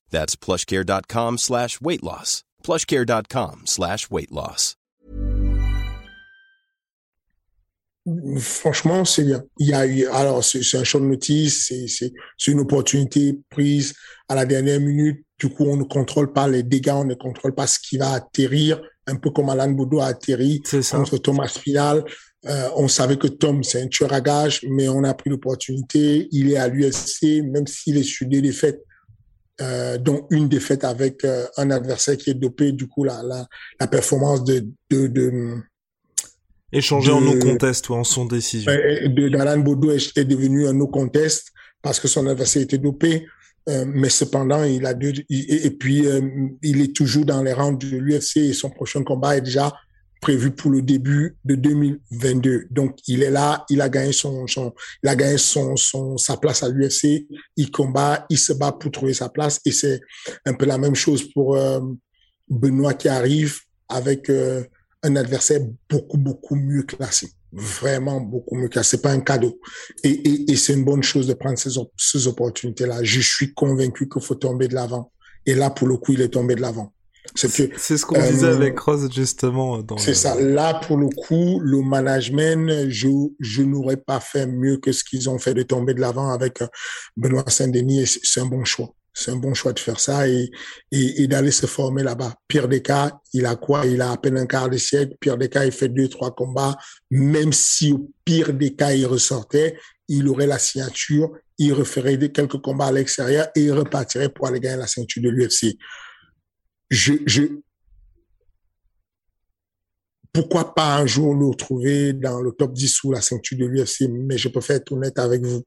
That's 0.11 0.35
plushcare.com 0.35 1.37
slash 1.39 1.81
weight 1.81 2.03
loss. 2.03 2.43
plushcare.com 2.63 3.61
slash 3.65 4.11
weight 4.11 4.31
loss. 4.31 4.75
Franchement, 8.39 9.05
c'est 9.05 9.23
bien. 9.23 9.43
Il 9.59 9.67
y 9.67 9.73
a 9.73 9.85
eu, 9.85 10.05
alors, 10.07 10.43
c'est 10.43 10.75
un 10.75 10.83
short 10.83 11.03
notice, 11.03 11.71
c'est 11.87 12.51
une 12.51 12.59
opportunité 12.59 13.39
prise 13.49 13.93
à 14.27 14.33
la 14.33 14.45
dernière 14.45 14.79
minute. 14.79 15.23
Du 15.37 15.49
coup, 15.49 15.65
on 15.65 15.77
ne 15.77 15.83
contrôle 15.83 16.33
pas 16.33 16.47
les 16.47 16.63
dégâts, 16.63 16.93
on 16.95 17.05
ne 17.05 17.13
contrôle 17.13 17.53
pas 17.53 17.67
ce 17.67 17.77
qui 17.79 17.97
va 17.97 18.13
atterrir, 18.13 18.81
un 19.05 19.15
peu 19.15 19.29
comme 19.29 19.49
Alan 19.49 19.69
Boudou 19.69 19.99
a 19.99 20.07
atterri 20.07 20.61
contre 20.89 21.17
Thomas 21.17 21.47
Final. 21.47 22.03
Euh, 22.47 22.69
on 22.75 22.87
savait 22.87 23.17
que 23.17 23.27
Tom, 23.27 23.63
c'est 23.63 23.83
un 23.83 23.87
tueur 23.87 24.13
à 24.13 24.21
gage, 24.21 24.65
mais 24.67 24.89
on 24.89 25.03
a 25.03 25.13
pris 25.13 25.29
l'opportunité. 25.29 26.27
Il 26.31 26.51
est 26.51 26.57
à 26.57 26.67
l'UFC, 26.67 27.43
même 27.43 27.67
s'il 27.67 27.97
est 27.97 28.03
sur 28.03 28.27
des 28.27 28.41
défaites, 28.41 28.83
euh, 29.61 29.97
dont 29.97 30.27
une 30.29 30.49
défaite 30.49 30.83
avec 30.83 31.23
euh, 31.23 31.45
un 31.57 31.71
adversaire 31.71 32.17
qui 32.17 32.31
est 32.31 32.35
dopé. 32.35 32.71
Du 32.71 32.87
coup, 32.87 33.03
la, 33.03 33.21
la, 33.23 33.47
la 33.79 33.87
performance 33.87 34.43
de... 34.43 34.65
de, 34.89 35.07
de 35.07 35.57
Échanger 36.73 37.11
en 37.11 37.19
no 37.21 37.37
contest 37.37 37.89
ou 37.89 37.95
en 37.95 38.05
son 38.05 38.25
décision. 38.25 38.71
De, 38.71 39.29
d'Alan 39.29 39.59
Boudou 39.59 39.91
est, 39.91 40.17
est, 40.17 40.23
devenu 40.23 40.67
un 40.67 40.73
no 40.73 40.87
contest 40.87 41.51
parce 41.81 41.99
que 41.99 42.07
son 42.07 42.27
adversaire 42.27 42.61
était 42.61 42.77
dopé. 42.77 43.27
Euh, 43.69 43.85
mais 43.87 44.09
cependant, 44.09 44.63
il 44.63 44.85
a 44.85 44.93
deux, 44.93 45.13
et, 45.29 45.65
et 45.65 45.71
puis 45.71 46.07
euh, 46.07 46.21
il 46.63 46.81
est 46.81 46.95
toujours 46.95 47.25
dans 47.25 47.43
les 47.43 47.53
rangs 47.53 47.73
de 47.73 47.87
l'UFC 47.97 48.37
et 48.37 48.53
son 48.53 48.71
prochain 48.71 49.03
combat 49.03 49.37
est 49.37 49.41
déjà 49.41 49.71
prévu 50.21 50.51
pour 50.51 50.71
le 50.71 50.83
début 50.83 51.35
de 51.43 51.55
2022. 51.55 52.67
Donc, 52.69 52.99
il 53.07 53.23
est 53.23 53.31
là, 53.31 53.65
il 53.69 53.81
a 53.81 53.89
gagné 53.89 54.13
son, 54.13 54.45
son 54.47 54.73
il 55.03 55.09
a 55.09 55.15
gagné 55.15 55.37
son, 55.37 55.75
son 55.75 56.15
sa 56.17 56.37
place 56.37 56.63
à 56.63 56.69
l'UFC, 56.69 57.27
il 57.57 57.71
combat, 57.71 58.25
il 58.29 58.37
se 58.37 58.53
bat 58.53 58.71
pour 58.71 58.91
trouver 58.91 59.13
sa 59.13 59.29
place 59.29 59.59
et 59.65 59.71
c'est 59.71 59.99
un 60.45 60.53
peu 60.53 60.65
la 60.65 60.77
même 60.77 60.95
chose 60.95 61.23
pour 61.33 61.57
euh, 61.57 61.81
Benoît 62.47 62.93
qui 62.93 63.09
arrive 63.09 63.59
avec 63.89 64.29
euh, 64.29 64.63
un 65.03 65.15
adversaire 65.15 65.61
beaucoup 65.89 66.19
beaucoup 66.19 66.55
mieux 66.55 66.83
classé, 66.83 67.31
vraiment 67.51 68.21
beaucoup 68.21 68.55
mieux 68.55 68.69
classé, 68.69 68.97
c'est 68.97 69.01
pas 69.01 69.11
un 69.11 69.21
cadeau. 69.21 69.59
Et, 70.03 70.09
et, 70.09 70.51
et 70.51 70.55
c'est 70.55 70.73
une 70.73 70.85
bonne 70.85 71.03
chose 71.03 71.25
de 71.25 71.33
prendre 71.33 71.57
ces, 71.57 71.71
ces 71.97 72.27
opportunités-là. 72.27 73.03
Je 73.03 73.21
suis 73.21 73.55
convaincu 73.55 74.07
qu'il 74.07 74.21
faut 74.21 74.35
tomber 74.35 74.67
de 74.67 74.75
l'avant. 74.75 75.11
Et 75.47 75.55
là, 75.55 75.71
pour 75.71 75.87
le 75.87 75.97
coup, 75.97 76.13
il 76.13 76.21
est 76.21 76.29
tombé 76.29 76.53
de 76.53 76.61
l'avant. 76.61 76.93
C'est 77.35 77.97
ce 77.97 78.05
qu'on 78.05 78.19
disait 78.19 78.47
euh, 78.47 78.55
avec 78.55 78.79
Rose 78.79 79.09
justement. 79.13 79.81
C'est 79.97 80.13
ça. 80.13 80.39
Là, 80.39 80.75
pour 80.85 80.97
le 80.97 81.07
coup, 81.07 81.59
le 81.63 81.81
management, 81.81 82.89
je, 82.89 83.07
je 83.39 83.61
n'aurais 83.61 83.97
pas 83.97 84.19
fait 84.19 84.47
mieux 84.47 84.77
que 84.77 84.91
ce 84.91 85.03
qu'ils 85.03 85.29
ont 85.29 85.39
fait 85.39 85.53
de 85.53 85.63
tomber 85.63 85.93
de 85.93 86.01
l'avant 86.01 86.29
avec 86.29 86.61
euh, 86.61 86.67
Benoît 87.15 87.43
Saint-Denis. 87.47 88.19
C'est 88.23 88.41
un 88.41 88.45
bon 88.45 88.65
choix. 88.65 88.93
C'est 89.13 89.31
un 89.31 89.35
bon 89.35 89.53
choix 89.53 89.73
de 89.73 89.79
faire 89.79 89.99
ça 89.99 90.27
et, 90.27 90.49
et, 90.91 91.23
et 91.23 91.27
d'aller 91.27 91.51
se 91.51 91.65
former 91.65 92.01
là-bas. 92.01 92.33
Pierre 92.47 92.69
Descas, 92.69 93.11
il 93.33 93.45
a 93.45 93.55
quoi? 93.55 93.85
Il 93.85 94.01
a 94.01 94.11
à 94.11 94.17
peine 94.17 94.37
un 94.37 94.45
quart 94.45 94.69
de 94.69 94.77
siècle. 94.77 95.15
Pierre 95.19 95.37
Descas, 95.37 95.65
il 95.65 95.71
fait 95.71 95.89
deux, 95.89 96.07
trois 96.07 96.33
combats. 96.33 96.77
Même 97.09 97.51
si 97.51 97.91
au 97.91 98.09
pire 98.23 98.53
des 98.53 98.73
cas, 98.73 98.93
il 98.93 99.05
ressortait, 99.05 99.77
il 100.07 100.27
aurait 100.29 100.47
la 100.47 100.59
signature, 100.59 101.29
il 101.57 101.73
referait 101.73 102.17
quelques 102.31 102.61
combats 102.61 102.87
à 102.87 102.91
l'extérieur 102.91 103.47
et 103.55 103.61
il 103.61 103.71
repartirait 103.71 104.29
pour 104.29 104.47
aller 104.47 104.59
gagner 104.59 104.77
la 104.77 104.87
ceinture 104.87 105.21
de 105.21 105.29
l'UFC 105.29 105.77
je, 106.91 107.13
je, 107.25 107.43
pourquoi 110.33 110.75
pas 110.75 110.97
un 110.97 111.05
jour 111.05 111.33
le 111.33 111.47
retrouver 111.47 112.13
dans 112.13 112.41
le 112.41 112.51
top 112.51 112.73
10 112.73 113.03
ou 113.05 113.11
la 113.13 113.21
ceinture 113.21 113.57
de 113.57 113.65
l'UFC, 113.65 114.09
mais 114.09 114.37
je 114.37 114.49
préfère 114.49 114.75
être 114.75 114.91
honnête 114.91 115.17
avec 115.17 115.43
vous. 115.43 115.63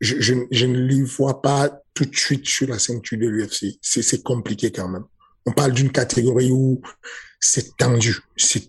Je, 0.00 0.20
je, 0.20 0.34
je 0.50 0.66
ne 0.66 0.78
lui 0.78 1.02
vois 1.02 1.42
pas 1.42 1.82
tout 1.94 2.04
de 2.04 2.14
suite 2.14 2.46
sur 2.46 2.68
la 2.68 2.78
ceinture 2.78 3.18
de 3.18 3.26
l'UFC. 3.26 3.78
C'est 3.80 4.22
compliqué 4.22 4.70
quand 4.70 4.88
même. 4.88 5.04
On 5.46 5.52
parle 5.52 5.72
d'une 5.72 5.90
catégorie 5.90 6.50
où 6.52 6.80
c'est 7.40 7.76
tendu. 7.76 8.18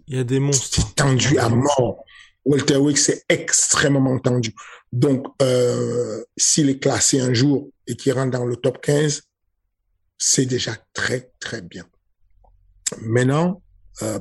Il 0.08 0.16
y 0.16 0.20
a 0.20 0.24
des 0.24 0.40
monstres. 0.40 0.82
C'est 0.88 0.96
tendu 0.96 1.38
à 1.38 1.50
mort. 1.50 2.04
Walter 2.46 2.78
Wick, 2.78 2.98
c'est 2.98 3.26
extrêmement 3.28 4.18
tendu. 4.18 4.56
Donc, 4.92 5.28
euh, 5.42 6.24
s'il 6.38 6.70
est 6.70 6.80
classé 6.80 7.20
un 7.20 7.34
jour 7.34 7.70
et 7.86 7.96
qu'il 7.96 8.14
rentre 8.14 8.32
dans 8.32 8.46
le 8.46 8.56
top 8.56 8.82
15, 8.82 9.29
c'est 10.20 10.46
déjà 10.46 10.76
très, 10.94 11.32
très 11.40 11.62
bien. 11.62 11.86
Maintenant, 13.02 13.64
euh, 14.04 14.20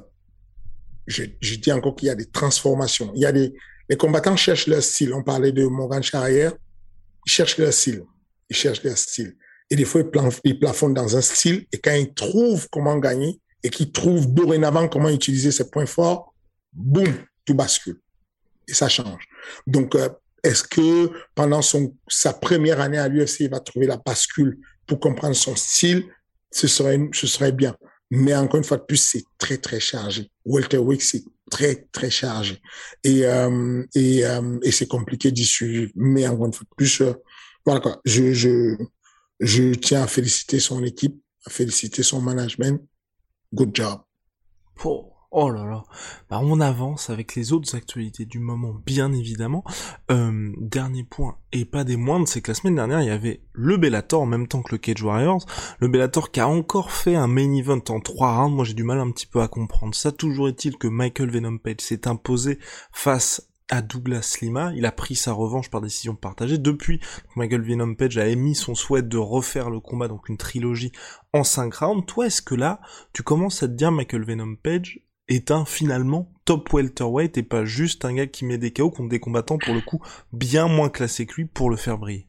je, 1.07 1.25
je, 1.41 1.57
dis 1.57 1.73
encore 1.73 1.97
qu'il 1.97 2.07
y 2.07 2.11
a 2.11 2.15
des 2.15 2.31
transformations. 2.31 3.13
Il 3.15 3.21
y 3.21 3.27
a 3.27 3.33
des, 3.33 3.55
les 3.89 3.97
combattants 3.97 4.37
cherchent 4.37 4.69
leur 4.69 4.83
style. 4.83 5.13
On 5.13 5.23
parlait 5.23 5.53
de 5.53 5.67
Morgan 5.67 6.03
Charrière. 6.03 6.53
Ils 7.27 7.33
cherchent 7.33 7.59
leur 7.59 7.73
style. 7.73 8.05
Ils 8.49 8.57
cherchent 8.57 8.85
leur 8.85 8.97
style. 8.97 9.37
Et 9.71 9.77
des 9.77 9.85
fois, 9.85 10.03
ils, 10.45 10.59
plafonnent 10.59 10.95
dans 10.95 11.17
un 11.17 11.21
style. 11.21 11.67
Et 11.73 11.79
quand 11.79 11.95
ils 11.95 12.15
trouvent 12.15 12.69
comment 12.71 12.97
gagner 12.99 13.41
et 13.63 13.71
qu'ils 13.71 13.91
trouvent 13.91 14.33
dorénavant 14.33 14.89
comment 14.89 15.11
utiliser 15.11 15.51
ses 15.51 15.69
points 15.69 15.87
forts, 15.87 16.33
boum, 16.73 17.13
tout 17.45 17.55
bascule. 17.55 18.01
Et 18.69 18.75
ça 18.75 18.89
change. 18.89 19.27
Donc, 19.67 19.95
euh, 19.95 20.09
est-ce 20.45 20.63
que 20.63 21.11
pendant 21.35 21.63
son, 21.63 21.95
sa 22.07 22.33
première 22.33 22.81
année 22.81 22.99
à 22.99 23.09
l'UFC, 23.09 23.41
il 23.41 23.51
va 23.51 23.61
trouver 23.61 23.87
la 23.87 23.97
bascule 23.97 24.59
pour 24.89 24.99
comprendre 24.99 25.37
son 25.37 25.55
style, 25.55 26.05
ce 26.51 26.67
serait, 26.67 26.99
ce 27.13 27.27
serait 27.27 27.53
bien. 27.53 27.77
Mais 28.11 28.35
encore 28.35 28.59
une 28.59 28.65
fois 28.65 28.79
de 28.79 28.85
plus, 28.85 28.97
c'est 28.97 29.23
très, 29.37 29.59
très 29.59 29.81
chargé. 29.81 30.31
Walter 30.45 30.79
Wick, 30.79 31.03
c'est 31.03 31.23
très, 31.51 31.87
très 31.93 32.11
chargé. 32.11 32.61
Et, 33.05 33.25
euh, 33.27 33.85
et, 33.95 34.25
euh, 34.25 34.59
et 34.63 34.73
c'est 34.73 34.87
compliqué 34.89 35.31
d'y 35.31 35.45
suivre. 35.45 35.93
Mais 35.95 36.27
encore 36.27 36.47
une 36.47 36.55
fois 36.55 36.65
de 36.65 36.75
plus, 36.75 37.03
euh, 37.03 37.13
voilà 37.65 37.81
quoi. 37.81 38.01
Je, 38.05 38.33
je, 38.33 38.77
je 39.41 39.75
tiens 39.75 40.03
à 40.03 40.07
féliciter 40.07 40.59
son 40.59 40.83
équipe, 40.85 41.21
à 41.45 41.51
féliciter 41.51 42.03
son 42.03 42.23
management. 42.23 42.81
Good 43.53 43.71
job. 43.75 44.01
Oh 45.31 45.51
là 45.51 45.67
là, 45.67 45.85
bah 46.31 46.41
on 46.43 46.59
avance 46.59 47.11
avec 47.11 47.35
les 47.35 47.53
autres 47.53 47.75
actualités 47.75 48.25
du 48.25 48.39
moment, 48.39 48.75
bien 48.87 49.13
évidemment. 49.13 49.63
Euh, 50.11 50.55
dernier 50.59 51.05
point, 51.05 51.37
et 51.53 51.67
pas 51.67 51.85
des 51.85 51.99
moindres, 51.99 52.27
c'est 52.27 52.41
que 52.41 52.51
la 52.51 52.55
semaine 52.55 52.77
dernière, 52.77 53.03
il 53.03 53.09
y 53.09 53.11
avait 53.11 53.43
le 53.53 53.77
Bellator 53.77 54.23
en 54.23 54.27
même 54.27 54.49
temps 54.49 54.63
que 54.63 54.73
le 54.73 54.79
Cage 54.79 55.03
Warriors. 55.03 55.45
Le 55.81 55.89
Bellator 55.89 56.31
qui 56.31 56.41
a 56.41 56.49
encore 56.49 56.93
fait 56.93 57.15
un 57.15 57.27
main 57.27 57.53
event 57.53 57.83
en 57.91 58.01
trois 58.01 58.39
rounds, 58.39 58.57
moi 58.57 58.65
j'ai 58.65 58.73
du 58.73 58.85
mal 58.85 59.01
un 59.01 59.11
petit 59.11 59.27
peu 59.27 59.43
à 59.43 59.49
comprendre 59.49 59.95
ça. 59.95 60.13
Toujours 60.13 60.49
est-il 60.49 60.79
que 60.79 60.89
Michael 60.89 61.31
Venom 61.31 61.59
Page 61.59 61.81
s'est 61.81 62.09
imposé 62.09 62.59
face 62.91 63.51
à 63.69 63.83
Douglas 63.83 64.39
Lima. 64.41 64.73
Il 64.75 64.87
a 64.87 64.93
pris 64.93 65.15
sa 65.15 65.33
revanche 65.33 65.69
par 65.69 65.83
décision 65.83 66.15
partagée. 66.15 66.57
Depuis, 66.57 67.01
Michael 67.37 67.61
Venom 67.61 67.95
Page 67.95 68.17
a 68.17 68.27
émis 68.29 68.55
son 68.55 68.75
souhait 68.75 69.03
de 69.03 69.19
refaire 69.19 69.69
le 69.69 69.81
combat, 69.81 70.09
donc 70.09 70.31
une 70.31 70.39
trilogie 70.39 70.93
en 71.35 71.45
cinq 71.45 71.75
rounds. 71.75 72.07
Toi, 72.07 72.29
est-ce 72.29 72.41
que 72.41 72.55
là, 72.55 72.81
tu 73.13 73.23
commences 73.23 73.63
à 73.63 73.69
te 73.69 73.75
dire 73.75 73.93
Michael 73.93 74.25
Venom 74.25 74.55
Page, 74.57 75.01
est 75.29 75.51
un 75.51 75.65
finalement 75.65 76.33
top 76.45 76.73
welterweight 76.73 77.37
et 77.37 77.43
pas 77.43 77.65
juste 77.65 78.05
un 78.05 78.15
gars 78.15 78.27
qui 78.27 78.45
met 78.45 78.59
des 78.59 78.73
KO 78.73 78.91
contre 78.91 79.11
des 79.11 79.21
combattants 79.21 79.59
pour 79.59 79.75
le 79.75 79.81
coup 79.81 80.03
bien 80.33 80.69
moins 80.69 80.89
classés 80.89 81.27
que 81.27 81.35
lui 81.35 81.45
pour 81.45 81.71
le 81.71 81.77
faire 81.77 81.99
briller. 81.99 82.29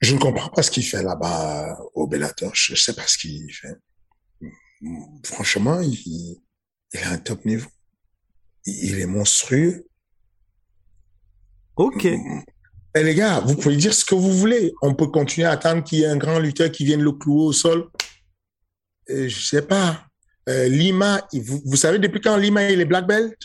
Je 0.00 0.14
ne 0.14 0.20
comprends 0.20 0.50
pas 0.50 0.62
ce 0.62 0.70
qu'il 0.70 0.84
fait 0.84 1.02
là-bas 1.02 1.78
au 1.94 2.06
Bellator. 2.06 2.52
Je 2.54 2.72
ne 2.72 2.76
sais 2.76 2.94
pas 2.94 3.06
ce 3.06 3.18
qu'il 3.18 3.52
fait. 3.52 3.76
Franchement, 5.24 5.80
il, 5.80 6.40
il 6.92 7.00
a 7.00 7.10
un 7.10 7.18
top 7.18 7.44
niveau. 7.44 7.68
Il 8.64 9.00
est 9.00 9.06
monstrueux. 9.06 9.88
Ok. 11.76 12.04
Et 12.04 12.18
eh, 12.94 13.02
les 13.02 13.14
gars, 13.14 13.40
vous 13.40 13.56
pouvez 13.56 13.76
dire 13.76 13.94
ce 13.94 14.04
que 14.04 14.14
vous 14.14 14.32
voulez. 14.32 14.72
On 14.82 14.94
peut 14.94 15.08
continuer 15.08 15.46
à 15.46 15.52
attendre 15.52 15.82
qu'il 15.82 16.00
y 16.00 16.02
ait 16.02 16.06
un 16.06 16.16
grand 16.16 16.38
lutteur 16.38 16.70
qui 16.70 16.84
vienne 16.84 17.02
le 17.02 17.12
clouer 17.12 17.42
au 17.42 17.52
sol. 17.52 17.90
Et 19.08 19.12
euh, 19.12 19.28
je 19.28 19.40
sais 19.40 19.62
pas. 19.62 20.07
Euh, 20.48 20.68
Lima, 20.68 21.26
vous, 21.32 21.76
savez 21.76 21.98
depuis 21.98 22.20
quand 22.20 22.36
Lima 22.36 22.70
il 22.70 22.80
est 22.80 22.86
black 22.86 23.06
belt? 23.06 23.36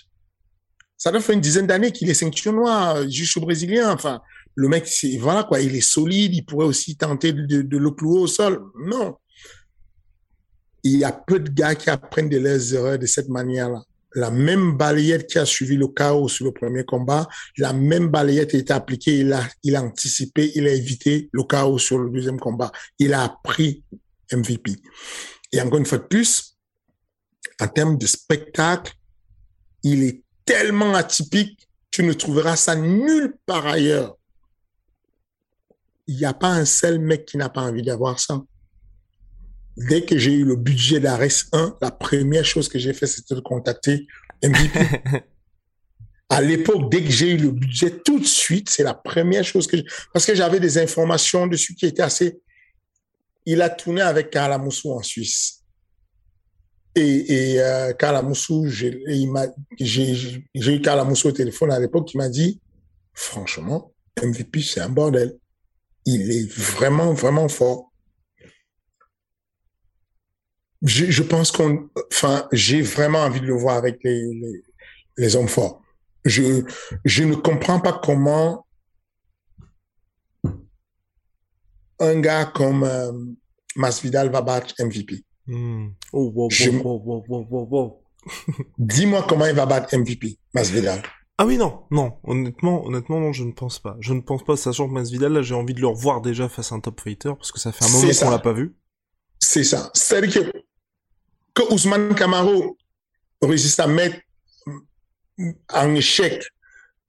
Ça 0.97 1.11
doit 1.11 1.19
faire 1.19 1.35
une 1.35 1.41
dizaine 1.41 1.67
d'années 1.67 1.91
qu'il 1.91 2.09
est 2.09 2.13
ceinture 2.13 2.53
noire, 2.53 3.09
juste 3.09 3.35
au 3.35 3.41
brésilien. 3.41 3.91
Enfin, 3.91 4.21
le 4.55 4.69
mec, 4.69 4.89
voilà 5.19 5.43
quoi, 5.43 5.59
il 5.59 5.75
est 5.75 5.81
solide. 5.81 6.33
Il 6.33 6.45
pourrait 6.45 6.65
aussi 6.65 6.95
tenter 6.95 7.33
de, 7.33 7.61
de, 7.61 7.77
le 7.77 7.91
clouer 7.91 8.21
au 8.21 8.27
sol. 8.27 8.63
Non. 8.87 9.17
Il 10.83 10.97
y 10.97 11.03
a 11.03 11.11
peu 11.11 11.39
de 11.39 11.49
gars 11.49 11.75
qui 11.75 11.89
apprennent 11.89 12.29
de 12.29 12.37
leurs 12.37 12.73
erreurs 12.73 12.99
de 12.99 13.05
cette 13.05 13.27
manière-là. 13.27 13.83
La 14.15 14.29
même 14.29 14.77
balayette 14.77 15.27
qui 15.27 15.39
a 15.39 15.45
suivi 15.45 15.75
le 15.75 15.87
chaos 15.87 16.29
sur 16.29 16.45
le 16.45 16.51
premier 16.51 16.85
combat, 16.85 17.27
la 17.57 17.73
même 17.73 18.09
balayette 18.09 18.53
a 18.53 18.57
été 18.59 18.71
appliquée. 18.71 19.19
Il 19.19 19.33
a, 19.33 19.43
il 19.63 19.75
a 19.75 19.83
anticipé, 19.83 20.51
il 20.55 20.67
a 20.67 20.71
évité 20.71 21.29
le 21.33 21.43
chaos 21.43 21.79
sur 21.79 21.97
le 21.97 22.09
deuxième 22.11 22.39
combat. 22.39 22.71
Il 22.99 23.13
a 23.13 23.23
appris 23.23 23.83
MVP. 24.31 24.73
Et 25.51 25.59
encore 25.59 25.79
une 25.79 25.85
fois 25.85 25.97
de 25.97 26.03
plus, 26.03 26.52
en 27.59 27.67
termes 27.67 27.97
de 27.97 28.05
spectacle, 28.05 28.93
il 29.83 30.03
est 30.03 30.21
tellement 30.45 30.93
atypique, 30.95 31.67
tu 31.91 32.03
ne 32.03 32.13
trouveras 32.13 32.55
ça 32.55 32.75
nulle 32.75 33.35
part 33.45 33.67
ailleurs. 33.67 34.17
Il 36.07 36.17
n'y 36.17 36.25
a 36.25 36.33
pas 36.33 36.49
un 36.49 36.65
seul 36.65 36.99
mec 36.99 37.25
qui 37.25 37.37
n'a 37.37 37.49
pas 37.49 37.61
envie 37.61 37.83
d'avoir 37.83 38.19
ça. 38.19 38.41
Dès 39.77 40.03
que 40.03 40.17
j'ai 40.17 40.33
eu 40.33 40.45
le 40.45 40.55
budget 40.55 40.99
d'Ares 40.99 41.45
1, 41.51 41.77
la 41.81 41.91
première 41.91 42.45
chose 42.45 42.67
que 42.67 42.77
j'ai 42.77 42.93
fait, 42.93 43.07
c'était 43.07 43.35
de 43.35 43.39
contacter 43.39 44.07
MVP. 44.43 44.79
À 46.29 46.41
l'époque, 46.41 46.89
dès 46.89 47.03
que 47.03 47.11
j'ai 47.11 47.33
eu 47.33 47.37
le 47.37 47.51
budget, 47.51 47.99
tout 48.03 48.19
de 48.19 48.25
suite, 48.25 48.67
c'est 48.67 48.81
la 48.81 48.95
première 48.95 49.43
chose 49.43 49.67
que 49.67 49.77
je... 49.77 49.83
Parce 50.11 50.25
que 50.25 50.33
j'avais 50.33 50.59
des 50.59 50.79
informations 50.79 51.45
dessus 51.45 51.75
qui 51.75 51.85
étaient 51.85 52.01
assez... 52.01 52.39
Il 53.45 53.61
a 53.61 53.69
tourné 53.69 54.01
avec 54.01 54.31
Kalamoussou 54.31 54.93
en 54.93 55.03
Suisse. 55.03 55.62
Et, 56.95 57.53
et 57.53 57.61
euh, 57.61 57.91
j'ai 59.79 60.43
eu 60.55 60.81
Kalamoussou 60.81 61.27
au 61.29 61.31
téléphone 61.31 61.71
à 61.71 61.79
l'époque 61.79 62.07
qui 62.07 62.17
m'a 62.17 62.29
dit, 62.29 62.61
franchement, 63.13 63.93
MVP, 64.21 64.61
c'est 64.61 64.81
un 64.81 64.89
bordel. 64.89 65.37
Il 66.05 66.31
est 66.31 66.51
vraiment, 66.51 67.13
vraiment 67.13 67.47
fort. 67.47 67.91
Je, 70.83 71.05
je 71.09 71.23
pense 71.23 71.51
qu'on, 71.51 71.89
enfin, 72.11 72.47
j'ai 72.51 72.81
vraiment 72.81 73.19
envie 73.19 73.39
de 73.39 73.45
le 73.45 73.55
voir 73.55 73.77
avec 73.77 74.03
les, 74.03 74.21
les, 74.33 74.63
les 75.17 75.35
hommes 75.35 75.47
forts. 75.47 75.81
Je, 76.25 76.63
je 77.05 77.23
ne 77.23 77.35
comprends 77.35 77.79
pas 77.79 77.99
comment 78.03 78.65
un 81.99 82.19
gars 82.19 82.45
comme 82.45 82.83
euh, 82.83 83.11
Masvidal 83.75 84.29
va 84.29 84.41
battre 84.41 84.73
MVP. 84.79 85.23
Hmm. 85.47 85.89
Oh, 86.11 86.31
wow, 86.33 86.49
Je- 86.49 86.69
wow, 86.69 87.01
wow, 87.03 87.23
wow, 87.27 87.47
wow, 87.49 87.67
wow. 87.69 88.01
Dis-moi 88.77 89.25
comment 89.27 89.45
il 89.45 89.55
va 89.55 89.65
battre 89.65 89.95
MVP, 89.97 90.37
Masvidal. 90.53 91.01
Ah 91.37 91.45
oui, 91.45 91.57
non, 91.57 91.83
non, 91.91 92.13
honnêtement, 92.23 92.85
honnêtement, 92.85 93.19
non, 93.19 93.33
je 93.33 93.43
ne 93.43 93.51
pense 93.51 93.79
pas. 93.79 93.97
Je 93.99 94.13
ne 94.13 94.21
pense 94.21 94.43
pas, 94.43 94.55
sachant 94.55 94.87
que 94.87 94.93
Masvidal, 94.93 95.33
là, 95.33 95.41
j'ai 95.41 95.55
envie 95.55 95.73
de 95.73 95.81
le 95.81 95.87
revoir 95.87 96.21
déjà 96.21 96.47
face 96.47 96.71
à 96.71 96.75
un 96.75 96.79
top 96.79 97.01
fighter, 97.01 97.33
parce 97.35 97.51
que 97.51 97.59
ça 97.59 97.71
fait 97.71 97.85
un 97.85 97.89
moment 97.89 98.07
qu'on 98.07 98.29
l'a 98.29 98.39
pas 98.39 98.53
vu. 98.53 98.75
C'est 99.39 99.63
ça. 99.63 99.89
C'est-à-dire 99.93 100.51
que, 100.51 100.51
que 101.53 101.73
Ousmane 101.73 102.15
Camaro 102.15 102.77
réussisse 103.41 103.79
à 103.79 103.87
mettre 103.87 104.17
en 105.73 105.95
échec 105.95 106.43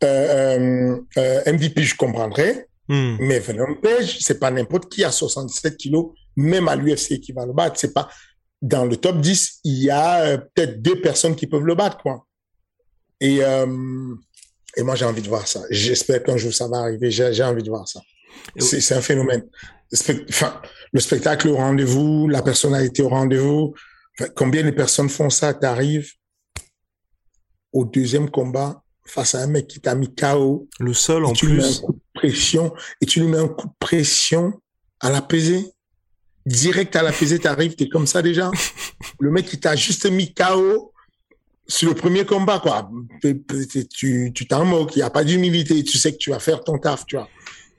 euh, 0.02 0.96
euh, 0.96 1.00
euh, 1.18 1.52
MVP, 1.52 1.82
je 1.82 1.96
comprendrais. 1.96 2.68
Hmm. 2.88 3.16
Mais 3.20 3.38
Venom 3.38 3.76
Page, 3.76 4.18
c'est 4.20 4.38
pas 4.38 4.50
n'importe 4.50 4.90
qui 4.90 5.04
à 5.04 5.12
77 5.12 5.76
kilos, 5.76 6.12
même 6.36 6.68
à 6.68 6.76
l'UFC 6.76 7.20
qui 7.20 7.32
va 7.32 7.46
le 7.46 7.52
battre. 7.52 7.78
C'est 7.78 7.92
pas 7.92 8.08
dans 8.62 8.86
le 8.86 8.96
top 8.96 9.20
10, 9.20 9.60
il 9.64 9.82
y 9.84 9.90
a 9.90 10.22
euh, 10.22 10.38
peut-être 10.38 10.80
deux 10.80 11.00
personnes 11.00 11.36
qui 11.36 11.46
peuvent 11.46 11.64
le 11.64 11.74
battre, 11.74 11.98
quoi. 11.98 12.26
Et 13.20 13.44
euh, 13.44 14.14
et 14.76 14.82
moi 14.82 14.94
j'ai 14.94 15.04
envie 15.04 15.22
de 15.22 15.28
voir 15.28 15.46
ça. 15.46 15.62
J'espère 15.70 16.22
qu'un 16.22 16.36
jour 16.36 16.52
ça 16.52 16.68
va 16.68 16.78
arriver. 16.78 17.10
J'ai 17.10 17.44
envie 17.44 17.62
de 17.62 17.68
voir 17.68 17.86
ça. 17.86 18.00
C'est 18.58 18.94
un 18.94 19.00
phénomène. 19.00 19.44
Enfin, 20.28 20.60
le 20.92 21.00
spectacle 21.00 21.48
au 21.48 21.56
rendez-vous, 21.56 22.28
la 22.28 22.42
personnalité 22.42 23.02
au 23.02 23.08
rendez-vous. 23.08 23.74
Enfin, 24.18 24.30
combien 24.34 24.64
de 24.64 24.70
personnes 24.70 25.08
font 25.08 25.30
ça? 25.30 25.54
T'arrives 25.54 26.10
au 27.72 27.84
deuxième 27.84 28.30
combat 28.30 28.82
face 29.06 29.34
à 29.34 29.42
un 29.42 29.46
mec 29.46 29.66
qui 29.66 29.80
t'a 29.80 29.94
mis 29.94 30.14
KO 30.14 30.68
Le 30.80 30.94
seul, 30.94 31.24
en 31.24 31.32
tu 31.32 31.46
lui 31.46 31.58
mets 31.58 31.64
un 31.64 31.66
plus, 31.66 31.80
coup 31.80 31.92
de 31.92 32.00
pression 32.14 32.74
et 33.00 33.06
tu 33.06 33.20
lui 33.20 33.28
mets 33.28 33.38
un 33.38 33.48
coup 33.48 33.66
de 33.66 33.74
pression 33.78 34.52
à 35.00 35.10
la 35.10 35.20
pesée. 35.20 35.64
Direct 36.46 36.94
à 36.96 37.02
la 37.02 37.12
pesée, 37.12 37.38
t'arrives, 37.38 37.74
t'es 37.74 37.88
comme 37.88 38.06
ça 38.06 38.20
déjà. 38.22 38.50
Le 39.20 39.30
mec, 39.30 39.50
il 39.52 39.60
t'a 39.60 39.76
juste 39.76 40.10
mis 40.10 40.34
KO 40.34 40.92
sur 41.66 41.88
le 41.88 41.94
premier 41.94 42.26
combat, 42.26 42.60
quoi. 42.60 42.90
Tu 43.22 44.32
tu 44.32 44.46
t'en 44.46 44.64
moques, 44.64 44.94
il 44.96 44.98
n'y 44.98 45.02
a 45.02 45.10
pas 45.10 45.24
d'humilité, 45.24 45.82
tu 45.82 45.96
sais 45.96 46.12
que 46.12 46.18
tu 46.18 46.30
vas 46.30 46.38
faire 46.38 46.62
ton 46.62 46.78
taf, 46.78 47.06
tu 47.06 47.16
vois. 47.16 47.28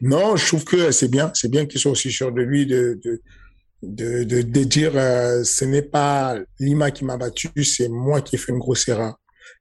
Non, 0.02 0.36
je 0.36 0.46
trouve 0.48 0.64
que 0.64 0.92
c'est 0.92 1.08
bien, 1.08 1.32
c'est 1.34 1.50
bien 1.50 1.66
qu'il 1.66 1.80
soit 1.80 1.92
aussi 1.92 2.12
sûr 2.12 2.32
de 2.32 2.42
lui, 2.42 2.66
de, 2.66 3.00
de, 3.84 4.24
de 4.24 4.64
dire, 4.64 4.94
euh, 4.96 5.44
ce 5.44 5.66
n'est 5.66 5.82
pas 5.82 6.38
Lima 6.60 6.92
qui 6.92 7.06
m'a 7.06 7.18
battu, 7.18 7.64
c'est 7.64 7.88
moi 7.88 8.22
qui 8.22 8.36
ai 8.36 8.40
fait 8.40 8.52
une 8.52 8.60
grosse 8.60 8.88
erreur. 8.88 9.16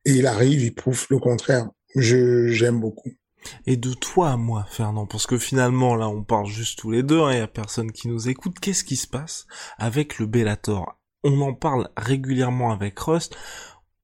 Et 0.04 0.12
il 0.12 0.26
arrive, 0.26 0.62
il 0.62 0.74
prouve 0.74 1.06
le 1.10 1.18
contraire. 1.18 1.68
Je, 1.94 2.48
j'aime 2.48 2.80
beaucoup. 2.80 3.12
Et 3.66 3.76
de 3.76 3.92
toi 3.92 4.30
à 4.30 4.36
moi, 4.36 4.66
Fernand, 4.68 5.06
parce 5.06 5.26
que 5.26 5.38
finalement, 5.38 5.94
là, 5.96 6.08
on 6.08 6.22
parle 6.22 6.46
juste 6.46 6.78
tous 6.78 6.90
les 6.90 7.02
deux, 7.02 7.20
hein, 7.20 7.32
il 7.32 7.38
y 7.38 7.42
a 7.42 7.46
personne 7.46 7.92
qui 7.92 8.08
nous 8.08 8.28
écoute. 8.28 8.58
Qu'est-ce 8.60 8.84
qui 8.84 8.96
se 8.96 9.06
passe 9.06 9.46
avec 9.78 10.18
le 10.18 10.26
Bellator? 10.26 10.98
On 11.22 11.40
en 11.40 11.54
parle 11.54 11.88
régulièrement 11.96 12.72
avec 12.72 12.98
Rust. 12.98 13.36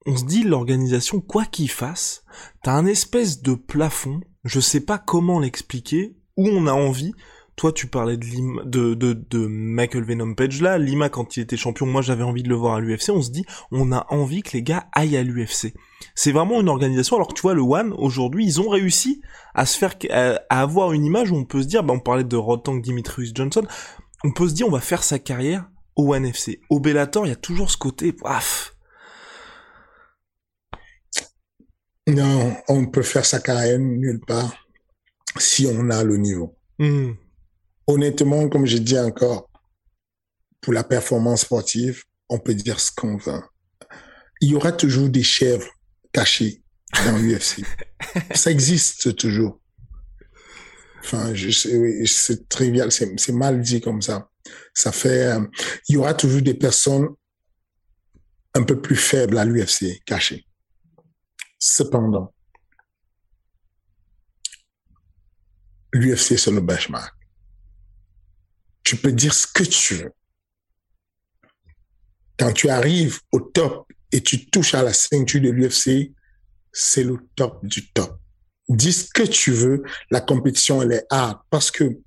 On 0.06 0.16
se 0.16 0.24
dit, 0.24 0.44
l'organisation, 0.44 1.20
quoi 1.20 1.44
qu'il 1.44 1.70
fasse, 1.70 2.24
t'as 2.62 2.72
un 2.72 2.86
espèce 2.86 3.42
de 3.42 3.54
plafond, 3.54 4.20
je 4.44 4.60
sais 4.60 4.80
pas 4.80 4.98
comment 4.98 5.40
l'expliquer, 5.40 6.16
où 6.36 6.48
on 6.48 6.66
a 6.66 6.72
envie, 6.72 7.12
toi 7.60 7.72
tu 7.72 7.88
parlais 7.88 8.16
de, 8.16 8.24
Lima, 8.24 8.62
de, 8.64 8.94
de, 8.94 9.12
de 9.12 9.46
Michael 9.46 10.04
Venom 10.04 10.32
Page 10.32 10.62
là, 10.62 10.78
Lima 10.78 11.10
quand 11.10 11.36
il 11.36 11.40
était 11.40 11.58
champion, 11.58 11.84
moi 11.84 12.00
j'avais 12.00 12.22
envie 12.22 12.42
de 12.42 12.48
le 12.48 12.54
voir 12.54 12.76
à 12.76 12.80
l'UFC, 12.80 13.10
on 13.10 13.20
se 13.20 13.30
dit, 13.30 13.44
on 13.70 13.92
a 13.92 14.06
envie 14.08 14.40
que 14.40 14.52
les 14.54 14.62
gars 14.62 14.88
aillent 14.94 15.18
à 15.18 15.22
l'UFC. 15.22 15.74
C'est 16.14 16.32
vraiment 16.32 16.62
une 16.62 16.70
organisation, 16.70 17.16
alors 17.16 17.28
que 17.28 17.34
tu 17.34 17.42
vois, 17.42 17.52
le 17.52 17.60
One, 17.60 17.92
aujourd'hui, 17.92 18.46
ils 18.46 18.62
ont 18.62 18.70
réussi 18.70 19.20
à 19.54 19.66
se 19.66 19.76
faire, 19.76 19.94
à, 20.08 20.40
à 20.48 20.62
avoir 20.62 20.94
une 20.94 21.04
image 21.04 21.32
où 21.32 21.36
on 21.36 21.44
peut 21.44 21.60
se 21.60 21.66
dire, 21.66 21.84
bah 21.84 21.92
on 21.92 22.00
parlait 22.00 22.24
de 22.24 22.36
Rotang 22.36 22.76
Dimitrius 22.76 23.32
Johnson, 23.34 23.66
on 24.24 24.32
peut 24.32 24.48
se 24.48 24.54
dire, 24.54 24.66
on 24.66 24.70
va 24.70 24.80
faire 24.80 25.02
sa 25.02 25.18
carrière 25.18 25.68
au 25.96 26.14
One 26.14 26.24
FC. 26.24 26.62
Au 26.70 26.80
Bellator, 26.80 27.26
il 27.26 27.28
y 27.28 27.32
a 27.32 27.36
toujours 27.36 27.70
ce 27.70 27.76
côté, 27.76 28.14
paf, 28.14 28.74
Non, 32.06 32.56
on 32.68 32.80
ne 32.80 32.86
peut 32.86 33.02
faire 33.02 33.26
sa 33.26 33.38
carrière 33.38 33.78
nulle 33.78 34.20
part 34.26 34.54
si 35.38 35.66
on 35.66 35.90
a 35.90 36.02
le 36.04 36.16
niveau. 36.16 36.56
hmm, 36.78 37.10
Honnêtement, 37.90 38.48
comme 38.48 38.66
je 38.66 38.78
dis 38.78 38.96
encore, 38.96 39.50
pour 40.60 40.72
la 40.72 40.84
performance 40.84 41.40
sportive, 41.40 42.04
on 42.28 42.38
peut 42.38 42.54
dire 42.54 42.78
ce 42.78 42.92
qu'on 42.92 43.16
veut. 43.16 43.42
Il 44.40 44.50
y 44.50 44.54
aura 44.54 44.70
toujours 44.70 45.08
des 45.08 45.24
chèvres 45.24 45.68
cachées 46.12 46.62
dans 47.04 47.18
l'UFC. 47.18 47.64
Ça 48.32 48.52
existe 48.52 49.16
toujours. 49.16 49.60
Enfin, 51.00 51.34
c'est 51.34 52.48
trivial, 52.48 52.92
c'est 52.92 53.18
c'est 53.18 53.32
mal 53.32 53.60
dit 53.60 53.80
comme 53.80 54.02
ça. 54.02 54.30
Ça 54.72 54.92
fait, 54.92 55.32
euh, 55.32 55.44
il 55.88 55.96
y 55.96 55.98
aura 55.98 56.14
toujours 56.14 56.42
des 56.42 56.54
personnes 56.54 57.08
un 58.54 58.62
peu 58.62 58.80
plus 58.80 58.94
faibles 58.94 59.36
à 59.36 59.44
l'UFC 59.44 60.00
cachées. 60.06 60.46
Cependant, 61.58 62.32
l'UFC, 65.92 66.38
c'est 66.38 66.52
le 66.52 66.60
benchmark. 66.60 67.19
Tu 68.84 68.96
peux 68.96 69.12
dire 69.12 69.34
ce 69.34 69.46
que 69.46 69.62
tu 69.62 69.94
veux. 69.94 70.12
Quand 72.38 72.52
tu 72.52 72.68
arrives 72.70 73.20
au 73.32 73.40
top 73.40 73.92
et 74.12 74.22
tu 74.22 74.46
touches 74.46 74.74
à 74.74 74.82
la 74.82 74.92
ceinture 74.92 75.40
de 75.40 75.50
l'UFC, 75.50 76.12
c'est 76.72 77.04
le 77.04 77.18
top 77.36 77.64
du 77.64 77.92
top. 77.92 78.18
Dis 78.68 78.92
ce 78.92 79.10
que 79.12 79.22
tu 79.22 79.52
veux, 79.52 79.82
la 80.10 80.20
compétition, 80.20 80.80
elle 80.80 80.92
est 80.92 81.06
hard 81.10 81.40
parce 81.50 81.70
que 81.70 82.00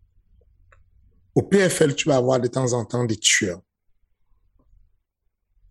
au 1.36 1.42
PFL, 1.42 1.96
tu 1.96 2.08
vas 2.08 2.18
avoir 2.18 2.40
de 2.40 2.48
temps 2.48 2.74
en 2.74 2.86
temps 2.86 3.06
des 3.06 3.18
tueurs. 3.18 3.62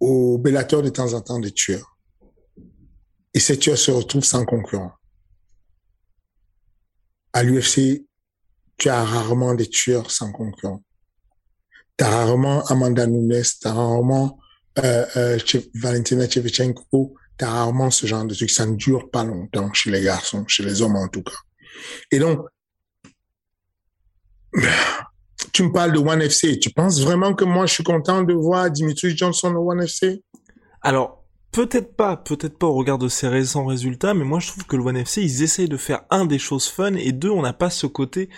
Au 0.00 0.36
Bellator, 0.38 0.82
de 0.82 0.88
temps 0.88 1.12
en 1.14 1.20
temps 1.20 1.38
des 1.38 1.52
tueurs. 1.52 1.96
Et 3.32 3.40
ces 3.40 3.58
tueurs 3.58 3.78
se 3.78 3.90
retrouvent 3.90 4.24
sans 4.24 4.44
concurrent. 4.44 4.92
À 7.32 7.42
l'UFC, 7.42 8.04
tu 8.76 8.88
as 8.88 9.04
rarement 9.04 9.54
des 9.54 9.68
tueurs 9.68 10.10
sans 10.10 10.32
concurrent. 10.32 10.82
Tu 11.98 12.04
as 12.04 12.08
rarement 12.08 12.64
Amanda 12.66 13.06
Nunes, 13.06 13.42
tu 13.60 13.68
as 13.68 13.72
rarement 13.72 14.38
euh, 14.78 15.04
euh, 15.16 15.38
Valentina 15.74 16.28
Shevchenko, 16.28 17.14
tu 17.38 17.44
as 17.44 17.50
rarement 17.50 17.90
ce 17.90 18.06
genre 18.06 18.24
de 18.24 18.34
truc. 18.34 18.50
Ça 18.50 18.66
ne 18.66 18.76
dure 18.76 19.10
pas 19.10 19.24
longtemps 19.24 19.72
chez 19.72 19.90
les 19.90 20.02
garçons, 20.02 20.44
chez 20.46 20.62
les 20.64 20.82
hommes 20.82 20.96
en 20.96 21.08
tout 21.08 21.22
cas. 21.22 21.32
Et 22.10 22.18
donc, 22.18 22.40
tu 25.52 25.62
me 25.62 25.72
parles 25.72 25.92
de 25.92 25.98
One 25.98 26.22
FC. 26.22 26.58
Tu 26.58 26.70
penses 26.70 27.00
vraiment 27.00 27.34
que 27.34 27.44
moi, 27.44 27.66
je 27.66 27.74
suis 27.74 27.84
content 27.84 28.22
de 28.22 28.32
voir 28.32 28.70
Dimitri 28.70 29.16
Johnson 29.16 29.54
au 29.54 29.70
One 29.70 29.82
FC 29.82 30.22
Alors, 30.80 31.24
peut-être 31.52 31.94
pas, 31.96 32.16
peut-être 32.16 32.58
pas 32.58 32.66
au 32.66 32.74
regard 32.74 32.98
de 32.98 33.08
ses 33.08 33.28
récents 33.28 33.66
résultats, 33.66 34.14
mais 34.14 34.24
moi 34.24 34.40
je 34.40 34.48
trouve 34.48 34.64
que 34.64 34.76
le 34.76 34.82
One 34.82 34.96
FC, 34.96 35.22
ils 35.22 35.42
essayent 35.42 35.68
de 35.68 35.76
faire 35.76 36.04
un 36.10 36.24
des 36.24 36.38
choses 36.38 36.66
fun, 36.66 36.94
et 36.94 37.12
deux, 37.12 37.30
on 37.30 37.42
n'a 37.42 37.52
pas 37.52 37.70
ce 37.70 37.86
côté... 37.86 38.30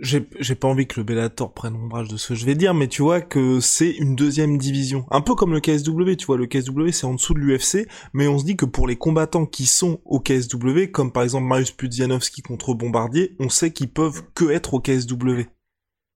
J'ai 0.00 0.26
j'ai 0.40 0.56
pas 0.56 0.66
envie 0.66 0.88
que 0.88 0.98
le 0.98 1.04
Bellator 1.04 1.54
prenne 1.54 1.76
ombrage 1.76 2.08
de 2.08 2.16
ce 2.16 2.28
que 2.28 2.34
je 2.34 2.44
vais 2.44 2.56
dire, 2.56 2.74
mais 2.74 2.88
tu 2.88 3.02
vois 3.02 3.20
que 3.20 3.60
c'est 3.60 3.92
une 3.92 4.16
deuxième 4.16 4.58
division. 4.58 5.06
Un 5.12 5.20
peu 5.20 5.36
comme 5.36 5.52
le 5.52 5.60
KSW, 5.60 6.16
tu 6.16 6.26
vois, 6.26 6.36
le 6.36 6.46
KSW 6.46 6.90
c'est 6.90 7.06
en 7.06 7.14
dessous 7.14 7.32
de 7.32 7.38
l'UFC, 7.38 7.86
mais 8.12 8.26
on 8.26 8.38
se 8.38 8.44
dit 8.44 8.56
que 8.56 8.64
pour 8.64 8.88
les 8.88 8.96
combattants 8.96 9.46
qui 9.46 9.66
sont 9.66 10.00
au 10.04 10.18
KSW, 10.18 10.90
comme 10.90 11.12
par 11.12 11.22
exemple 11.22 11.44
Marius 11.46 11.70
Pudzianowski 11.70 12.42
contre 12.42 12.74
Bombardier, 12.74 13.36
on 13.38 13.48
sait 13.48 13.72
qu'ils 13.72 13.88
peuvent 13.92 14.24
que 14.34 14.50
être 14.50 14.74
au 14.74 14.80
KSW. 14.80 15.42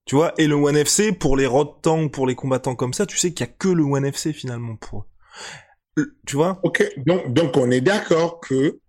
Tu 0.06 0.16
vois, 0.16 0.32
et 0.38 0.48
le 0.48 0.56
One 0.56 0.84
FC, 0.84 1.12
pour 1.12 1.36
les 1.36 1.46
Rod 1.46 1.80
Tang, 1.80 2.10
pour 2.10 2.26
les 2.26 2.34
combattants 2.34 2.74
comme 2.74 2.94
ça, 2.94 3.06
tu 3.06 3.16
sais 3.16 3.32
qu'il 3.32 3.46
y 3.46 3.48
a 3.48 3.52
que 3.52 3.68
le 3.68 3.84
One 3.84 4.10
FC 4.10 4.32
finalement 4.32 4.74
pour 4.74 5.00
eux. 5.02 5.04
Le- 5.96 6.16
Tu 6.26 6.34
vois? 6.34 6.58
Ok, 6.64 6.82
donc, 7.06 7.32
donc 7.32 7.56
on 7.56 7.70
est 7.70 7.80
d'accord 7.80 8.40
que 8.40 8.80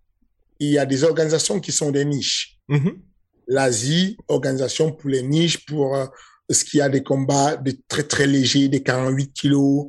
il 0.60 0.72
y 0.72 0.80
a 0.80 0.86
des 0.88 1.04
organisations 1.04 1.60
qui 1.60 1.72
sont 1.72 1.92
des 1.92 2.06
niches. 2.06 2.58
Mhm. 2.70 3.02
L'Asie, 3.50 4.16
organisation 4.28 4.91
pour 4.91 5.10
les 5.10 5.24
niches, 5.24 5.66
pour 5.66 5.95
euh, 5.95 6.06
ce 6.50 6.64
qu'il 6.64 6.78
y 6.78 6.82
a 6.82 6.89
des 6.89 7.04
combats 7.04 7.58
des 7.58 7.80
très 7.88 8.04
très 8.04 8.28
légers, 8.28 8.70
des 8.70 8.82
48 8.82 9.34
kilos, 9.34 9.88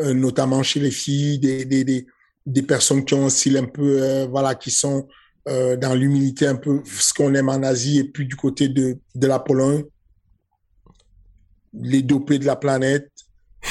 euh, 0.00 0.14
notamment 0.14 0.62
chez 0.62 0.80
les 0.80 0.90
filles, 0.90 1.38
des, 1.38 1.64
des, 1.64 1.84
des, 1.84 2.06
des 2.46 2.62
personnes 2.62 3.04
qui 3.04 3.14
ont 3.14 3.26
un 3.26 3.30
style 3.30 3.56
un 3.56 3.66
peu, 3.66 4.02
euh, 4.02 4.26
voilà, 4.26 4.54
qui 4.54 4.70
sont 4.70 5.06
euh, 5.48 5.76
dans 5.76 5.94
l'humilité 5.94 6.46
un 6.46 6.56
peu, 6.56 6.82
ce 6.84 7.12
qu'on 7.12 7.34
aime 7.34 7.48
en 7.48 7.62
Asie, 7.62 7.98
et 7.98 8.04
puis 8.04 8.26
du 8.26 8.36
côté 8.36 8.68
de, 8.68 8.98
de 9.14 9.26
la 9.26 9.38
Pologne, 9.38 9.84
les 11.74 12.02
dopés 12.02 12.38
de 12.38 12.46
la 12.46 12.56
planète, 12.56 13.10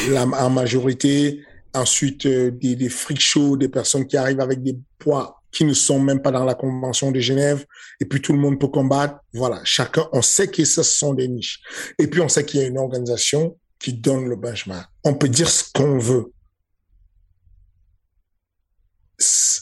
la, 0.09 0.23
en 0.23 0.49
majorité, 0.49 1.43
ensuite 1.73 2.27
des, 2.27 2.75
des 2.75 2.89
freak 2.89 3.21
des 3.57 3.69
personnes 3.69 4.05
qui 4.05 4.17
arrivent 4.17 4.41
avec 4.41 4.61
des 4.61 4.77
poids 4.99 5.40
qui 5.51 5.65
ne 5.65 5.73
sont 5.73 5.99
même 5.99 6.21
pas 6.21 6.31
dans 6.31 6.45
la 6.45 6.55
convention 6.55 7.11
de 7.11 7.19
Genève, 7.19 7.65
et 7.99 8.05
puis 8.05 8.21
tout 8.21 8.33
le 8.33 8.39
monde 8.39 8.59
peut 8.59 8.67
combattre. 8.67 9.19
Voilà, 9.33 9.61
chacun, 9.63 10.07
on 10.13 10.21
sait 10.21 10.47
que 10.47 10.63
ce 10.63 10.83
sont 10.83 11.13
des 11.13 11.27
niches. 11.27 11.59
Et 11.99 12.07
puis 12.07 12.21
on 12.21 12.29
sait 12.29 12.45
qu'il 12.45 12.61
y 12.61 12.63
a 12.63 12.67
une 12.67 12.77
organisation 12.77 13.57
qui 13.79 13.93
donne 13.93 14.27
le 14.27 14.35
benchmark. 14.35 14.89
On 15.03 15.13
peut 15.13 15.29
dire 15.29 15.49
ce 15.49 15.63
qu'on 15.73 15.97
veut. 15.97 16.31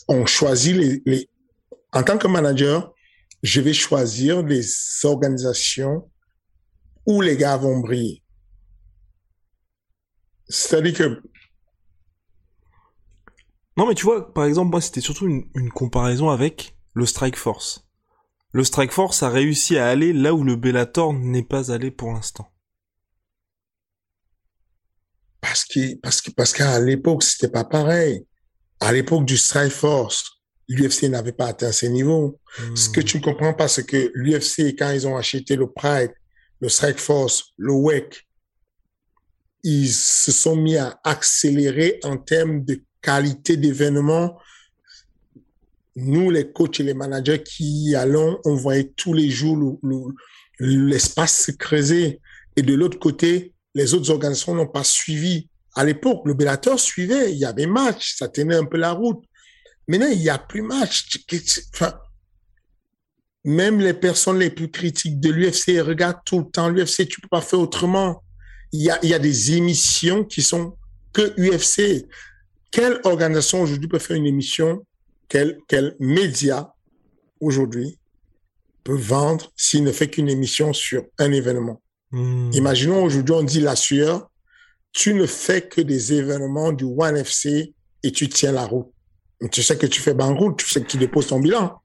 On 0.08 0.26
choisit 0.26 0.76
les, 0.76 1.02
les, 1.06 1.30
en 1.92 2.04
tant 2.04 2.18
que 2.18 2.28
manager, 2.28 2.94
je 3.42 3.62
vais 3.62 3.74
choisir 3.74 4.44
les 4.44 4.66
organisations 5.04 6.10
où 7.06 7.22
les 7.22 7.38
gars 7.38 7.58
vont 7.58 7.80
briller. 7.80 8.22
C'est-à-dire 10.48 10.94
que 10.94 11.22
non, 13.80 13.88
mais 13.88 13.96
tu 13.96 14.04
vois, 14.04 14.34
par 14.34 14.44
exemple, 14.44 14.72
moi, 14.72 14.82
c'était 14.82 15.00
surtout 15.00 15.26
une, 15.26 15.46
une, 15.56 15.70
comparaison 15.70 16.30
avec 16.30 16.76
le 16.94 17.06
Strike 17.06 17.38
Force. 17.38 17.88
Le 18.52 18.66
Strike 18.66 18.92
Force 18.92 19.24
a 19.24 19.30
réussi 19.30 19.78
à 19.78 19.88
aller 19.88 20.12
là 20.12 20.34
où 20.34 20.44
le 20.44 20.58
Bellator 20.58 21.14
n'est 21.14 21.44
pas 21.44 21.72
allé 21.72 21.90
pour 21.90 22.12
l'instant. 22.12 22.52
Parce 25.40 25.64
que, 25.64 25.96
parce 26.02 26.20
que, 26.20 26.30
parce 26.32 26.52
qu'à 26.52 26.78
l'époque, 26.82 27.24
c'était 27.24 27.48
pas 27.48 27.64
pareil. 27.64 28.26
À 28.82 28.92
l'époque 28.92 29.24
du 29.24 29.38
Strike 29.38 29.72
Force, 29.72 30.42
l'UFC 30.68 31.04
n'avait 31.04 31.32
pas 31.32 31.48
atteint 31.48 31.72
ces 31.72 31.88
niveaux. 31.88 32.38
Hmm. 32.60 32.76
Ce 32.76 32.90
que 32.90 33.00
tu 33.00 33.20
ne 33.20 33.24
comprends 33.24 33.54
pas, 33.54 33.70
c'est 33.70 33.86
que 33.86 34.12
l'UFC, 34.14 34.76
quand 34.78 34.92
ils 34.92 35.08
ont 35.08 35.16
acheté 35.16 35.56
le 35.56 35.72
Pride, 35.72 36.12
le 36.60 36.68
Strike 36.68 37.00
Force, 37.00 37.54
le 37.56 37.72
WEC, 37.72 38.28
ils 39.64 39.94
se 39.94 40.34
sont 40.34 40.58
mis 40.58 40.76
à 40.76 41.00
accélérer 41.06 42.02
en 42.04 42.18
termes 42.18 42.66
de 42.66 42.84
qualité 43.02 43.58
d'événement. 43.58 44.40
Nous, 45.96 46.30
les 46.30 46.52
coachs 46.52 46.80
et 46.80 46.84
les 46.84 46.94
managers 46.94 47.44
qui 47.44 47.90
y 47.90 47.96
allons, 47.96 48.40
on 48.46 48.56
voyait 48.56 48.92
tous 48.96 49.14
les 49.14 49.30
jours 49.30 49.80
l'espace 50.60 51.46
se 51.46 51.52
creuser. 51.52 52.20
Et 52.56 52.62
de 52.62 52.74
l'autre 52.74 53.00
côté, 53.00 53.54
les 53.76 53.94
autres 53.94 54.10
organisations 54.12 54.56
n'ont 54.56 54.68
pas 54.68 54.84
suivi. 54.84 55.48
À 55.76 55.86
l'époque, 55.86 56.22
le 56.26 56.34
Bellator 56.34 56.80
suivait, 56.80 57.32
il 57.32 57.38
y 57.38 57.46
avait 57.46 57.68
match, 57.68 58.16
ça 58.18 58.28
tenait 58.28 58.56
un 58.56 58.66
peu 58.66 58.78
la 58.78 58.92
route. 58.92 59.24
Maintenant, 59.88 60.08
il 60.12 60.20
n'y 60.20 60.30
a 60.30 60.38
plus 60.38 60.62
match. 60.62 61.20
Enfin, 61.74 61.94
même 63.46 63.80
les 63.80 63.94
personnes 63.94 64.40
les 64.40 64.50
plus 64.50 64.70
critiques 64.70 65.20
de 65.20 65.30
l'UFC 65.30 65.82
regardent 65.82 66.24
tout 66.26 66.40
le 66.40 66.52
temps 66.52 66.70
l'UFC, 66.70 67.08
tu 67.08 67.22
peux 67.22 67.30
pas 67.30 67.42
faire 67.42 67.60
autrement. 67.60 68.24
Il 68.72 68.82
y 68.82 68.90
a, 68.90 69.00
il 69.02 69.10
y 69.10 69.14
a 69.14 69.20
des 69.20 69.54
émissions 69.56 70.24
qui 70.24 70.42
sont 70.42 70.78
que 71.14 71.34
UFC 71.40 72.06
quelle 72.72 73.00
organisation 73.04 73.62
aujourd'hui 73.62 73.88
peut 73.88 74.00
faire 74.00 74.18
une 74.18 74.26
émission, 74.26 74.86
quel, 75.28 75.60
quel 75.68 75.96
média 76.00 76.74
aujourd'hui 77.40 78.00
peut 78.84 78.96
vendre 78.96 79.52
s'il 79.56 79.84
ne 79.84 79.92
fait 79.92 80.10
qu'une 80.10 80.30
émission 80.30 80.74
sur 80.74 81.04
un 81.18 81.32
événement? 81.32 81.82
Hmm. 82.12 82.52
Imaginons 82.54 83.04
aujourd'hui, 83.04 83.36
on 83.36 83.44
dit 83.44 83.60
la 83.60 83.76
sueur, 83.76 84.30
tu 84.92 85.14
ne 85.14 85.26
fais 85.26 85.68
que 85.68 85.82
des 85.82 86.14
événements 86.14 86.72
du 86.72 86.86
One 86.86 87.18
FC 87.18 87.74
et 88.04 88.12
tu 88.12 88.30
tiens 88.30 88.52
la 88.52 88.66
route. 88.66 88.88
Mais 89.42 89.50
tu 89.50 89.64
sais 89.64 89.78
que 89.78 89.86
tu 89.86 90.02
fais 90.02 90.12
route, 90.12 90.58
tu 90.58 90.70
sais 90.70 90.82
que 90.82 90.88
tu 90.88 90.98
déposes 90.98 91.28
ton 91.28 91.40
bilan. 91.40 91.80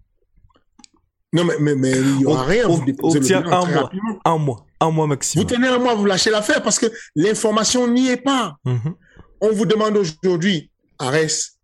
Non, 1.32 1.44
mais, 1.44 1.54
mais, 1.58 1.74
mais 1.74 1.90
il 1.90 2.18
n'y 2.18 2.26
aura 2.26 2.44
rien. 2.44 2.68
vous 2.68 2.84
déposez 2.84 3.20
le 3.20 3.26
bilan 3.26 3.52
un 3.52 3.66
mois, 3.66 3.90
un 4.24 4.38
mois, 4.38 4.66
un 4.80 4.90
mois 4.90 5.06
maximum. 5.06 5.44
Vous 5.44 5.54
tenez 5.54 5.68
un 5.68 5.78
mois, 5.78 5.94
vous 5.94 6.06
lâchez 6.06 6.30
l'affaire 6.30 6.62
parce 6.62 6.78
que 6.78 6.86
l'information 7.16 7.88
n'y 7.88 8.08
est 8.08 8.22
pas. 8.22 8.56
Mm-hmm. 8.64 8.94
On 9.40 9.52
vous 9.52 9.66
demande 9.66 9.96
aujourd'hui, 9.96 10.70
Arès. 11.04 11.58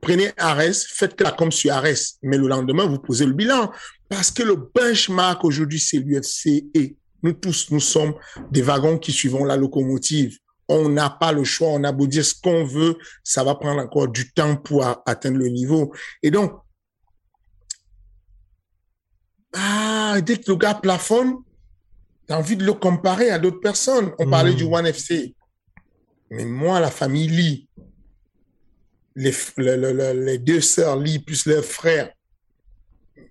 Prenez 0.00 0.32
Arès, 0.38 0.86
faites 0.86 1.20
la 1.20 1.32
comme 1.32 1.52
sur 1.52 1.72
Arès. 1.72 2.18
Mais 2.22 2.38
le 2.38 2.48
lendemain, 2.48 2.86
vous 2.86 2.98
posez 2.98 3.26
le 3.26 3.32
bilan. 3.32 3.70
Parce 4.08 4.30
que 4.30 4.42
le 4.42 4.56
benchmark 4.56 5.44
aujourd'hui, 5.44 5.78
c'est 5.78 5.98
l'UFC 5.98 6.64
et 6.74 6.96
nous 7.22 7.34
tous, 7.34 7.70
nous 7.70 7.80
sommes 7.80 8.14
des 8.50 8.62
wagons 8.62 8.98
qui 8.98 9.12
suivons 9.12 9.44
la 9.44 9.56
locomotive. 9.56 10.38
On 10.68 10.88
n'a 10.88 11.10
pas 11.10 11.32
le 11.32 11.44
choix. 11.44 11.68
On 11.68 11.84
a 11.84 11.92
beau 11.92 12.06
dire 12.06 12.24
ce 12.24 12.34
qu'on 12.34 12.64
veut. 12.64 12.96
Ça 13.24 13.44
va 13.44 13.54
prendre 13.54 13.80
encore 13.82 14.08
du 14.08 14.32
temps 14.32 14.56
pour 14.56 14.86
atteindre 15.06 15.38
le 15.38 15.48
niveau. 15.48 15.92
Et 16.22 16.30
donc, 16.30 16.52
ah, 19.54 20.20
dès 20.22 20.38
que 20.38 20.50
le 20.50 20.56
gars 20.56 20.74
plafonne, 20.74 21.34
t'as 22.26 22.38
envie 22.38 22.56
de 22.56 22.64
le 22.64 22.72
comparer 22.72 23.30
à 23.30 23.38
d'autres 23.38 23.60
personnes. 23.60 24.12
On 24.18 24.30
parlait 24.30 24.54
du 24.54 24.64
hmm. 24.64 24.72
One 24.72 24.86
FC. 24.86 25.34
Mais 26.30 26.44
moi, 26.44 26.78
la 26.78 26.90
famille 26.90 27.26
Lee, 27.26 27.68
les, 29.16 29.34
les 30.14 30.38
deux 30.38 30.60
sœurs 30.60 30.96
Lee 30.96 31.18
plus 31.18 31.46
leurs 31.46 31.64
frères. 31.64 32.10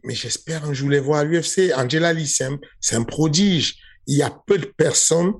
Mais 0.04 0.16
j'espère 0.16 0.66
un 0.66 0.74
jour 0.74 0.90
les 0.90 1.00
voir 1.00 1.20
à 1.20 1.24
l'UFC. 1.24 1.72
Angela 1.76 2.14
Lee, 2.14 2.28
c'est 2.28 2.46
un, 2.46 2.60
un, 2.94 3.04
prodige. 3.04 3.76
Il 4.08 4.18
y 4.18 4.24
a 4.24 4.30
peu 4.30 4.58
de 4.58 4.66
personnes, 4.66 5.34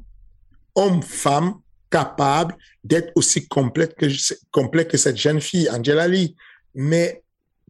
hommes, 0.76 1.02
femmes, 1.02 1.56
capables 1.90 2.56
d'être 2.84 3.12
aussi 3.16 3.48
complètes 3.48 3.96
que, 3.96 4.84
que 4.84 4.98
cette 4.98 5.18
jeune 5.18 5.42
fille, 5.42 5.70
Angela 5.70 6.08
Lee. 6.08 6.36
Mais 6.76 7.24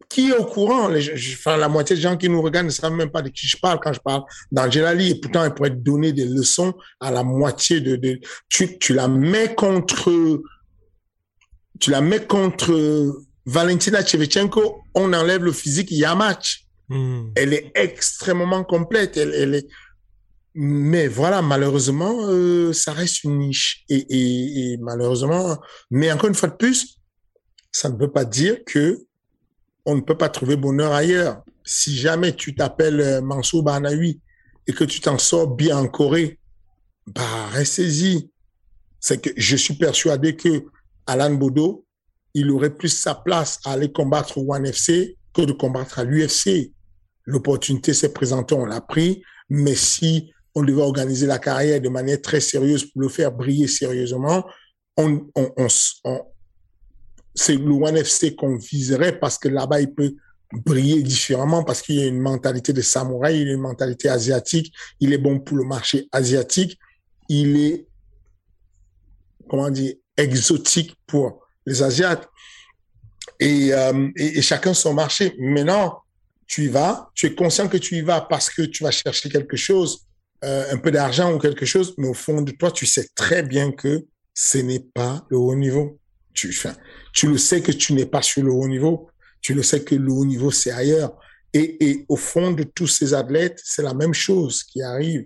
qui 0.08 0.30
est 0.30 0.36
au 0.36 0.44
courant? 0.44 0.88
Les, 0.88 1.06
La 1.46 1.68
moitié 1.68 1.96
des 1.96 2.02
gens 2.02 2.16
qui 2.16 2.28
nous 2.28 2.42
regardent 2.42 2.66
ne 2.66 2.72
savent 2.72 2.92
même 2.92 3.10
pas 3.10 3.22
de 3.22 3.28
qui 3.28 3.46
je 3.46 3.56
parle 3.56 3.78
quand 3.80 3.92
je 3.92 4.00
parle 4.00 4.22
d'Angela 4.50 4.92
Lee. 4.92 5.10
Et 5.10 5.20
pourtant, 5.20 5.44
elle 5.44 5.54
pourrait 5.54 5.70
donner 5.70 6.12
des 6.12 6.26
leçons 6.26 6.74
à 6.98 7.10
la 7.10 7.22
moitié 7.22 7.80
de... 7.80 7.96
de 7.96 8.20
tu, 8.48 8.78
tu 8.78 8.92
la 8.92 9.08
mets 9.08 9.54
contre 9.54 10.10
tu 11.80 11.90
la 11.90 12.00
mets 12.00 12.26
contre 12.26 12.72
Valentina 13.46 14.04
Shevchenko, 14.04 14.82
on 14.94 15.12
enlève 15.12 15.42
le 15.42 15.52
physique, 15.52 15.90
il 15.90 15.98
y 15.98 16.04
a 16.04 16.14
match. 16.14 16.66
Hmm. 16.88 17.30
Elle 17.34 17.54
est 17.54 17.72
extrêmement 17.74 18.64
complète. 18.64 19.16
Elle, 19.16 19.32
elle 19.34 19.54
est... 19.54 19.68
Mais 20.54 21.06
voilà, 21.06 21.42
malheureusement, 21.42 22.26
euh, 22.28 22.72
ça 22.72 22.92
reste 22.92 23.24
une 23.24 23.38
niche. 23.38 23.84
Et, 23.88 24.06
et, 24.10 24.72
et, 24.72 24.76
malheureusement, 24.78 25.56
mais 25.90 26.10
encore 26.12 26.28
une 26.28 26.34
fois 26.34 26.48
de 26.48 26.56
plus, 26.56 26.98
ça 27.72 27.88
ne 27.88 27.96
veut 27.96 28.10
pas 28.10 28.24
dire 28.24 28.58
que 28.66 28.98
on 29.86 29.94
ne 29.94 30.00
peut 30.00 30.16
pas 30.16 30.28
trouver 30.28 30.56
bonheur 30.56 30.92
ailleurs. 30.92 31.42
Si 31.64 31.96
jamais 31.96 32.34
tu 32.34 32.54
t'appelles 32.54 33.00
euh, 33.00 33.20
Mansour 33.20 33.62
Banawi 33.62 34.20
et 34.66 34.72
que 34.72 34.84
tu 34.84 35.00
t'en 35.00 35.18
sors 35.18 35.46
bien 35.46 35.78
en 35.78 35.86
Corée, 35.86 36.38
bah 37.06 37.46
restez-y. 37.52 38.28
C'est 38.98 39.22
que 39.22 39.30
je 39.36 39.56
suis 39.56 39.74
persuadé 39.74 40.36
que 40.36 40.64
Alan 41.10 41.34
Bodo, 41.34 41.84
il 42.34 42.50
aurait 42.50 42.74
plus 42.74 42.88
sa 42.88 43.14
place 43.14 43.58
à 43.64 43.72
aller 43.72 43.90
combattre 43.90 44.38
au 44.38 44.54
One 44.54 44.66
FC 44.66 45.16
que 45.34 45.42
de 45.42 45.52
combattre 45.52 45.98
à 45.98 46.04
l'UFC. 46.04 46.72
L'opportunité 47.24 47.94
s'est 47.94 48.12
présentée, 48.12 48.54
on 48.54 48.64
l'a 48.64 48.80
pris, 48.80 49.22
mais 49.48 49.74
si 49.74 50.32
on 50.54 50.62
devait 50.62 50.82
organiser 50.82 51.26
la 51.26 51.38
carrière 51.38 51.80
de 51.80 51.88
manière 51.88 52.20
très 52.20 52.40
sérieuse 52.40 52.84
pour 52.84 53.02
le 53.02 53.08
faire 53.08 53.32
briller 53.32 53.66
sérieusement, 53.66 54.44
on, 54.96 55.26
on, 55.34 55.52
on, 55.56 56.20
c'est 57.34 57.56
le 57.56 57.72
One 57.72 57.96
FC 57.96 58.36
qu'on 58.36 58.56
viserait 58.56 59.18
parce 59.18 59.36
que 59.38 59.48
là-bas, 59.48 59.80
il 59.80 59.92
peut 59.92 60.14
briller 60.52 61.02
différemment 61.02 61.64
parce 61.64 61.82
qu'il 61.82 61.96
y 61.96 62.02
a 62.02 62.06
une 62.06 62.20
mentalité 62.20 62.72
de 62.72 62.82
samouraï, 62.82 63.42
il 63.42 63.48
a 63.48 63.52
une 63.52 63.60
mentalité 63.60 64.08
asiatique, 64.08 64.72
il 65.00 65.12
est 65.12 65.18
bon 65.18 65.40
pour 65.40 65.56
le 65.56 65.64
marché 65.64 66.08
asiatique, 66.12 66.78
il 67.28 67.56
est, 67.56 67.88
comment 69.48 69.70
dire, 69.70 69.94
exotique 70.20 70.94
pour 71.06 71.40
les 71.66 71.82
Asiates. 71.82 72.28
Et, 73.38 73.72
euh, 73.72 74.08
et, 74.16 74.42
chacun 74.42 74.74
son 74.74 74.94
marché. 74.94 75.34
Maintenant, 75.38 76.02
tu 76.46 76.64
y 76.64 76.68
vas, 76.68 77.10
tu 77.14 77.26
es 77.26 77.34
conscient 77.34 77.68
que 77.68 77.76
tu 77.76 77.96
y 77.96 78.02
vas 78.02 78.20
parce 78.20 78.50
que 78.50 78.62
tu 78.62 78.82
vas 78.82 78.90
chercher 78.90 79.30
quelque 79.30 79.56
chose, 79.56 80.06
euh, 80.44 80.72
un 80.72 80.78
peu 80.78 80.90
d'argent 80.90 81.32
ou 81.32 81.38
quelque 81.38 81.64
chose, 81.64 81.94
mais 81.96 82.08
au 82.08 82.14
fond 82.14 82.42
de 82.42 82.50
toi, 82.52 82.70
tu 82.70 82.86
sais 82.86 83.08
très 83.14 83.42
bien 83.42 83.72
que 83.72 84.04
ce 84.34 84.58
n'est 84.58 84.80
pas 84.80 85.24
le 85.30 85.38
haut 85.38 85.54
niveau. 85.54 85.98
Tu, 86.34 86.48
enfin, 86.50 86.74
tu 87.12 87.28
le 87.28 87.38
sais 87.38 87.62
que 87.62 87.72
tu 87.72 87.92
n'es 87.92 88.06
pas 88.06 88.22
sur 88.22 88.42
le 88.42 88.52
haut 88.52 88.68
niveau. 88.68 89.08
Tu 89.42 89.54
le 89.54 89.62
sais 89.62 89.82
que 89.84 89.94
le 89.94 90.10
haut 90.10 90.24
niveau, 90.24 90.50
c'est 90.50 90.70
ailleurs. 90.70 91.16
Et, 91.52 91.84
et, 91.84 92.04
au 92.08 92.16
fond 92.16 92.52
de 92.52 92.62
tous 92.62 92.86
ces 92.86 93.14
athlètes, 93.14 93.60
c'est 93.64 93.82
la 93.82 93.94
même 93.94 94.14
chose 94.14 94.62
qui 94.62 94.82
arrive. 94.82 95.24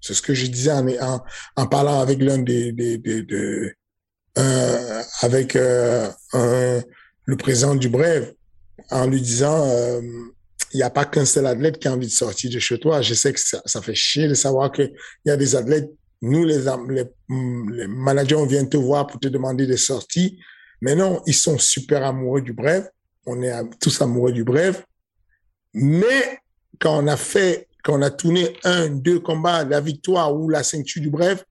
C'est 0.00 0.14
ce 0.14 0.22
que 0.22 0.34
je 0.34 0.46
disais 0.46 0.72
en, 0.72 0.86
en, 0.88 1.24
en 1.56 1.66
parlant 1.66 2.00
avec 2.00 2.20
l'un 2.20 2.38
des, 2.38 2.72
des, 2.72 2.98
des, 2.98 3.22
des, 3.22 3.72
euh, 4.36 5.02
avec 5.20 5.54
euh, 5.54 6.10
un, 6.32 6.82
le 7.24 7.36
président 7.36 7.74
du 7.74 7.88
Brève 7.88 8.34
en 8.90 9.06
lui 9.06 9.20
disant 9.20 9.64
euh, 9.68 10.00
il 10.72 10.78
n'y 10.78 10.82
a 10.82 10.90
pas 10.90 11.04
qu'un 11.04 11.24
seul 11.24 11.46
athlète 11.46 11.78
qui 11.78 11.86
a 11.86 11.92
envie 11.92 12.08
de 12.08 12.12
sortir 12.12 12.50
de 12.50 12.58
chez 12.58 12.78
toi. 12.78 13.00
Je 13.00 13.14
sais 13.14 13.32
que 13.32 13.40
ça, 13.40 13.80
fait 13.80 13.94
chier 13.94 14.26
de 14.26 14.34
savoir 14.34 14.72
qu'il 14.72 14.92
y 15.24 15.30
a 15.30 15.36
des 15.36 15.54
athlètes. 15.54 15.88
Nous, 16.20 16.44
les, 16.44 16.64
les, 16.88 17.04
les, 17.28 17.86
managers, 17.86 18.34
on 18.34 18.46
vient 18.46 18.64
te 18.64 18.76
voir 18.76 19.06
pour 19.06 19.20
te 19.20 19.28
demander 19.28 19.66
des 19.66 19.76
sorties. 19.76 20.40
Mais 20.80 20.96
non, 20.96 21.22
ils 21.26 21.34
sont 21.34 21.58
super 21.58 22.04
amoureux 22.04 22.42
du 22.42 22.52
bref. 22.52 22.88
On 23.26 23.40
est 23.40 23.52
tous 23.80 24.02
amoureux 24.02 24.32
du 24.32 24.42
bref. 24.42 24.84
Mais 25.74 26.40
quand 26.80 27.02
on 27.02 27.06
a 27.06 27.16
fait, 27.16 27.68
quand 27.84 27.98
on 27.98 28.02
a 28.02 28.10
tourné 28.10 28.56
un, 28.64 28.88
deux 28.88 29.20
combats, 29.20 29.64
la 29.64 29.80
victoire 29.80 30.34
ou 30.34 30.48
la 30.48 30.64
ceinture 30.64 31.02
du 31.02 31.10
bref, 31.10 31.44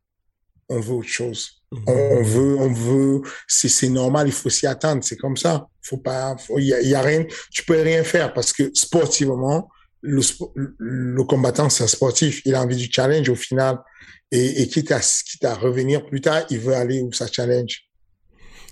on 0.69 0.79
veut 0.79 0.93
autre 0.93 1.07
chose. 1.07 1.63
On, 1.87 2.21
veut, 2.21 2.57
on 2.59 2.71
veut, 2.71 3.21
c'est 3.47 3.89
normal, 3.89 4.27
il 4.27 4.33
faut 4.33 4.49
s'y 4.49 4.67
attendre, 4.67 5.03
c'est 5.03 5.17
comme 5.17 5.37
ça. 5.37 5.67
Faut 5.81 5.97
pas, 5.97 6.35
il 6.57 6.65
y 6.65 6.73
a, 6.73 6.81
y 6.81 6.93
a, 6.93 7.01
rien, 7.01 7.25
tu 7.51 7.65
peux 7.65 7.81
rien 7.81 8.03
faire 8.03 8.33
parce 8.33 8.53
que 8.53 8.69
sportivement, 8.75 9.69
le, 10.01 10.21
le 10.55 11.23
combattant, 11.23 11.69
c'est 11.69 11.83
un 11.83 11.87
sportif, 11.87 12.41
il 12.45 12.53
a 12.55 12.61
envie 12.61 12.75
du 12.75 12.91
challenge 12.91 13.27
au 13.29 13.35
final. 13.35 13.79
Et, 14.31 14.61
et 14.61 14.67
quitte, 14.67 14.91
à, 14.91 14.99
quitte 14.99 15.45
à 15.45 15.55
revenir 15.55 16.05
plus 16.05 16.21
tard, 16.21 16.43
il 16.49 16.59
veut 16.59 16.73
aller 16.73 17.01
où 17.01 17.11
ça 17.11 17.27
challenge. 17.27 17.87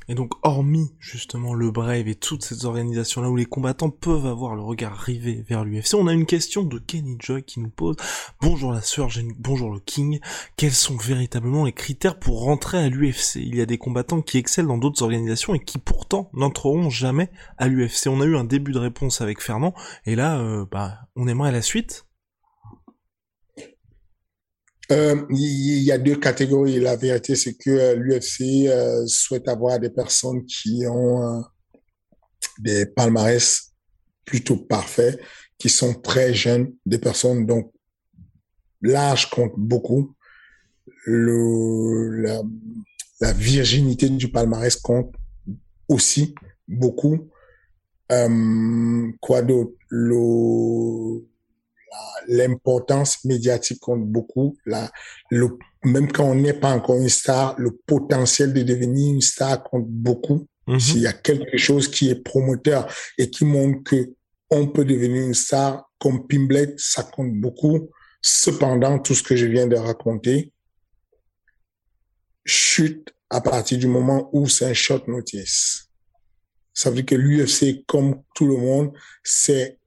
Et 0.07 0.15
donc, 0.15 0.31
hormis 0.43 0.91
justement 0.99 1.53
le 1.53 1.71
Brave 1.71 2.07
et 2.07 2.15
toutes 2.15 2.43
ces 2.43 2.65
organisations-là 2.65 3.29
où 3.29 3.35
les 3.35 3.45
combattants 3.45 3.89
peuvent 3.89 4.25
avoir 4.25 4.55
le 4.55 4.61
regard 4.61 4.97
rivé 4.97 5.43
vers 5.47 5.63
l'UFC, 5.63 5.93
on 5.93 6.07
a 6.07 6.13
une 6.13 6.25
question 6.25 6.63
de 6.63 6.79
Kenny 6.79 7.17
Joy 7.19 7.43
qui 7.43 7.59
nous 7.59 7.69
pose. 7.69 7.95
Bonjour 8.41 8.71
la 8.71 8.81
sœur, 8.81 9.09
bonjour 9.37 9.71
le 9.71 9.79
King, 9.79 10.19
quels 10.57 10.73
sont 10.73 10.97
véritablement 10.97 11.65
les 11.65 11.73
critères 11.73 12.19
pour 12.19 12.43
rentrer 12.43 12.79
à 12.79 12.89
l'UFC 12.89 13.35
Il 13.35 13.55
y 13.55 13.61
a 13.61 13.65
des 13.65 13.77
combattants 13.77 14.21
qui 14.21 14.37
excellent 14.37 14.69
dans 14.69 14.77
d'autres 14.77 15.03
organisations 15.03 15.53
et 15.53 15.59
qui 15.59 15.77
pourtant 15.77 16.29
n'entreront 16.33 16.89
jamais 16.89 17.29
à 17.57 17.67
l'UFC. 17.67 18.07
On 18.07 18.21
a 18.21 18.25
eu 18.25 18.35
un 18.35 18.43
début 18.43 18.71
de 18.71 18.79
réponse 18.79 19.21
avec 19.21 19.41
Fernand, 19.41 19.73
et 20.05 20.15
là, 20.15 20.39
euh, 20.39 20.65
bah, 20.69 20.99
on 21.15 21.27
aimerait 21.27 21.51
la 21.51 21.61
suite 21.61 22.05
euh, 24.91 25.25
il 25.29 25.83
y 25.83 25.91
a 25.91 25.97
deux 25.97 26.17
catégories. 26.17 26.79
La 26.79 26.95
vérité, 26.95 27.35
c'est 27.35 27.53
que 27.53 27.69
euh, 27.69 27.95
l'UFC 27.95 28.67
euh, 28.67 29.05
souhaite 29.07 29.47
avoir 29.47 29.79
des 29.79 29.89
personnes 29.89 30.45
qui 30.45 30.83
ont 30.87 31.43
des 32.59 32.85
palmarès 32.85 33.71
plutôt 34.25 34.57
parfaits, 34.57 35.19
qui 35.57 35.69
sont 35.69 35.93
très 35.93 36.33
jeunes, 36.33 36.73
des 36.85 36.97
personnes 36.97 37.45
donc 37.45 37.71
l'âge 38.81 39.29
compte 39.29 39.53
beaucoup, 39.55 40.15
le, 41.05 42.21
la, 43.19 43.33
virginité 43.33 44.09
du 44.09 44.29
palmarès 44.29 44.75
compte 44.75 45.13
aussi 45.87 46.33
beaucoup. 46.67 47.29
quoi 49.21 49.41
d'autre? 49.41 49.73
L'importance 52.27 53.23
médiatique 53.25 53.79
compte 53.79 54.05
beaucoup. 54.05 54.57
La, 54.65 54.91
le, 55.29 55.57
même 55.83 56.11
quand 56.11 56.25
on 56.25 56.35
n'est 56.35 56.53
pas 56.53 56.71
encore 56.71 56.97
une 56.97 57.09
star, 57.09 57.55
le 57.57 57.71
potentiel 57.85 58.53
de 58.53 58.61
devenir 58.61 59.13
une 59.13 59.21
star 59.21 59.63
compte 59.63 59.87
beaucoup. 59.87 60.47
Mhm. 60.67 60.79
S'il 60.79 61.01
y 61.01 61.07
a 61.07 61.13
quelque 61.13 61.57
chose 61.57 61.89
qui 61.89 62.09
est 62.09 62.15
promoteur 62.15 62.91
et 63.17 63.29
qui 63.29 63.45
montre 63.45 63.83
que 63.83 64.13
on 64.49 64.67
peut 64.67 64.85
devenir 64.85 65.23
une 65.23 65.33
star 65.33 65.89
comme 65.97 66.27
Pimblet, 66.27 66.73
ça 66.77 67.03
compte 67.03 67.33
beaucoup. 67.33 67.89
Cependant, 68.21 68.99
tout 68.99 69.15
ce 69.15 69.23
que 69.23 69.35
je 69.35 69.45
viens 69.45 69.65
de 69.65 69.77
raconter 69.77 70.51
chute 72.45 73.13
à 73.29 73.39
partir 73.39 73.77
du 73.77 73.87
moment 73.87 74.29
où 74.33 74.47
c'est 74.47 74.65
un 74.65 74.73
short 74.73 75.07
notice. 75.07 75.89
Ça 76.73 76.89
veut 76.89 76.97
dire 76.97 77.05
que 77.05 77.15
l'UFC, 77.15 77.85
comme 77.85 78.23
tout 78.35 78.45
le 78.45 78.57
monde, 78.57 78.91
c'est 79.23 79.79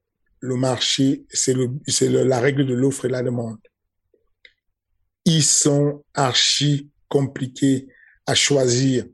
le 0.45 0.57
marché, 0.57 1.25
c'est 1.31 1.55
la 1.55 2.39
règle 2.39 2.67
de 2.67 2.75
l'offre 2.75 3.07
et 3.07 3.09
la 3.09 3.23
demande. 3.23 3.57
Ils 5.25 5.43
sont 5.43 6.05
archi 6.13 6.91
compliqués 7.09 7.89
à 8.27 8.35
choisir 8.35 9.07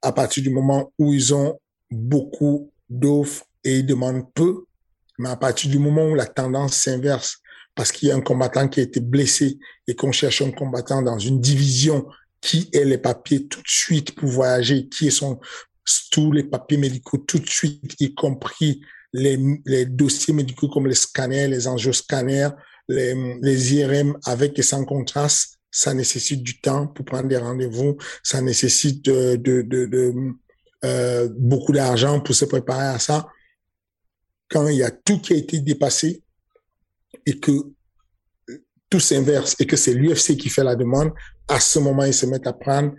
à 0.00 0.10
partir 0.12 0.42
du 0.42 0.48
moment 0.48 0.90
où 0.98 1.12
ils 1.12 1.34
ont 1.34 1.60
beaucoup 1.90 2.72
d'offres 2.88 3.44
et 3.62 3.80
ils 3.80 3.86
demandent 3.86 4.32
peu, 4.32 4.64
mais 5.18 5.28
à 5.28 5.36
partir 5.36 5.70
du 5.70 5.78
moment 5.78 6.06
où 6.08 6.14
la 6.14 6.26
tendance 6.26 6.76
s'inverse, 6.76 7.38
parce 7.74 7.92
qu'il 7.92 8.08
y 8.08 8.12
a 8.12 8.16
un 8.16 8.22
combattant 8.22 8.68
qui 8.68 8.80
a 8.80 8.84
été 8.84 9.00
blessé 9.00 9.58
et 9.86 9.94
qu'on 9.94 10.12
cherche 10.12 10.40
un 10.40 10.50
combattant 10.50 11.02
dans 11.02 11.18
une 11.18 11.40
division 11.40 12.06
qui 12.40 12.70
ait 12.72 12.86
les 12.86 12.98
papiers 12.98 13.46
tout 13.48 13.60
de 13.60 13.68
suite 13.68 14.14
pour 14.14 14.30
voyager, 14.30 14.88
qui 14.88 15.08
est 15.08 15.10
son, 15.10 15.38
tous 16.10 16.32
les 16.32 16.44
papiers 16.44 16.78
médicaux 16.78 17.18
tout 17.18 17.38
de 17.38 17.48
suite, 17.48 17.94
y 18.00 18.14
compris 18.14 18.80
les, 19.12 19.38
les 19.66 19.86
dossiers 19.86 20.34
médicaux 20.34 20.68
comme 20.68 20.86
les 20.86 20.94
scanners, 20.94 21.48
les 21.48 21.66
angioscanners, 21.66 22.50
les, 22.88 23.14
les 23.40 23.74
IRM 23.74 24.16
avec 24.24 24.58
et 24.58 24.62
sans 24.62 24.84
contraste, 24.84 25.58
ça 25.70 25.94
nécessite 25.94 26.42
du 26.42 26.60
temps 26.60 26.86
pour 26.86 27.04
prendre 27.04 27.28
des 27.28 27.36
rendez-vous, 27.36 27.96
ça 28.22 28.40
nécessite 28.40 29.04
de, 29.04 29.36
de, 29.36 29.62
de, 29.62 29.86
de 29.86 30.14
euh, 30.84 31.28
beaucoup 31.38 31.72
d'argent 31.72 32.20
pour 32.20 32.34
se 32.34 32.44
préparer 32.44 32.88
à 32.88 32.98
ça. 32.98 33.26
Quand 34.50 34.68
il 34.68 34.76
y 34.76 34.82
a 34.82 34.90
tout 34.90 35.18
qui 35.20 35.32
a 35.32 35.36
été 35.36 35.60
dépassé 35.60 36.22
et 37.24 37.38
que 37.38 37.52
tout 38.90 39.00
s'inverse 39.00 39.56
et 39.58 39.66
que 39.66 39.76
c'est 39.76 39.94
l'UFC 39.94 40.36
qui 40.36 40.50
fait 40.50 40.64
la 40.64 40.76
demande, 40.76 41.12
à 41.48 41.60
ce 41.60 41.78
moment, 41.78 42.04
ils 42.04 42.12
se 42.12 42.26
mettent 42.26 42.46
à 42.46 42.52
prendre 42.52 42.92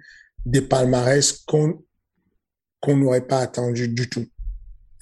des 0.46 0.62
palmarès 0.62 1.32
qu'on 1.46 1.84
qu'on 2.80 2.98
n'aurait 2.98 3.26
pas 3.26 3.40
attendu 3.40 3.88
du 3.88 4.10
tout 4.10 4.26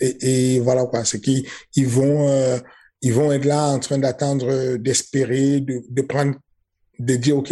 et, 0.02 0.60
voilà 0.60 0.86
quoi, 0.86 1.06
c'est 1.06 1.22
qu'ils 1.22 1.48
ils 1.76 1.88
vont 1.88 2.28
euh, 2.28 2.58
ils 3.02 3.14
vont 3.14 3.32
être 3.32 3.46
là 3.46 3.68
en 3.68 3.80
train 3.80 3.98
d'attendre, 3.98 4.48
euh, 4.48 4.78
d'espérer, 4.78 5.60
de, 5.60 6.02
prendre, 6.02 6.36
de 7.00 7.16
dire 7.16 7.38
ok, 7.38 7.52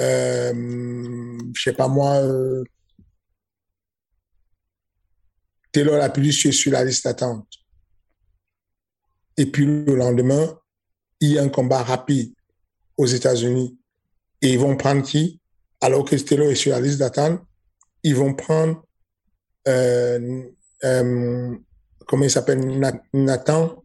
euh, 0.00 1.38
je 1.54 1.62
sais 1.62 1.72
pas 1.72 1.88
moi, 1.88 2.16
euh, 2.16 2.64
Taylor 5.70 5.96
la 5.96 6.10
plus 6.10 6.32
je 6.32 6.50
sur 6.50 6.72
la 6.72 6.84
liste 6.84 7.04
d'attente. 7.04 7.48
Et 9.36 9.46
puis 9.46 9.64
le 9.64 9.94
lendemain, 9.94 10.58
il 11.20 11.32
y 11.32 11.38
a 11.38 11.42
un 11.42 11.48
combat 11.48 11.82
rapide 11.82 12.34
aux 12.96 13.06
États-Unis. 13.06 13.78
Et 14.42 14.54
ils 14.54 14.58
vont 14.58 14.76
prendre 14.76 15.02
qui? 15.02 15.40
Alors 15.80 16.04
que 16.04 16.16
Taylor 16.16 16.50
est 16.50 16.56
sur 16.56 16.72
la 16.72 16.80
liste 16.80 16.98
d'attente, 16.98 17.40
ils 18.02 18.16
vont 18.16 18.34
prendre 18.34 18.84
comment 22.06 22.24
il 22.24 22.30
s'appelle? 22.30 22.60
Nathan? 23.12 23.82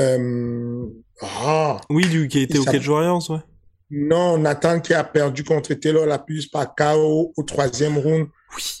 Euh, 0.00 0.86
ah, 1.22 1.80
oui 1.88 2.08
du 2.08 2.26
qui 2.26 2.38
a 2.38 2.42
été 2.42 2.58
au 2.58 2.64
Cage 2.64 2.88
Warriors 2.88 3.30
ouais. 3.30 3.38
Non 3.90 4.38
Nathan 4.38 4.80
qui 4.80 4.92
a 4.92 5.04
perdu 5.04 5.44
contre 5.44 5.72
Taylor 5.74 6.04
la 6.04 6.18
plus 6.18 6.48
par 6.48 6.74
KO 6.74 7.32
au 7.36 7.42
troisième 7.44 7.98
round 7.98 8.26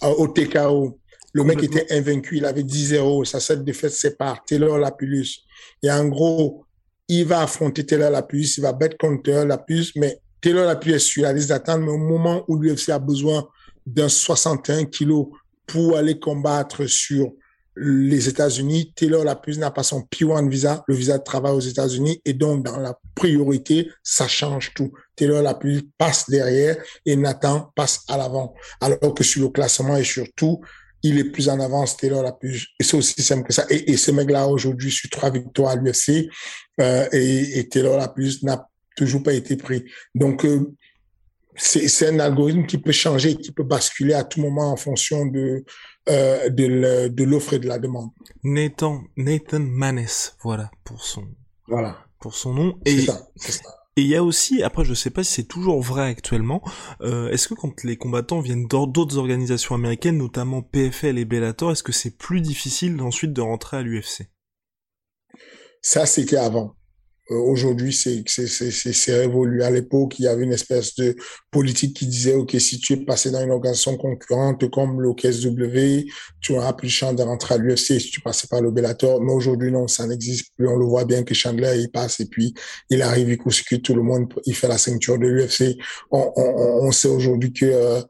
euh, 0.02 0.08
au 0.08 0.26
TKO 0.26 0.98
le 1.32 1.44
mec 1.44 1.62
était 1.62 1.86
invaincu 1.92 2.38
il 2.38 2.44
avait 2.44 2.64
10-0 2.64 3.24
sa 3.26 3.38
seule 3.38 3.62
défaite 3.62 3.92
c'est 3.92 4.18
par 4.18 4.44
Taylor 4.44 4.76
la 4.76 4.90
plus 4.90 5.44
et 5.84 5.90
en 5.90 6.08
gros 6.08 6.64
il 7.06 7.24
va 7.26 7.42
affronter 7.42 7.86
Taylor 7.86 8.10
la 8.10 8.22
plus 8.22 8.58
il 8.58 8.62
va 8.62 8.72
battre 8.72 8.96
contre 8.96 9.22
Taylor 9.22 9.44
la 9.44 9.58
plus 9.58 9.92
mais 9.94 10.18
Taylor 10.40 10.66
la 10.66 10.74
plus 10.74 10.94
est 10.94 10.98
sur 10.98 11.22
la 11.22 11.32
liste 11.32 11.50
d'attente 11.50 11.82
mais 11.82 11.92
au 11.92 11.98
moment 11.98 12.44
où 12.48 12.58
l'UFC 12.58 12.88
a 12.88 12.98
besoin 12.98 13.46
d'un 13.86 14.08
61 14.08 14.86
kilos 14.86 15.28
pour 15.64 15.96
aller 15.96 16.18
combattre 16.18 16.86
sur 16.86 17.32
les 17.76 18.28
États-Unis, 18.28 18.92
Taylor 18.94 19.24
la 19.24 19.36
plus 19.36 19.58
n'a 19.58 19.70
pas 19.70 19.82
son 19.82 20.00
P1 20.00 20.48
visa, 20.48 20.84
le 20.86 20.94
visa 20.94 21.18
de 21.18 21.24
travail 21.24 21.52
aux 21.52 21.60
États-Unis, 21.60 22.20
et 22.24 22.32
donc 22.32 22.64
dans 22.64 22.78
la 22.78 22.98
priorité, 23.14 23.90
ça 24.02 24.28
change 24.28 24.72
tout. 24.74 24.92
Taylor 25.16 25.42
la 25.42 25.54
plus 25.54 25.82
passe 25.98 26.28
derrière 26.28 26.76
et 27.04 27.16
Nathan 27.16 27.72
passe 27.74 28.00
à 28.08 28.16
l'avant. 28.16 28.54
Alors 28.80 29.14
que 29.14 29.24
sur 29.24 29.42
le 29.42 29.48
classement 29.48 29.96
et 29.96 30.04
surtout, 30.04 30.60
il 31.02 31.18
est 31.18 31.24
plus 31.24 31.48
en 31.48 31.60
avance, 31.60 31.96
Taylor 31.96 32.22
la 32.22 32.32
plus. 32.32 32.68
Et 32.80 32.84
c'est 32.84 32.96
aussi 32.96 33.20
simple 33.22 33.46
que 33.46 33.52
ça. 33.52 33.66
Et, 33.68 33.92
et 33.92 33.96
ce 33.96 34.10
mec-là 34.10 34.46
aujourd'hui 34.46 34.90
sur 34.90 35.10
trois 35.10 35.30
victoires 35.30 35.72
à 35.72 35.76
l'UFC, 35.76 36.28
euh, 36.80 37.08
et, 37.12 37.68
Taylor 37.68 37.98
la 37.98 38.08
plus 38.08 38.42
n'a 38.42 38.68
toujours 38.96 39.22
pas 39.22 39.34
été 39.34 39.56
pris. 39.56 39.84
Donc 40.14 40.44
euh, 40.44 40.72
c'est 41.56 42.08
un 42.08 42.18
algorithme 42.18 42.66
qui 42.66 42.78
peut 42.78 42.92
changer, 42.92 43.36
qui 43.36 43.52
peut 43.52 43.62
basculer 43.62 44.14
à 44.14 44.24
tout 44.24 44.40
moment 44.40 44.72
en 44.72 44.76
fonction 44.76 45.26
de 45.26 45.64
euh, 46.08 46.50
de 46.50 47.24
l'offre 47.24 47.54
et 47.54 47.58
de 47.58 47.66
la 47.66 47.78
demande. 47.78 48.10
Nathan 48.42 49.02
Nathan 49.16 49.60
Manes, 49.60 50.34
voilà 50.42 50.70
pour 50.84 51.02
son 51.04 51.26
voilà 51.66 51.98
pour 52.20 52.34
son 52.34 52.54
nom. 52.54 52.78
Et 52.86 53.02
ça, 53.02 53.28
Et 53.96 54.02
il 54.02 54.06
y 54.06 54.16
a 54.16 54.24
aussi, 54.24 54.62
après 54.62 54.84
je 54.84 54.94
sais 54.94 55.10
pas 55.10 55.22
si 55.24 55.32
c'est 55.32 55.48
toujours 55.48 55.80
vrai 55.82 56.08
actuellement, 56.08 56.62
euh, 57.02 57.28
est-ce 57.30 57.48
que 57.48 57.54
quand 57.54 57.84
les 57.84 57.96
combattants 57.96 58.40
viennent 58.40 58.66
d'autres 58.66 59.18
organisations 59.18 59.74
américaines, 59.74 60.18
notamment 60.18 60.62
PFL 60.62 61.18
et 61.18 61.24
Bellator, 61.24 61.72
est-ce 61.72 61.82
que 61.82 61.92
c'est 61.92 62.16
plus 62.16 62.40
difficile 62.40 63.00
ensuite 63.02 63.32
de 63.32 63.40
rentrer 63.40 63.78
à 63.78 63.82
l'UFC 63.82 64.28
Ça 65.82 66.06
c'était 66.06 66.36
avant. 66.36 66.74
Euh, 67.30 67.36
aujourd'hui, 67.36 67.92
c'est 67.92 68.22
c'est 68.26 69.14
révolu. 69.14 69.62
À 69.62 69.70
l'époque, 69.70 70.18
il 70.18 70.24
y 70.24 70.28
avait 70.28 70.44
une 70.44 70.52
espèce 70.52 70.94
de 70.96 71.16
politique 71.50 71.96
qui 71.96 72.06
disait, 72.06 72.34
OK, 72.34 72.54
si 72.58 72.78
tu 72.78 72.92
es 72.92 72.96
passé 72.98 73.30
dans 73.30 73.42
une 73.42 73.50
organisation 73.50 73.96
concurrente 73.96 74.68
comme 74.70 75.00
le 75.00 75.14
KSW, 75.14 76.10
tu 76.40 76.52
auras 76.52 76.74
plus 76.74 76.88
de 76.88 76.92
chance 76.92 77.16
de 77.16 77.22
rentrer 77.22 77.54
à 77.54 77.58
l'UFC 77.58 77.98
si 77.98 78.10
tu 78.10 78.20
passais 78.20 78.46
par 78.46 78.60
le. 78.60 78.70
Mais 78.72 79.32
aujourd'hui, 79.32 79.72
non, 79.72 79.88
ça 79.88 80.06
n'existe 80.06 80.48
plus. 80.56 80.68
On 80.68 80.76
le 80.76 80.84
voit 80.84 81.04
bien 81.04 81.22
que 81.22 81.32
Chandler, 81.32 81.76
il 81.78 81.90
passe 81.90 82.20
et 82.20 82.26
puis 82.26 82.52
il 82.90 83.00
arrive, 83.00 83.30
il 83.30 83.38
court 83.38 83.52
tout 83.82 83.94
le 83.94 84.02
monde, 84.02 84.32
il 84.44 84.54
fait 84.54 84.68
la 84.68 84.78
ceinture 84.78 85.18
de 85.18 85.26
l'UFC. 85.26 85.78
On, 86.10 86.30
on, 86.36 86.86
on, 86.86 86.92
sait 86.92 87.08
aujourd'hui 87.08 87.52
que 87.52 87.64
euh, 87.64 88.00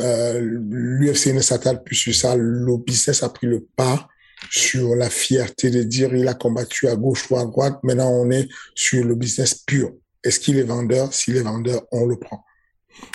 euh, 0.00 0.40
l'UFC 0.40 1.28
ne 1.32 1.40
s'attale 1.40 1.82
plus 1.84 1.94
sur 1.94 2.14
ça. 2.14 2.34
Le 2.34 2.76
business 2.78 3.22
a 3.22 3.28
pris 3.28 3.46
le 3.46 3.64
pas 3.76 4.08
sur 4.50 4.94
la 4.96 5.10
fierté 5.10 5.70
de 5.70 5.82
dire 5.82 6.14
il 6.14 6.28
a 6.28 6.34
combattu 6.34 6.88
à 6.88 6.96
gauche 6.96 7.30
ou 7.30 7.36
à 7.36 7.44
droite. 7.44 7.78
Maintenant, 7.82 8.10
on 8.10 8.30
est 8.30 8.48
sur 8.74 9.04
le 9.04 9.14
business 9.14 9.54
pur. 9.54 9.92
Est-ce 10.22 10.40
qu'il 10.40 10.58
est 10.58 10.62
vendeur? 10.62 11.12
S'il 11.12 11.36
est 11.36 11.42
vendeur, 11.42 11.82
on 11.92 12.06
le 12.06 12.18
prend. 12.18 12.44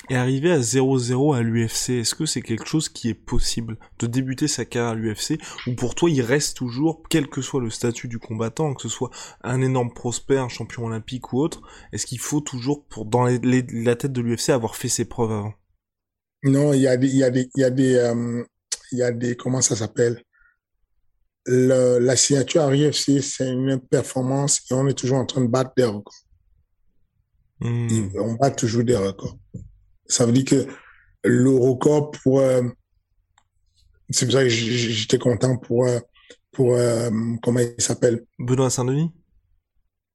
Et 0.09 0.15
arriver 0.15 0.51
à 0.51 0.59
0-0 0.59 1.35
à 1.35 1.41
l'UFC, 1.41 1.91
est-ce 1.91 2.15
que 2.15 2.25
c'est 2.25 2.41
quelque 2.41 2.67
chose 2.67 2.89
qui 2.89 3.09
est 3.09 3.13
possible 3.13 3.77
de 3.99 4.07
débuter 4.07 4.47
sa 4.47 4.65
carrière 4.65 4.91
à 4.91 4.95
l'UFC 4.95 5.39
ou 5.67 5.73
pour 5.75 5.95
toi 5.95 6.09
il 6.09 6.21
reste 6.21 6.57
toujours, 6.57 7.01
quel 7.09 7.27
que 7.27 7.41
soit 7.41 7.61
le 7.61 7.69
statut 7.69 8.07
du 8.07 8.19
combattant, 8.19 8.73
que 8.73 8.81
ce 8.81 8.89
soit 8.89 9.11
un 9.41 9.61
énorme 9.61 9.93
prospect, 9.93 10.37
un 10.37 10.49
champion 10.49 10.85
olympique 10.85 11.31
ou 11.31 11.39
autre, 11.39 11.61
est-ce 11.93 12.05
qu'il 12.05 12.19
faut 12.19 12.41
toujours 12.41 12.85
pour 12.87 13.05
dans 13.05 13.25
la 13.25 13.95
tête 13.95 14.11
de 14.11 14.21
l'UFC 14.21 14.49
avoir 14.49 14.75
fait 14.75 14.89
ses 14.89 15.05
preuves 15.05 15.31
avant? 15.31 15.53
Non, 16.43 16.73
il 16.73 16.81
y 16.81 16.87
a 16.87 16.97
des, 16.97 17.07
il 17.07 17.17
y 17.17 17.23
a 17.23 17.29
des, 17.29 17.49
il 17.55 17.61
y 17.61 17.63
a 17.63 17.69
des, 17.69 17.95
euh, 17.95 18.43
il 18.91 18.97
y 18.97 19.03
a 19.03 19.11
des, 19.11 19.35
comment 19.35 19.61
ça 19.61 19.75
s'appelle? 19.75 20.23
La 21.51 22.15
signature 22.15 22.61
à 22.61 22.71
l'UFC, 22.71 23.21
c'est 23.21 23.51
une 23.51 23.79
performance 23.79 24.61
et 24.69 24.73
on 24.73 24.87
est 24.87 24.93
toujours 24.93 25.17
en 25.17 25.25
train 25.25 25.41
de 25.41 25.47
battre 25.47 25.71
des 25.75 25.85
records. 25.85 26.13
Hmm. 27.59 28.09
On 28.15 28.33
bat 28.33 28.51
toujours 28.51 28.83
des 28.83 28.95
records. 28.95 29.37
Ça 30.05 30.25
veut 30.25 30.31
dire 30.31 30.45
que 30.45 30.67
le 31.23 31.49
record 31.49 32.11
pour... 32.11 32.39
Euh, 32.39 32.61
c'est 34.09 34.25
pour 34.25 34.33
ça 34.33 34.43
que 34.43 34.49
j'étais 34.49 35.17
content 35.17 35.57
pour... 35.57 35.85
Euh, 35.85 35.99
pour 36.51 36.73
euh, 36.73 37.09
comment 37.41 37.59
il 37.59 37.81
s'appelle? 37.81 38.25
Benoît 38.37 38.69
Saint-Denis 38.69 39.11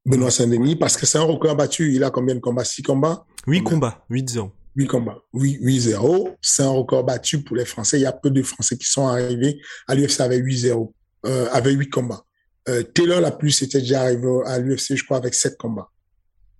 Benoît 0.04 0.30
Saint-Denis, 0.30 0.76
parce 0.76 0.96
que 0.96 1.06
c'est 1.06 1.18
un 1.18 1.22
record 1.22 1.56
battu. 1.56 1.94
Il 1.94 2.04
a 2.04 2.10
combien 2.10 2.34
de 2.34 2.40
combats? 2.40 2.64
Six 2.64 2.82
combats? 2.82 3.24
8 3.46 3.62
combats, 3.62 4.04
8-0. 4.10 4.50
8 4.76 4.86
combats, 4.86 5.18
8-0. 5.34 6.36
C'est 6.42 6.62
un 6.62 6.70
record 6.70 7.04
battu 7.04 7.42
pour 7.42 7.56
les 7.56 7.64
Français. 7.64 7.98
Il 7.98 8.02
y 8.02 8.06
a 8.06 8.12
peu 8.12 8.30
de 8.30 8.42
Français 8.42 8.76
qui 8.76 8.86
sont 8.86 9.06
arrivés 9.06 9.60
à 9.86 9.94
l'UFC 9.94 10.20
avec 10.20 10.42
8-0, 10.42 10.92
euh, 11.24 11.48
avec 11.52 11.76
8 11.76 11.90
combats. 11.90 12.24
Euh, 12.68 12.82
Taylor, 12.82 13.20
la 13.20 13.30
plus, 13.30 13.62
était 13.62 13.80
déjà 13.80 14.02
arrivé 14.02 14.28
à 14.46 14.58
l'UFC, 14.58 14.96
je 14.96 15.04
crois, 15.04 15.18
avec 15.18 15.34
7 15.34 15.56
combats 15.56 15.90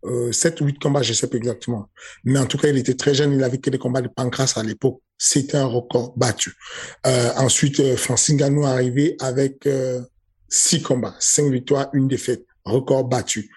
euh, 0.04 0.32
7 0.32 0.60
ou 0.60 0.66
8 0.66 0.78
combats, 0.78 1.02
je 1.02 1.12
sais 1.12 1.26
pas 1.26 1.36
exactement. 1.36 1.88
Mais 2.24 2.38
en 2.38 2.46
tout 2.46 2.58
cas, 2.58 2.68
il 2.68 2.76
était 2.76 2.94
très 2.94 3.14
jeune, 3.14 3.32
il 3.32 3.42
avait 3.42 3.58
que 3.58 3.70
des 3.70 3.78
combats 3.78 4.02
de 4.02 4.08
pancras 4.08 4.52
à 4.56 4.62
l'époque. 4.62 5.00
C'était 5.16 5.56
un 5.56 5.66
record 5.66 6.16
battu. 6.16 6.54
Euh, 7.06 7.30
ensuite, 7.36 7.80
euh, 7.80 7.96
Francine 7.96 8.36
Gano 8.36 8.62
est 8.64 8.70
arrivé 8.70 9.16
avec 9.20 9.66
euh, 9.66 10.02
6 10.48 10.82
combats, 10.82 11.14
5 11.18 11.50
victoires, 11.50 11.88
une 11.92 12.08
défaite, 12.08 12.44
record 12.64 13.04
battu. 13.04 13.50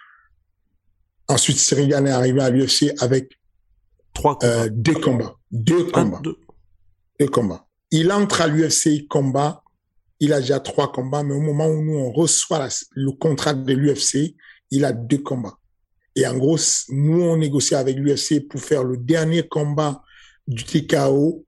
Ensuite, 1.27 1.57
Cyril 1.57 1.91
est 1.91 2.09
arrivé 2.09 2.41
à 2.41 2.49
l'UFC 2.49 2.93
avec 2.99 3.33
trois 4.13 4.37
combats. 4.39 4.63
Euh, 4.63 4.69
deux 4.71 4.93
combats. 4.93 5.35
Deux 5.51 5.83
combats. 5.85 6.21
deux. 6.23 6.37
deux 7.19 7.27
combats. 7.27 7.67
Il 7.91 8.11
entre 8.11 8.41
à 8.41 8.47
l'UFC 8.47 9.07
combat. 9.09 9.63
Il 10.19 10.33
a 10.33 10.39
déjà 10.39 10.59
trois 10.59 10.91
combats, 10.91 11.23
mais 11.23 11.33
au 11.33 11.41
moment 11.41 11.67
où 11.67 11.81
nous 11.83 11.97
on 11.97 12.11
reçoit 12.11 12.67
le 12.91 13.11
contrat 13.11 13.53
de 13.53 13.73
l'UFC, 13.73 14.35
il 14.71 14.85
a 14.85 14.91
deux 14.91 15.19
combats. 15.19 15.57
Et 16.15 16.25
en 16.25 16.35
gros, 16.35 16.57
nous, 16.89 17.21
on 17.21 17.37
négocie 17.37 17.75
avec 17.75 17.95
l'UFC 17.97 18.47
pour 18.49 18.59
faire 18.59 18.83
le 18.83 18.97
dernier 18.97 19.47
combat 19.47 20.01
du 20.47 20.63
TKO 20.63 21.45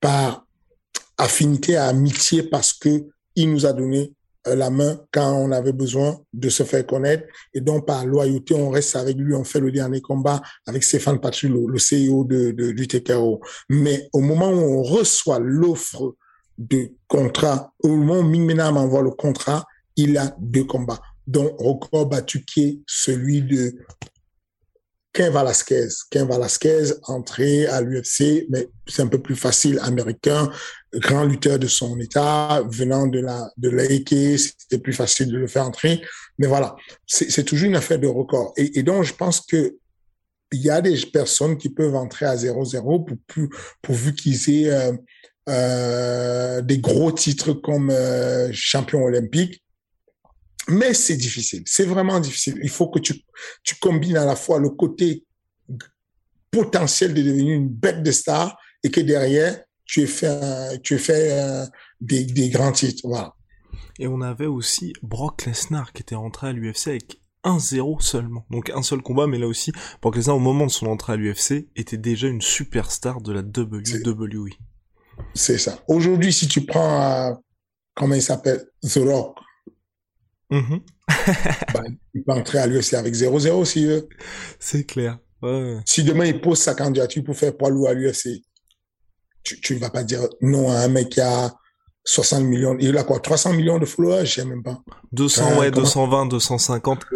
par 0.00 0.46
affinité 1.18 1.76
amitié 1.76 2.44
parce 2.44 2.72
que 2.72 3.06
il 3.34 3.50
nous 3.50 3.66
a 3.66 3.72
donné 3.72 4.12
euh, 4.46 4.54
la 4.54 4.70
main 4.70 5.00
quand 5.12 5.32
on 5.32 5.50
avait 5.52 5.72
besoin 5.72 6.20
de 6.32 6.48
se 6.48 6.62
faire 6.62 6.86
connaître. 6.86 7.24
Et 7.54 7.60
donc, 7.60 7.86
par 7.86 8.04
loyauté, 8.06 8.54
on 8.54 8.70
reste 8.70 8.94
avec 8.96 9.16
lui, 9.16 9.34
on 9.34 9.44
fait 9.44 9.60
le 9.60 9.72
dernier 9.72 10.00
combat 10.00 10.40
avec 10.66 10.84
Stéphane 10.84 11.20
Patrillo, 11.20 11.66
le 11.68 11.78
CEO 11.78 12.24
de, 12.24 12.50
du 12.52 12.86
TKO. 12.86 13.40
Mais 13.68 14.08
au 14.12 14.20
moment 14.20 14.50
où 14.50 14.80
on 14.80 14.82
reçoit 14.82 15.38
l'offre 15.40 16.14
de 16.68 16.92
contrat, 17.08 17.72
au 17.82 17.88
moment 17.88 18.20
où 18.20 18.22
Mingmena 18.22 18.70
m'envoie 18.70 19.02
le 19.02 19.10
contrat, 19.10 19.64
il 19.96 20.16
a 20.16 20.34
deux 20.38 20.64
combats, 20.64 21.00
dont 21.26 21.54
record 21.58 22.06
battu 22.06 22.44
qui 22.44 22.62
est 22.62 22.78
celui 22.86 23.42
de 23.42 23.74
Ken 25.12 25.32
Velasquez. 25.32 25.88
Ken 26.10 26.26
Velasquez, 26.26 26.94
entré 27.04 27.66
à 27.66 27.80
l'UFC, 27.80 28.46
mais 28.48 28.68
c'est 28.86 29.02
un 29.02 29.08
peu 29.08 29.20
plus 29.20 29.36
facile, 29.36 29.78
américain, 29.82 30.50
grand 30.94 31.24
lutteur 31.24 31.58
de 31.58 31.66
son 31.66 31.98
état, 32.00 32.62
venant 32.68 33.06
de 33.06 33.20
la 33.20 33.50
de 33.58 33.70
c'était 34.38 34.78
plus 34.78 34.94
facile 34.94 35.28
de 35.28 35.36
le 35.36 35.46
faire 35.46 35.66
entrer. 35.66 36.00
Mais 36.38 36.46
voilà, 36.46 36.76
c'est 37.06 37.44
toujours 37.44 37.68
une 37.68 37.76
affaire 37.76 37.98
de 37.98 38.06
record. 38.06 38.54
Et, 38.56 38.78
et, 38.78 38.82
donc, 38.82 39.04
je 39.04 39.12
pense 39.12 39.40
que 39.40 39.76
il 40.52 40.60
y 40.60 40.70
a 40.70 40.80
des 40.80 40.98
personnes 41.12 41.56
qui 41.56 41.70
peuvent 41.70 41.94
entrer 41.94 42.26
à 42.26 42.36
0-0 42.36 42.82
pour 42.82 43.16
plus, 43.26 43.48
pourvu 43.80 44.14
qu'ils 44.14 44.50
aient 44.50 44.70
euh, 44.70 44.92
euh, 45.48 46.60
des 46.62 46.78
gros 46.78 47.12
titres 47.12 47.52
comme 47.52 47.90
euh, 47.90 48.50
champion 48.52 49.02
olympique 49.04 49.62
mais 50.68 50.94
c'est 50.94 51.16
difficile, 51.16 51.64
c'est 51.66 51.84
vraiment 51.84 52.20
difficile. 52.20 52.60
Il 52.62 52.70
faut 52.70 52.88
que 52.88 53.00
tu, 53.00 53.24
tu 53.64 53.74
combines 53.80 54.16
à 54.16 54.24
la 54.24 54.36
fois 54.36 54.60
le 54.60 54.70
côté 54.70 55.24
potentiel 56.52 57.14
de 57.14 57.22
devenir 57.22 57.56
une 57.56 57.68
bête 57.68 58.04
de 58.04 58.12
star 58.12 58.56
et 58.84 58.90
que 58.92 59.00
derrière, 59.00 59.60
tu 59.84 60.02
es 60.02 60.06
fait, 60.06 60.80
tu 60.82 60.94
es 60.94 60.98
fait 60.98 61.68
des, 62.00 62.24
des 62.24 62.48
grands 62.48 62.70
titres. 62.70 63.02
Voilà. 63.02 63.34
Et 63.98 64.06
on 64.06 64.20
avait 64.20 64.46
aussi 64.46 64.92
Brock 65.02 65.46
Lesnar 65.46 65.92
qui 65.92 66.02
était 66.02 66.14
rentré 66.14 66.48
à 66.48 66.52
l'UFC 66.52 66.88
avec 66.88 67.20
1-0 67.44 68.00
seulement. 68.00 68.46
Donc 68.50 68.70
un 68.70 68.82
seul 68.82 69.02
combat, 69.02 69.26
mais 69.26 69.38
là 69.38 69.46
aussi, 69.46 69.72
Brock 70.00 70.16
Lesnar, 70.16 70.36
au 70.36 70.40
moment 70.40 70.66
de 70.66 70.70
son 70.70 70.86
entrée 70.86 71.14
à 71.14 71.16
l'UFC, 71.16 71.68
était 71.76 71.96
déjà 71.96 72.28
une 72.28 72.40
superstar 72.40 73.20
de 73.20 73.32
la 73.32 73.40
WWE. 73.40 74.50
C'est 75.34 75.58
ça. 75.58 75.78
Aujourd'hui, 75.88 76.32
si 76.32 76.48
tu 76.48 76.64
prends, 76.64 77.02
euh, 77.02 77.34
comment 77.94 78.14
il 78.14 78.22
s'appelle, 78.22 78.64
The 78.82 78.98
Rock, 79.04 79.36
Mmh. 80.52 80.80
bah, 81.72 81.82
il 82.12 82.22
peut 82.22 82.32
entrer 82.32 82.58
à 82.58 82.66
l'UFC 82.66 82.94
avec 82.94 83.14
0-0 83.14 83.64
s'il 83.64 83.86
veut. 83.88 84.08
C'est 84.60 84.84
clair. 84.84 85.18
Si 85.86 86.04
demain 86.04 86.26
il 86.26 86.40
pose 86.40 86.58
sa 86.58 86.74
candidature 86.74 87.24
pour 87.24 87.34
faire 87.34 87.56
poids 87.56 87.70
lourd 87.70 87.88
à 87.88 87.94
l'UFC, 87.94 88.42
tu 89.42 89.74
ne 89.74 89.80
vas 89.80 89.90
pas 89.90 90.04
dire 90.04 90.20
non 90.40 90.70
à 90.70 90.80
un 90.80 90.88
mec 90.88 91.08
qui 91.08 91.20
a 91.20 91.52
60 92.04 92.44
millions. 92.44 92.76
Il 92.78 92.96
a 92.96 93.02
quoi? 93.02 93.18
300 93.18 93.54
millions 93.54 93.78
de 93.78 93.86
followers? 93.86 94.26
Je 94.26 94.34
sais 94.34 94.44
même 94.44 94.62
pas. 94.62 94.80
200, 95.12 95.58
ouais, 95.58 95.70
220, 95.70 96.26
250. 96.26 97.06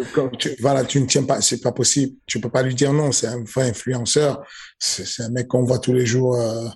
voilà, 0.59 0.83
tu 0.83 0.99
ne 0.99 1.05
tiens 1.05 1.23
pas, 1.23 1.39
c'est 1.41 1.61
pas 1.61 1.71
possible. 1.71 2.17
Tu 2.25 2.41
peux 2.41 2.49
pas 2.49 2.63
lui 2.63 2.75
dire 2.75 2.91
non, 2.91 3.11
c'est 3.11 3.27
un 3.27 3.43
vrai 3.43 3.69
influenceur. 3.69 4.43
C'est 4.79 5.23
un 5.23 5.29
mec 5.29 5.47
qu'on 5.47 5.63
voit 5.63 5.79
tous 5.79 5.93
les 5.93 6.05
jours 6.05 6.35
euh, 6.35 6.67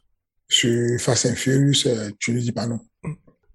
sur 0.52 1.00
Fast 1.00 1.26
and 1.26 1.36
Furious, 1.36 1.88
euh, 1.88 2.12
tu 2.20 2.34
lui 2.34 2.42
dis 2.42 2.52
pas 2.52 2.68
non. 2.68 2.80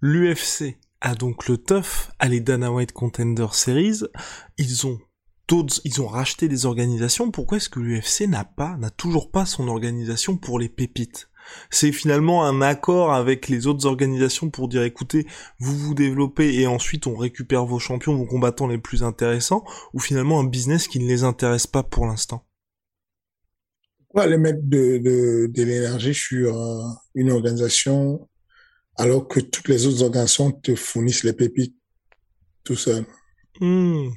L'UFC 0.00 0.76
a 1.00 1.14
donc 1.14 1.46
le 1.46 1.58
tough 1.58 2.10
à 2.18 2.28
les 2.28 2.40
Dana 2.40 2.72
White 2.72 2.92
Contender 2.92 3.46
Series. 3.52 4.00
Ils 4.56 4.86
ont 4.86 4.98
d'autres, 5.46 5.80
ils 5.84 6.00
ont 6.00 6.06
racheté 6.06 6.48
des 6.48 6.64
organisations. 6.64 7.30
Pourquoi 7.30 7.58
est-ce 7.58 7.68
que 7.68 7.80
l'UFC 7.80 8.26
n'a 8.26 8.44
pas, 8.44 8.76
n'a 8.78 8.90
toujours 8.90 9.30
pas 9.30 9.44
son 9.44 9.68
organisation 9.68 10.38
pour 10.38 10.58
les 10.58 10.70
pépites? 10.70 11.28
C'est 11.70 11.92
finalement 11.92 12.44
un 12.44 12.60
accord 12.62 13.12
avec 13.12 13.48
les 13.48 13.66
autres 13.66 13.86
organisations 13.86 14.50
pour 14.50 14.66
dire 14.66 14.82
écoutez, 14.82 15.26
vous 15.60 15.76
vous 15.76 15.94
développez 15.94 16.54
et 16.58 16.66
ensuite 16.66 17.06
on 17.06 17.14
récupère 17.14 17.66
vos 17.66 17.78
champions, 17.78 18.16
vos 18.16 18.26
combattants 18.26 18.66
les 18.66 18.78
plus 18.78 19.04
intéressants, 19.04 19.64
ou 19.92 20.00
finalement 20.00 20.40
un 20.40 20.44
business 20.44 20.88
qui 20.88 20.98
ne 20.98 21.06
les 21.06 21.24
intéresse 21.24 21.66
pas 21.66 21.82
pour 21.82 22.06
l'instant? 22.06 22.44
Aller 24.16 24.38
mettre 24.38 24.62
de, 24.62 24.98
de, 24.98 25.46
de 25.46 25.62
l'énergie 25.62 26.14
sur 26.14 26.58
euh, 26.58 26.82
une 27.14 27.30
organisation 27.30 28.26
alors 28.96 29.28
que 29.28 29.40
toutes 29.40 29.68
les 29.68 29.86
autres 29.86 30.02
organisations 30.02 30.52
te 30.52 30.74
fournissent 30.74 31.22
les 31.22 31.34
pépites 31.34 31.76
tout 32.64 32.76
seul? 32.76 33.04
Hmm. 33.60 34.08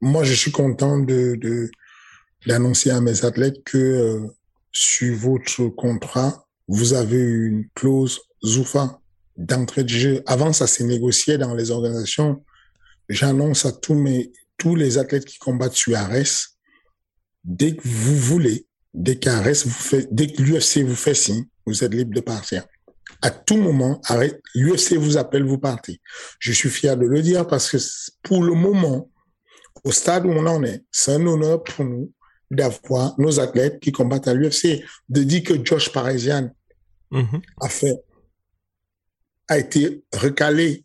Moi, 0.00 0.24
je 0.24 0.34
suis 0.34 0.52
content 0.52 0.98
de 0.98 1.70
d'annoncer 2.46 2.90
à 2.90 3.00
mes 3.00 3.24
athlètes 3.24 3.64
que 3.64 3.78
euh, 3.78 4.20
sur 4.70 5.16
votre 5.16 5.68
contrat, 5.68 6.46
vous 6.68 6.92
avez 6.92 7.20
une 7.20 7.66
clause 7.74 8.20
ZUFA 8.44 9.00
d'entrée 9.38 9.84
de 9.84 9.88
jeu. 9.88 10.22
Avant, 10.26 10.52
ça 10.52 10.66
s'est 10.66 10.84
négocié 10.84 11.38
dans 11.38 11.54
les 11.54 11.70
organisations. 11.70 12.44
J'annonce 13.08 13.64
à 13.64 13.72
tous 13.72 13.94
mes 13.94 14.32
tous 14.58 14.76
les 14.76 14.98
athlètes 14.98 15.24
qui 15.24 15.38
combattent 15.38 15.74
sur 15.74 15.96
Ares, 15.96 16.58
dès 17.42 17.74
que 17.74 17.86
vous 17.86 18.16
voulez, 18.16 18.66
dès 18.94 19.16
qu'Ares 19.16 19.64
vous 19.64 19.70
fait, 19.70 20.08
dès 20.10 20.28
que 20.28 20.40
l'UFC 20.40 20.78
vous 20.78 20.96
fait 20.96 21.14
signe, 21.14 21.44
vous 21.66 21.84
êtes 21.84 21.92
libre 21.92 22.14
de 22.14 22.20
partir 22.20 22.64
à 23.24 23.30
tout 23.30 23.56
moment, 23.56 24.02
l'UFC 24.54 24.96
vous 24.96 25.16
appelle, 25.16 25.44
vous 25.44 25.56
partez. 25.56 25.98
Je 26.38 26.52
suis 26.52 26.68
fier 26.68 26.94
de 26.94 27.06
le 27.06 27.22
dire 27.22 27.46
parce 27.46 27.70
que 27.70 27.78
pour 28.22 28.44
le 28.44 28.52
moment, 28.52 29.10
au 29.82 29.92
stade 29.92 30.26
où 30.26 30.30
on 30.30 30.46
en 30.46 30.62
est, 30.62 30.84
c'est 30.90 31.12
un 31.12 31.26
honneur 31.26 31.64
pour 31.64 31.86
nous 31.86 32.12
d'avoir 32.50 33.18
nos 33.18 33.40
athlètes 33.40 33.80
qui 33.80 33.92
combattent 33.92 34.28
à 34.28 34.34
l'UFC. 34.34 34.84
De 35.08 35.22
dire 35.22 35.42
que 35.42 35.64
Josh 35.64 35.90
Parisian 35.90 36.50
mm-hmm. 37.12 37.42
a 37.62 37.68
fait, 37.70 37.96
a 39.48 39.58
été 39.58 40.04
recalé 40.12 40.84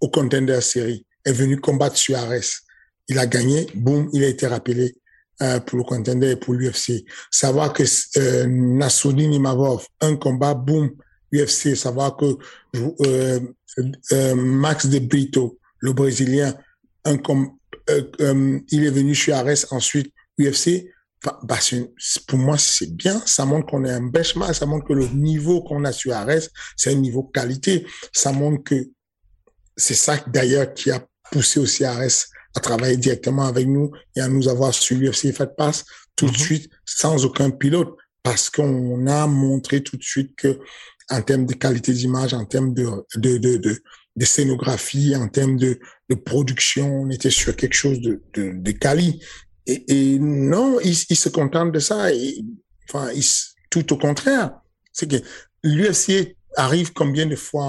au 0.00 0.10
contender 0.10 0.60
série, 0.60 1.06
est 1.24 1.32
venu 1.32 1.60
combattre 1.60 1.96
sur 1.96 2.16
Ares. 2.16 2.64
Il 3.06 3.20
a 3.20 3.26
gagné, 3.26 3.68
boum, 3.74 4.10
il 4.12 4.24
a 4.24 4.28
été 4.28 4.48
rappelé 4.48 4.96
euh, 5.42 5.60
pour 5.60 5.78
le 5.78 5.84
contender 5.84 6.32
et 6.32 6.36
pour 6.36 6.54
l'UFC. 6.54 7.04
Savoir 7.30 7.72
que 7.72 7.84
euh, 8.16 8.46
Nassoudine 8.46 9.32
Imavov, 9.32 9.86
un 10.00 10.16
combat, 10.16 10.54
boum, 10.54 10.90
UFC. 11.32 11.76
Savoir 11.76 12.16
que 12.16 12.36
euh, 13.06 13.40
euh, 14.12 14.34
Max 14.34 14.86
de 14.86 14.98
Brito, 14.98 15.58
le 15.80 15.92
Brésilien, 15.92 16.54
un 17.04 17.18
com 17.18 17.50
euh, 17.90 18.60
il 18.70 18.84
est 18.84 18.90
venu 18.90 19.14
chez 19.14 19.32
Ares, 19.32 19.66
ensuite 19.70 20.12
UFC. 20.38 20.90
Bah, 21.24 21.58
pour 22.26 22.38
moi, 22.38 22.58
c'est 22.58 22.94
bien. 22.94 23.20
Ça 23.26 23.44
montre 23.44 23.66
qu'on 23.66 23.84
est 23.84 23.90
un 23.90 24.02
benchmark. 24.02 24.54
Ça 24.54 24.66
montre 24.66 24.86
que 24.86 24.92
le 24.92 25.08
niveau 25.08 25.62
qu'on 25.62 25.84
a 25.84 25.92
sur 25.92 26.12
Ares, 26.14 26.48
c'est 26.76 26.92
un 26.92 26.96
niveau 26.96 27.24
qualité. 27.24 27.86
Ça 28.12 28.32
montre 28.32 28.62
que 28.62 28.88
c'est 29.76 29.94
ça 29.94 30.16
d'ailleurs 30.26 30.74
qui 30.74 30.90
a 30.90 31.04
poussé 31.30 31.60
aussi 31.60 31.84
Ares 31.84 32.26
à 32.58 32.60
travailler 32.60 32.96
directement 32.96 33.46
avec 33.46 33.66
nous 33.66 33.92
et 34.16 34.20
à 34.20 34.28
nous 34.28 34.48
avoir 34.48 34.74
sur 34.74 34.96
l'UFC 34.96 35.32
Fight 35.32 35.54
Pass 35.56 35.84
tout 36.16 36.26
de 36.26 36.32
mhm. 36.32 36.36
suite 36.36 36.70
sans 36.84 37.24
aucun 37.24 37.50
pilote 37.50 37.96
parce 38.22 38.50
qu'on 38.50 39.06
a 39.06 39.26
montré 39.26 39.82
tout 39.82 39.96
de 39.96 40.02
suite 40.02 40.34
que 40.36 40.58
en 41.10 41.22
termes 41.22 41.46
de 41.46 41.54
qualité 41.54 41.92
d'image, 41.92 42.34
en 42.34 42.44
termes 42.44 42.74
de, 42.74 42.86
de, 43.14 43.38
de, 43.38 43.56
de, 43.56 43.78
de 44.16 44.24
scénographie, 44.24 45.16
en 45.16 45.28
termes 45.28 45.56
de, 45.56 45.78
de 46.10 46.14
production, 46.14 47.02
on 47.02 47.10
était 47.10 47.30
sur 47.30 47.56
quelque 47.56 47.74
chose 47.74 48.00
de, 48.00 48.22
de, 48.34 48.52
de 48.54 48.70
quali. 48.72 49.22
Et, 49.66 49.84
et 49.88 50.18
non, 50.18 50.78
ils, 50.80 50.98
ils 51.08 51.16
se 51.16 51.30
contentent 51.30 51.72
de 51.72 51.78
ça. 51.78 52.12
Et, 52.12 52.44
enfin, 52.88 53.10
ils, 53.14 53.24
tout 53.70 53.90
au 53.92 53.96
contraire. 53.96 54.60
C'est 54.92 55.08
que 55.08 55.16
l'UFC 55.62 56.36
arrive 56.56 56.92
combien 56.92 57.24
de 57.24 57.36
fois 57.36 57.62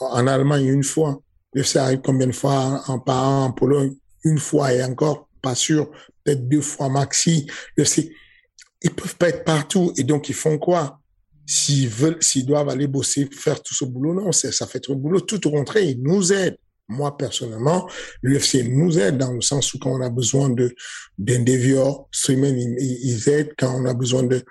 en 0.00 0.26
Allemagne? 0.26 0.66
Une 0.66 0.84
fois 0.84 1.20
L'UFC 1.56 1.76
arrive 1.76 2.00
combien 2.04 2.26
de 2.26 2.32
fois 2.32 2.82
en, 2.86 3.02
en, 3.06 3.44
en 3.44 3.52
Pologne? 3.52 3.94
Une 4.26 4.38
fois 4.38 4.74
et 4.74 4.82
encore 4.82 5.28
pas 5.40 5.54
sûr, 5.54 5.90
peut-être 6.24 6.48
deux 6.48 6.60
fois 6.60 6.88
maxi. 6.88 7.46
L'UFC, 7.76 8.10
ils 8.82 8.90
peuvent 8.90 9.16
pas 9.16 9.28
être 9.28 9.44
partout 9.44 9.92
et 9.96 10.04
donc 10.04 10.28
ils 10.28 10.34
font 10.34 10.58
quoi? 10.58 11.00
S'ils 11.46 11.88
veulent, 11.88 12.18
s'ils 12.20 12.44
doivent 12.44 12.68
aller 12.68 12.88
bosser, 12.88 13.28
faire 13.32 13.62
tout 13.62 13.72
ce 13.72 13.84
boulot, 13.84 14.14
non, 14.14 14.32
ça 14.32 14.66
fait 14.66 14.80
trop 14.80 14.96
de 14.96 15.00
boulot. 15.00 15.20
Tout 15.20 15.46
au 15.46 15.50
contraire, 15.52 15.84
ils 15.84 16.02
nous 16.02 16.32
aident. 16.32 16.58
Moi, 16.88 17.16
personnellement, 17.16 17.88
l'UFC 18.22 18.64
nous 18.68 18.98
aide 18.98 19.18
dans 19.18 19.32
le 19.32 19.40
sens 19.40 19.74
où 19.74 19.78
quand 19.78 19.90
on 19.90 20.00
a 20.02 20.10
besoin 20.10 20.50
de, 20.50 20.74
dévieur, 21.18 22.06
streaming, 22.12 22.76
ils, 22.78 23.28
aident. 23.28 23.52
Quand 23.58 23.74
on 23.80 23.86
a 23.86 23.94
besoin 23.94 24.22
de, 24.24 24.42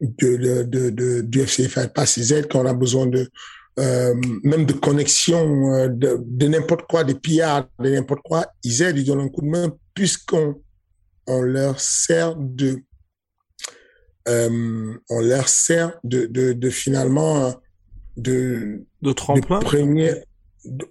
de, 0.00 0.36
de, 0.62 0.90
de, 0.90 1.20
d'UFC 1.22 1.68
Fight 1.68 1.92
Pass, 1.92 2.16
ils 2.16 2.32
aident. 2.32 2.48
Quand 2.48 2.62
on 2.62 2.66
a 2.66 2.74
besoin 2.74 3.06
de, 3.06 3.28
euh, 3.80 4.14
même 4.44 4.66
de 4.66 4.72
connexion, 4.72 5.74
euh, 5.74 5.88
de, 5.88 6.18
de 6.20 6.46
n'importe 6.46 6.86
quoi, 6.88 7.02
des 7.02 7.16
pillards, 7.16 7.66
de 7.80 7.90
n'importe 7.90 8.22
quoi, 8.22 8.46
ils 8.62 8.82
aident, 8.82 8.98
ils 8.98 9.04
donnent 9.04 9.22
un 9.22 9.28
coup 9.28 9.40
de 9.42 9.48
main 9.48 9.76
puisqu'on 9.94 10.62
on 11.26 11.40
leur 11.40 11.80
sert 11.80 12.36
de, 12.36 12.84
euh, 14.28 14.94
on 15.10 15.20
leur 15.20 15.48
sert 15.48 15.98
de, 16.04 16.26
de, 16.26 16.52
de 16.52 16.70
finalement 16.70 17.52
de 18.16 18.84
de 19.02 19.12
tremplin? 19.12 19.58
premier, 19.58 20.22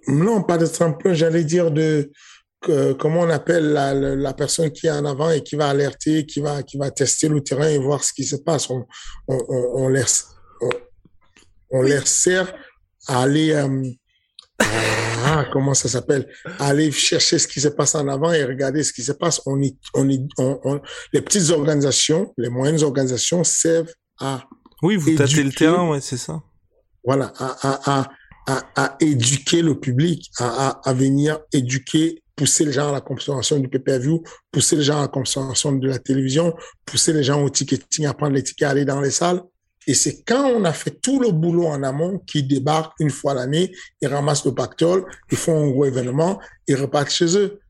non, 0.06 0.42
pas 0.42 0.58
de 0.58 0.66
tremplin, 0.66 1.14
j'allais 1.14 1.44
dire 1.44 1.70
de 1.70 2.12
comment 2.60 3.20
on 3.20 3.30
appelle 3.30 3.72
la, 3.72 3.94
la, 3.94 4.32
personne 4.34 4.70
qui 4.70 4.86
est 4.86 4.90
en 4.90 5.04
avant 5.04 5.30
et 5.30 5.42
qui 5.42 5.54
va 5.56 5.68
alerter, 5.68 6.26
qui 6.26 6.40
va 6.40 6.62
qui 6.62 6.76
va 6.76 6.90
tester 6.90 7.28
le 7.28 7.42
terrain 7.42 7.68
et 7.68 7.78
voir 7.78 8.04
ce 8.04 8.12
qui 8.12 8.24
se 8.24 8.36
passe. 8.36 8.68
On 8.68 8.86
on, 9.28 9.38
on, 9.48 9.84
on 9.84 9.88
leur 9.88 10.06
on, 10.60 10.70
on 11.70 11.82
leur 11.82 12.06
sert 12.06 12.52
à 13.06 13.22
aller 13.22 13.52
euh, 13.52 13.82
ah, 15.26 15.46
comment 15.52 15.74
ça 15.74 15.88
s'appelle? 15.88 16.28
Aller 16.58 16.92
chercher 16.92 17.38
ce 17.38 17.48
qui 17.48 17.60
se 17.60 17.68
passe 17.68 17.94
en 17.94 18.06
avant 18.08 18.32
et 18.32 18.44
regarder 18.44 18.82
ce 18.82 18.92
qui 18.92 19.02
se 19.02 19.12
passe. 19.12 19.40
On 19.46 19.60
y, 19.62 19.76
on, 19.94 20.08
y, 20.08 20.26
on, 20.38 20.80
les 21.12 21.22
petites 21.22 21.50
organisations 21.50 22.32
les 22.36 22.50
moyennes 22.50 22.82
organisations 22.82 23.42
servent 23.42 23.92
à 24.20 24.44
oui 24.82 24.96
vous 24.96 25.16
tâtez 25.16 25.42
le 25.42 25.52
terrain 25.52 25.88
ouais 25.90 26.00
c'est 26.00 26.16
ça. 26.16 26.42
Voilà 27.02 27.32
à, 27.38 27.56
à, 27.62 28.08
à, 28.46 28.62
à, 28.76 28.96
éduquer 29.00 29.62
le 29.62 29.78
public 29.80 30.30
à, 30.38 30.80
à, 30.88 30.92
venir 30.92 31.40
éduquer 31.52 32.22
pousser 32.36 32.64
les 32.64 32.72
gens 32.72 32.88
à 32.88 32.92
la 32.92 33.00
compréhension 33.00 33.58
du 33.60 33.68
pay-per-view, 33.68 34.22
pousser 34.50 34.76
les 34.76 34.82
gens 34.82 34.98
à 34.98 35.02
la 35.02 35.08
compréhension 35.08 35.72
de 35.72 35.86
la 35.86 35.98
télévision, 35.98 36.52
pousser 36.84 37.12
les 37.12 37.22
gens 37.22 37.40
au 37.42 37.48
ticketing, 37.48 38.06
à 38.06 38.14
prendre 38.14 38.34
les 38.34 38.42
tickets, 38.42 38.66
à 38.66 38.70
aller 38.72 38.84
dans 38.84 39.00
les 39.00 39.12
salles. 39.12 39.40
Et 39.86 39.94
c'est 39.94 40.22
quand 40.24 40.46
on 40.46 40.64
a 40.64 40.72
fait 40.72 41.00
tout 41.00 41.20
le 41.20 41.30
boulot 41.30 41.66
en 41.66 41.82
amont 41.82 42.18
qu'ils 42.26 42.48
débarquent 42.48 42.98
une 43.00 43.10
fois 43.10 43.34
l'année, 43.34 43.72
ils 44.00 44.08
ramassent 44.08 44.44
le 44.44 44.54
pactole, 44.54 45.04
ils 45.30 45.36
font 45.36 45.64
un 45.64 45.70
gros 45.70 45.84
événement, 45.84 46.40
ils 46.66 46.76
repartent 46.76 47.10
chez 47.10 47.36
eux. 47.36 47.60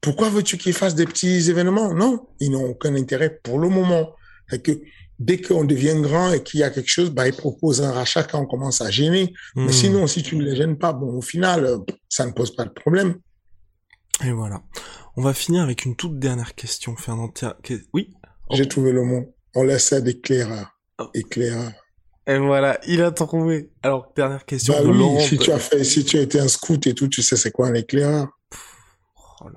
Pourquoi 0.00 0.28
veux-tu 0.28 0.58
qu'ils 0.58 0.74
fassent 0.74 0.94
des 0.94 1.06
petits 1.06 1.50
événements? 1.50 1.94
Non, 1.94 2.28
ils 2.38 2.50
n'ont 2.50 2.66
aucun 2.66 2.94
intérêt 2.94 3.40
pour 3.42 3.58
le 3.58 3.68
moment. 3.68 4.14
Que 4.62 4.72
dès 5.18 5.40
qu'on 5.40 5.64
devient 5.64 5.98
grand 6.00 6.32
et 6.32 6.42
qu'il 6.42 6.60
y 6.60 6.62
a 6.62 6.70
quelque 6.70 6.90
chose, 6.90 7.10
bah, 7.10 7.26
ils 7.26 7.34
proposent 7.34 7.80
un 7.80 7.92
rachat 7.92 8.24
quand 8.24 8.40
on 8.40 8.46
commence 8.46 8.80
à 8.80 8.90
gêner. 8.90 9.32
Mais 9.56 9.64
hmm. 9.64 9.72
sinon, 9.72 10.06
si 10.06 10.22
tu 10.22 10.36
ne 10.36 10.44
les 10.44 10.56
gênes 10.56 10.76
pas, 10.76 10.92
bon, 10.92 11.16
au 11.16 11.22
final, 11.22 11.64
euh, 11.64 11.78
ça 12.08 12.26
ne 12.26 12.32
pose 12.32 12.54
pas 12.54 12.64
de 12.64 12.70
problème. 12.70 13.16
Et 14.22 14.32
voilà. 14.32 14.62
On 15.16 15.22
va 15.22 15.32
finir 15.32 15.62
avec 15.62 15.84
une 15.84 15.96
toute 15.96 16.18
dernière 16.18 16.54
question, 16.54 16.96
Fernand. 16.96 17.32
Oui? 17.92 18.10
J'ai 18.50 18.68
trouvé 18.68 18.92
le 18.92 19.04
mot. 19.04 19.34
On 19.54 19.62
laisse 19.62 19.86
ça 19.86 20.00
d'éclaireur. 20.00 20.73
Éclaireur. 21.14 21.72
Et 22.26 22.38
voilà, 22.38 22.80
il 22.86 23.02
a 23.02 23.10
trouvé. 23.10 23.70
Alors, 23.82 24.12
dernière 24.16 24.44
question 24.46 24.72
bah 24.72 24.80
oui, 24.84 25.20
Si 25.20 25.36
tu 25.36 25.50
as 25.50 25.58
fait, 25.58 25.84
si 25.84 26.04
tu 26.04 26.18
as 26.18 26.22
été 26.22 26.40
un 26.40 26.48
scout 26.48 26.86
et 26.86 26.94
tout, 26.94 27.08
tu 27.08 27.22
sais 27.22 27.36
c'est 27.36 27.50
quoi 27.50 27.68
un 27.68 27.74
éclaireur. 27.74 28.28
Oh 29.46 29.50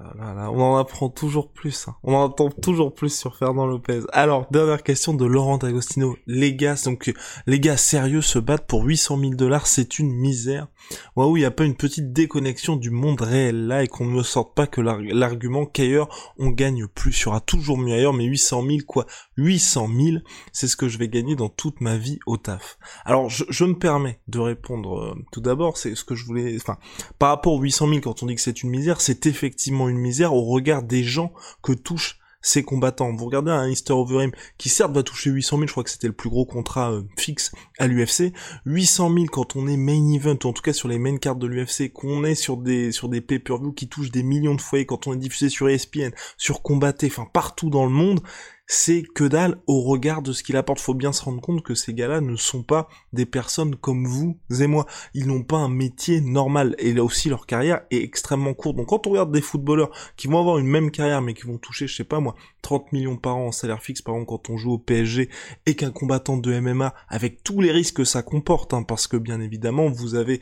on 0.54 0.62
en 0.62 0.76
apprend 0.78 1.10
toujours 1.10 1.52
plus. 1.52 1.88
Hein. 1.88 1.96
On 2.04 2.14
en 2.14 2.24
entend 2.24 2.50
toujours 2.50 2.94
plus 2.94 3.16
sur 3.16 3.38
Fernand 3.38 3.66
Lopez. 3.66 4.02
Alors, 4.12 4.48
dernière 4.52 4.84
question 4.84 5.14
de 5.14 5.26
Laurent 5.26 5.58
Agostino. 5.58 6.18
Les 6.26 6.56
gars, 6.56 6.76
donc 6.84 7.14
les 7.46 7.60
gars 7.60 7.78
sérieux 7.78 8.22
se 8.22 8.40
battent 8.40 8.68
pour 8.68 8.84
800 8.84 9.20
000 9.20 9.34
dollars, 9.36 9.68
c'est 9.68 10.00
une 10.00 10.12
misère. 10.12 10.68
Waouh, 11.16 11.38
il 11.38 11.42
n'y 11.42 11.46
a 11.46 11.52
pas 11.52 11.64
une 11.64 11.76
petite 11.76 12.12
déconnexion 12.12 12.76
du 12.76 12.92
monde 12.92 13.22
réel 13.22 13.68
là 13.68 13.84
et 13.84 13.88
qu'on 13.88 14.06
ne 14.06 14.12
me 14.12 14.24
sorte 14.24 14.56
pas 14.56 14.68
que 14.68 14.82
l'argument 14.82 15.66
qu'ailleurs 15.66 16.34
on 16.38 16.50
gagne 16.50 16.88
plus. 16.88 17.22
Il 17.22 17.26
y 17.26 17.28
aura 17.28 17.42
toujours 17.42 17.78
mieux 17.78 17.94
ailleurs, 17.94 18.14
mais 18.14 18.26
800 18.26 18.66
000 18.68 18.78
quoi? 18.86 19.06
800 19.38 19.90
000, 19.96 20.18
c'est 20.52 20.68
ce 20.68 20.76
que 20.76 20.88
je 20.88 20.98
vais 20.98 21.08
gagner 21.08 21.36
dans 21.36 21.50
toute 21.50 21.82
ma 21.82 21.98
vie 21.98 22.20
au 22.26 22.38
taf. 22.38 22.78
Alors, 23.06 23.30
je, 23.30 23.46
je 23.50 23.66
me 23.66 23.78
permets 23.78 24.20
de 24.28 24.40
répondre 24.40 25.00
euh, 25.00 25.16
tout 25.32 25.42
d'abord, 25.42 25.78
c'est 25.78 25.96
ce 25.96 26.04
que 26.04 26.16
je 26.16 26.26
voulais... 26.26 26.56
Enfin, 26.56 26.78
par 27.20 27.30
rapport 27.30 27.54
aux 27.54 27.62
800 27.62 27.88
000, 27.90 28.02
quand 28.02 28.24
on 28.24 28.26
dit 28.26 28.36
que 28.36 28.42
c'est 28.42 28.64
une 28.64 28.70
misère, 28.70 29.02
c'est 29.02 29.26
effectivement 29.26 29.77
une 29.90 29.98
misère 29.98 30.34
au 30.34 30.44
regard 30.44 30.84
des 30.84 31.04
gens 31.04 31.34
que 31.62 31.74
touchent 31.74 32.20
ces 32.42 32.64
combattants. 32.64 33.14
Vous 33.14 33.26
regardez 33.26 33.52
un 33.52 33.68
Easter 33.68 33.94
Overeem 33.94 34.32
qui 34.58 34.70
certes 34.70 34.94
va 34.94 35.04
toucher 35.04 35.30
800 35.30 35.58
000, 35.58 35.68
je 35.68 35.72
crois 35.72 35.84
que 35.84 35.90
c'était 35.90 36.08
le 36.08 36.14
plus 36.14 36.30
gros 36.30 36.46
contrat 36.46 36.92
euh, 36.92 37.04
fixe 37.18 37.52
à 37.78 37.88
l'UFC. 37.88 38.34
800 38.66 39.14
000 39.14 39.26
quand 39.26 39.56
on 39.56 39.68
est 39.68 39.78
main 39.78 40.14
event, 40.14 40.38
ou 40.44 40.48
en 40.48 40.54
tout 40.54 40.62
cas 40.62 40.74
sur 40.74 40.88
les 40.88 41.00
main 41.00 41.18
cards 41.18 41.36
de 41.36 41.48
l'UFC, 41.48 41.92
qu'on 41.92 42.24
est 42.24 42.36
sur 42.36 42.58
des 42.58 42.92
sur 42.92 43.10
des 43.10 43.22
pay-per-view 43.22 43.74
qui 43.74 43.88
touchent 43.88 44.12
des 44.12 44.24
millions 44.24 44.56
de 44.56 44.62
foyers, 44.62 44.86
quand 44.86 45.08
on 45.08 45.14
est 45.14 45.18
diffusé 45.18 45.50
sur 45.50 45.70
ESPN, 45.70 46.12
sur 46.38 46.62
Combatté, 46.62 47.08
enfin 47.08 47.28
partout 47.32 47.70
dans 47.70 47.86
le 47.86 47.92
monde, 47.92 48.22
c'est 48.68 49.02
que 49.02 49.24
dalle 49.24 49.62
au 49.66 49.82
regard 49.82 50.22
de 50.22 50.34
ce 50.34 50.44
qu'il 50.44 50.58
apporte. 50.58 50.82
Faut 50.82 50.94
bien 50.94 51.14
se 51.14 51.24
rendre 51.24 51.42
compte 51.42 51.64
que 51.64 51.74
ces 51.74 51.94
gars-là 51.94 52.20
ne 52.20 52.36
sont 52.36 52.64
pas 52.64 52.90
des 53.14 53.26
personnes 53.26 53.78
comme 53.78 54.06
vous 54.06 54.38
et 54.60 54.68
moi. 54.68 54.86
Ils 55.14 55.28
n'ont 55.28 55.44
pas 55.44 55.58
un 55.58 55.70
métier 55.70 56.20
normal. 56.20 56.76
Et 56.78 56.94
là 56.94 57.04
aussi, 57.04 57.30
leur 57.30 57.46
carrière 57.46 57.82
est 57.92 58.04
extrêmement 58.04 58.54
courte. 58.54 58.76
Donc 58.76 58.88
quand 58.90 59.08
on 59.08 59.12
regarde 59.12 59.32
des 59.32 59.42
footballeurs 59.42 59.92
qui 60.18 60.28
vont 60.28 60.40
avoir 60.40 60.58
une 60.58 60.68
même 60.68 60.92
carrière, 60.92 61.22
mais 61.22 61.34
qui 61.34 61.48
vont 61.48 61.58
toucher, 61.58 61.88
je 61.88 61.96
sais 61.96 62.04
pas 62.04 62.20
moi, 62.20 62.36
30 62.62 62.92
millions 62.92 63.16
par 63.16 63.38
an 63.38 63.48
en 63.48 63.52
salaire 63.54 63.82
fixe, 63.82 64.02
par 64.02 64.16
exemple, 64.16 64.30
quand 64.30 64.50
on 64.50 64.58
joue 64.58 64.74
au 64.74 64.78
PSG, 64.78 65.30
et 65.66 65.76
qu'un 65.76 65.92
combattant 65.92 66.36
de 66.36 66.60
MMA, 66.60 66.94
avec 67.08 67.44
tous 67.44 67.62
les 67.62 67.72
risques 67.72 67.98
que 67.98 68.04
ça 68.04 68.22
comporte, 68.22 68.74
hein, 68.74 68.84
parce 68.84 69.08
que 69.08 69.16
bien 69.16 69.40
évidemment, 69.40 69.90
vous 69.90 70.16
avez 70.16 70.42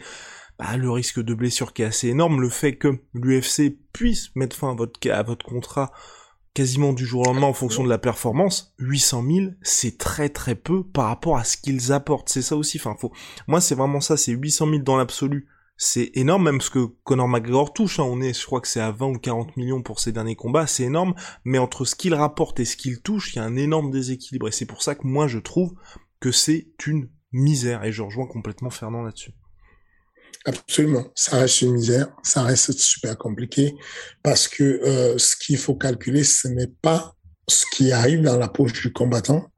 bah, 0.57 0.77
le 0.77 0.89
risque 0.89 1.21
de 1.21 1.33
blessure 1.35 1.73
qui 1.73 1.83
est 1.83 1.85
assez 1.85 2.07
énorme, 2.07 2.41
le 2.41 2.49
fait 2.49 2.75
que 2.75 2.99
l'UFC 3.13 3.77
puisse 3.93 4.35
mettre 4.35 4.55
fin 4.55 4.71
à 4.71 4.73
votre, 4.73 5.11
à 5.11 5.21
votre 5.21 5.45
contrat 5.45 5.91
quasiment 6.55 6.93
du 6.93 7.05
jour 7.05 7.21
au 7.21 7.25
lendemain 7.25 7.47
en 7.47 7.53
fonction 7.53 7.83
de 7.83 7.89
la 7.89 7.99
performance, 7.99 8.73
800 8.79 9.23
000, 9.27 9.45
c'est 9.61 9.99
très 9.99 10.29
très 10.29 10.55
peu 10.55 10.83
par 10.83 11.07
rapport 11.07 11.37
à 11.37 11.43
ce 11.43 11.57
qu'ils 11.57 11.91
apportent. 11.91 12.29
C'est 12.29 12.41
ça 12.41 12.55
aussi. 12.55 12.77
Enfin, 12.79 12.95
faut. 12.97 13.11
Moi, 13.47 13.61
c'est 13.61 13.75
vraiment 13.75 14.01
ça. 14.01 14.17
C'est 14.17 14.31
800 14.31 14.69
000 14.69 14.77
dans 14.79 14.97
l'absolu. 14.97 15.47
C'est 15.77 16.11
énorme, 16.13 16.45
même 16.45 16.61
ce 16.61 16.69
que 16.69 16.85
Conor 17.03 17.27
McGregor 17.27 17.73
touche. 17.73 17.99
Hein. 17.99 18.05
On 18.07 18.21
est, 18.21 18.33
je 18.33 18.45
crois 18.45 18.61
que 18.61 18.69
c'est 18.69 18.79
à 18.79 18.91
20 18.91 19.07
ou 19.07 19.19
40 19.19 19.57
millions 19.57 19.83
pour 19.83 19.99
ses 19.99 20.13
derniers 20.13 20.37
combats. 20.37 20.65
C'est 20.65 20.83
énorme. 20.83 21.13
Mais 21.43 21.57
entre 21.57 21.83
ce 21.83 21.93
qu'il 21.93 22.15
rapporte 22.15 22.59
et 22.61 22.65
ce 22.65 22.77
qu'il 22.77 23.01
touche, 23.01 23.33
il 23.33 23.35
y 23.35 23.39
a 23.39 23.43
un 23.43 23.57
énorme 23.57 23.91
déséquilibre. 23.91 24.47
Et 24.47 24.51
c'est 24.51 24.65
pour 24.65 24.81
ça 24.81 24.95
que 24.95 25.05
moi, 25.05 25.27
je 25.27 25.39
trouve 25.39 25.75
que 26.21 26.31
c'est 26.31 26.69
une 26.87 27.09
misère. 27.33 27.83
Et 27.83 27.91
je 27.91 28.01
rejoins 28.01 28.27
complètement 28.27 28.69
Fernand 28.69 29.03
là-dessus. 29.03 29.33
Absolument, 30.45 31.05
ça 31.15 31.39
reste 31.39 31.61
une 31.61 31.73
misère, 31.73 32.07
ça 32.23 32.43
reste 32.43 32.71
super 32.73 33.17
compliqué 33.17 33.73
parce 34.21 34.47
que 34.47 34.63
euh, 34.63 35.17
ce 35.17 35.35
qu'il 35.35 35.57
faut 35.57 35.75
calculer, 35.75 36.23
ce 36.23 36.47
n'est 36.47 36.71
pas 36.81 37.15
ce 37.47 37.65
qui 37.73 37.91
arrive 37.91 38.21
dans 38.21 38.37
la 38.37 38.47
poche 38.47 38.73
du 38.73 38.93
combattant, 38.93 39.51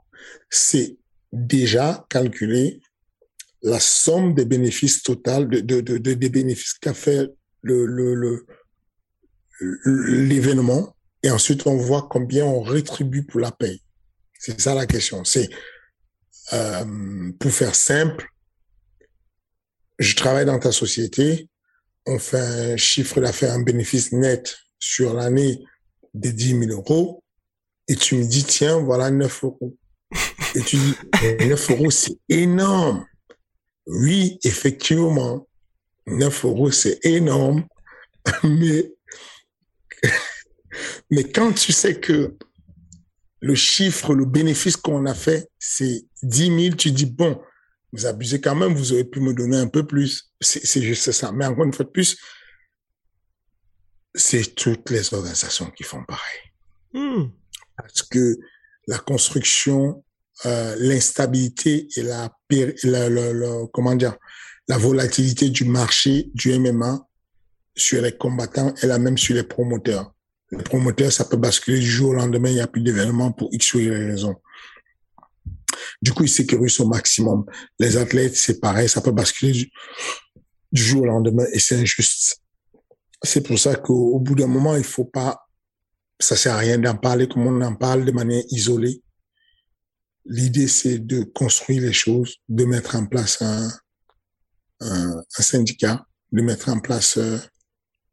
c'est 0.49 0.97
déjà 1.33 2.05
calculer 2.09 2.81
la 3.63 3.79
somme 3.81 4.33
des 4.33 4.45
bénéfices 4.45 5.03
total 5.03 5.49
de, 5.49 5.59
de, 5.59 5.81
de, 5.81 6.13
des 6.13 6.29
bénéfices 6.29 6.75
qu'a 6.75 6.93
fait 6.93 7.29
le 7.63 8.45
l'événement 9.59 10.95
Et 11.23 11.31
ensuite, 11.31 11.65
on 11.67 11.75
voit 11.77 12.07
combien 12.09 12.45
on 12.45 12.61
rétribue 12.61 13.23
pour 13.23 13.39
la 13.39 13.51
paye. 13.51 13.81
C'est 14.39 14.59
ça 14.61 14.75
la 14.75 14.85
question. 14.85 15.23
C'est, 15.23 15.49
euh, 16.53 17.31
pour 17.39 17.51
faire 17.51 17.75
simple, 17.75 18.27
je 19.99 20.15
travaille 20.15 20.45
dans 20.45 20.59
ta 20.59 20.71
société, 20.71 21.49
on 22.05 22.19
fait 22.19 22.39
un 22.39 22.77
chiffre 22.77 23.19
d'affaires, 23.19 23.53
un 23.53 23.63
bénéfice 23.63 24.11
net 24.11 24.57
sur 24.79 25.13
l'année 25.13 25.63
de 26.13 26.29
10 26.29 26.59
000 26.67 26.71
euros, 26.71 27.23
et 27.87 27.95
tu 27.95 28.15
me 28.15 28.25
dis, 28.25 28.43
tiens, 28.43 28.79
voilà 28.79 29.09
9 29.11 29.43
euros. 29.43 29.77
Et 30.55 30.61
tu 30.61 30.77
dis, 30.77 30.93
9 31.47 31.71
euros, 31.71 31.91
c'est 31.91 32.17
énorme. 32.29 33.05
Oui, 33.85 34.39
effectivement, 34.43 35.47
9 36.07 36.45
euros, 36.45 36.71
c'est 36.71 37.03
énorme, 37.05 37.65
mais, 38.43 38.91
mais 41.11 41.23
quand 41.23 41.53
tu 41.53 41.71
sais 41.71 41.99
que 41.99 42.35
le 43.39 43.55
chiffre, 43.55 44.13
le 44.13 44.25
bénéfice 44.25 44.77
qu'on 44.77 45.05
a 45.05 45.13
fait, 45.13 45.49
c'est 45.59 46.05
10 46.23 46.63
000, 46.63 46.75
tu 46.75 46.91
dis, 46.91 47.05
bon, 47.05 47.39
vous 47.93 48.05
abusez 48.05 48.41
quand 48.41 48.55
même, 48.55 48.73
vous 48.73 48.91
auriez 48.91 49.05
pu 49.05 49.19
me 49.19 49.33
donner 49.33 49.57
un 49.57 49.67
peu 49.67 49.85
plus. 49.85 50.31
C'est 50.41 50.81
juste 50.81 51.11
ça. 51.11 51.31
Mais 51.31 51.45
encore 51.45 51.65
une 51.65 51.73
fois 51.73 51.85
de 51.85 51.89
plus, 51.89 52.17
c'est 54.13 54.55
toutes 54.55 54.89
les 54.89 55.13
organisations 55.13 55.71
qui 55.71 55.83
font 55.83 56.03
pareil. 56.03 56.39
Hmm. 56.93 57.29
Parce 57.77 58.01
que 58.03 58.37
la 58.87 58.97
construction, 58.97 60.03
euh, 60.45 60.75
l'instabilité 60.79 61.87
et 61.95 62.03
la, 62.03 62.29
la, 62.83 63.67
comment 63.73 63.95
dire, 63.95 64.17
la 64.67 64.77
volatilité 64.77 65.49
du 65.49 65.65
marché 65.65 66.29
du 66.33 66.57
MMA 66.57 67.07
sur 67.75 68.01
les 68.01 68.17
combattants 68.17 68.73
est 68.81 68.87
la 68.87 68.99
même 68.99 69.17
sur 69.17 69.35
les 69.35 69.43
promoteurs. 69.43 70.13
Les 70.51 70.63
promoteurs, 70.63 71.11
ça 71.11 71.25
peut 71.25 71.37
basculer 71.37 71.79
du 71.79 71.85
jour 71.85 72.09
au 72.09 72.13
lendemain, 72.13 72.49
il 72.49 72.55
n'y 72.55 72.61
a 72.61 72.67
plus 72.67 72.81
d'événements 72.81 73.31
pour 73.31 73.49
X 73.51 73.73
ou 73.73 73.79
Y 73.79 73.89
raisons. 73.89 74.35
Du 76.01 76.13
coup, 76.13 76.23
ils 76.23 76.29
sécurisent 76.29 76.79
au 76.79 76.87
maximum. 76.87 77.45
Les 77.79 77.97
athlètes, 77.97 78.35
c'est 78.35 78.59
pareil, 78.59 78.89
ça 78.89 79.01
peut 79.01 79.11
basculer 79.11 79.51
du, 79.51 79.71
jour 80.71 81.03
au 81.03 81.05
lendemain 81.05 81.45
et 81.53 81.59
c'est 81.59 81.75
injuste. 81.75 82.41
C'est 83.23 83.41
pour 83.41 83.57
ça 83.57 83.75
qu'au 83.75 84.19
bout 84.19 84.35
d'un 84.35 84.47
moment, 84.47 84.75
il 84.75 84.83
faut 84.83 85.05
pas, 85.05 85.47
ça 86.19 86.35
sert 86.35 86.53
à 86.53 86.57
rien 86.57 86.77
d'en 86.77 86.95
parler 86.95 87.27
comme 87.27 87.47
on 87.47 87.61
en 87.61 87.75
parle 87.75 88.05
de 88.05 88.11
manière 88.11 88.43
isolée. 88.49 89.01
L'idée, 90.25 90.67
c'est 90.67 90.99
de 90.99 91.23
construire 91.23 91.81
les 91.81 91.93
choses, 91.93 92.35
de 92.49 92.65
mettre 92.65 92.95
en 92.95 93.05
place 93.05 93.41
un, 93.41 93.71
syndicat, 95.29 96.05
de 96.31 96.41
mettre 96.41 96.69
en 96.69 96.79
place 96.79 97.17
euh, 97.17 97.37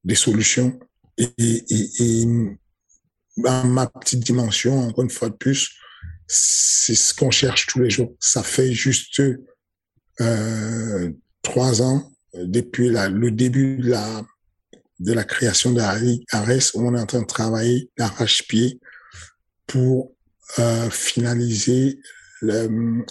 des 0.04 0.14
solutions. 0.14 0.78
Et, 1.18 1.28
et, 1.38 2.22
et, 2.22 2.26
dans 3.36 3.66
ma 3.66 3.86
petite 3.86 4.20
dimension, 4.20 4.88
encore 4.88 5.04
une 5.04 5.10
fois 5.10 5.28
de 5.28 5.34
plus, 5.34 5.76
c'est 6.26 6.94
ce 6.94 7.14
qu'on 7.14 7.30
cherche 7.30 7.66
tous 7.66 7.80
les 7.80 7.90
jours. 7.90 8.14
Ça 8.20 8.42
fait 8.42 8.72
juste 8.72 9.20
euh, 10.20 11.12
trois 11.42 11.82
ans 11.82 12.10
depuis 12.34 12.90
la, 12.90 13.08
le 13.08 13.30
début 13.30 13.76
de 13.78 13.90
la 13.90 14.24
de 15.00 15.12
la 15.12 15.24
création 15.24 15.72
de 15.72 15.78
la 15.78 15.98
Ligue 15.98 16.24
on 16.74 16.94
est 16.94 17.00
en 17.00 17.06
train 17.06 17.22
de 17.22 17.26
travailler 17.26 17.90
d'arrache-pied 17.98 18.80
pour 19.66 20.14
euh, 20.58 20.90
finaliser 20.90 22.00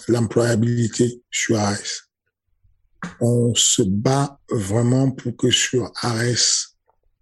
l'employabilité 0.08 1.22
sur 1.30 1.58
Ares. 1.58 2.08
On 3.20 3.54
se 3.54 3.82
bat 3.82 4.38
vraiment 4.48 5.10
pour 5.10 5.36
que 5.36 5.50
sur 5.50 5.92
Ares 6.00 6.76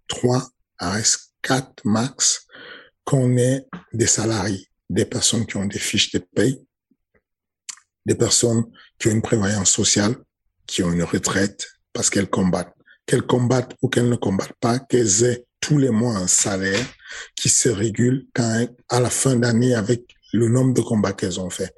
3, 0.07 0.49
Ares 0.77 1.17
4 1.41 1.81
max, 1.85 2.45
qu'on 3.03 3.37
ait 3.37 3.65
des 3.91 4.07
salariés 4.07 4.69
des 4.93 5.05
personnes 5.05 5.45
qui 5.45 5.57
ont 5.57 5.65
des 5.65 5.79
fiches 5.79 6.11
de 6.11 6.19
paye, 6.19 6.63
des 8.05 8.15
personnes 8.15 8.63
qui 8.99 9.07
ont 9.07 9.11
une 9.11 9.21
prévoyance 9.21 9.71
sociale, 9.71 10.15
qui 10.67 10.83
ont 10.83 10.91
une 10.91 11.03
retraite 11.03 11.67
parce 11.93 12.09
qu'elles 12.09 12.29
combattent, 12.29 12.75
qu'elles 13.05 13.23
combattent 13.23 13.75
ou 13.81 13.89
qu'elles 13.89 14.09
ne 14.09 14.15
combattent 14.15 14.59
pas, 14.59 14.79
qu'elles 14.79 15.23
aient 15.23 15.45
tous 15.59 15.77
les 15.77 15.89
mois 15.89 16.15
un 16.15 16.27
salaire 16.27 16.85
qui 17.35 17.49
se 17.49 17.69
régule 17.69 18.27
quand, 18.33 18.67
à 18.89 18.99
la 18.99 19.09
fin 19.09 19.35
d'année 19.35 19.73
avec 19.73 20.15
le 20.31 20.47
nombre 20.47 20.73
de 20.73 20.81
combats 20.81 21.13
qu'elles 21.13 21.39
ont 21.39 21.49
fait. 21.49 21.73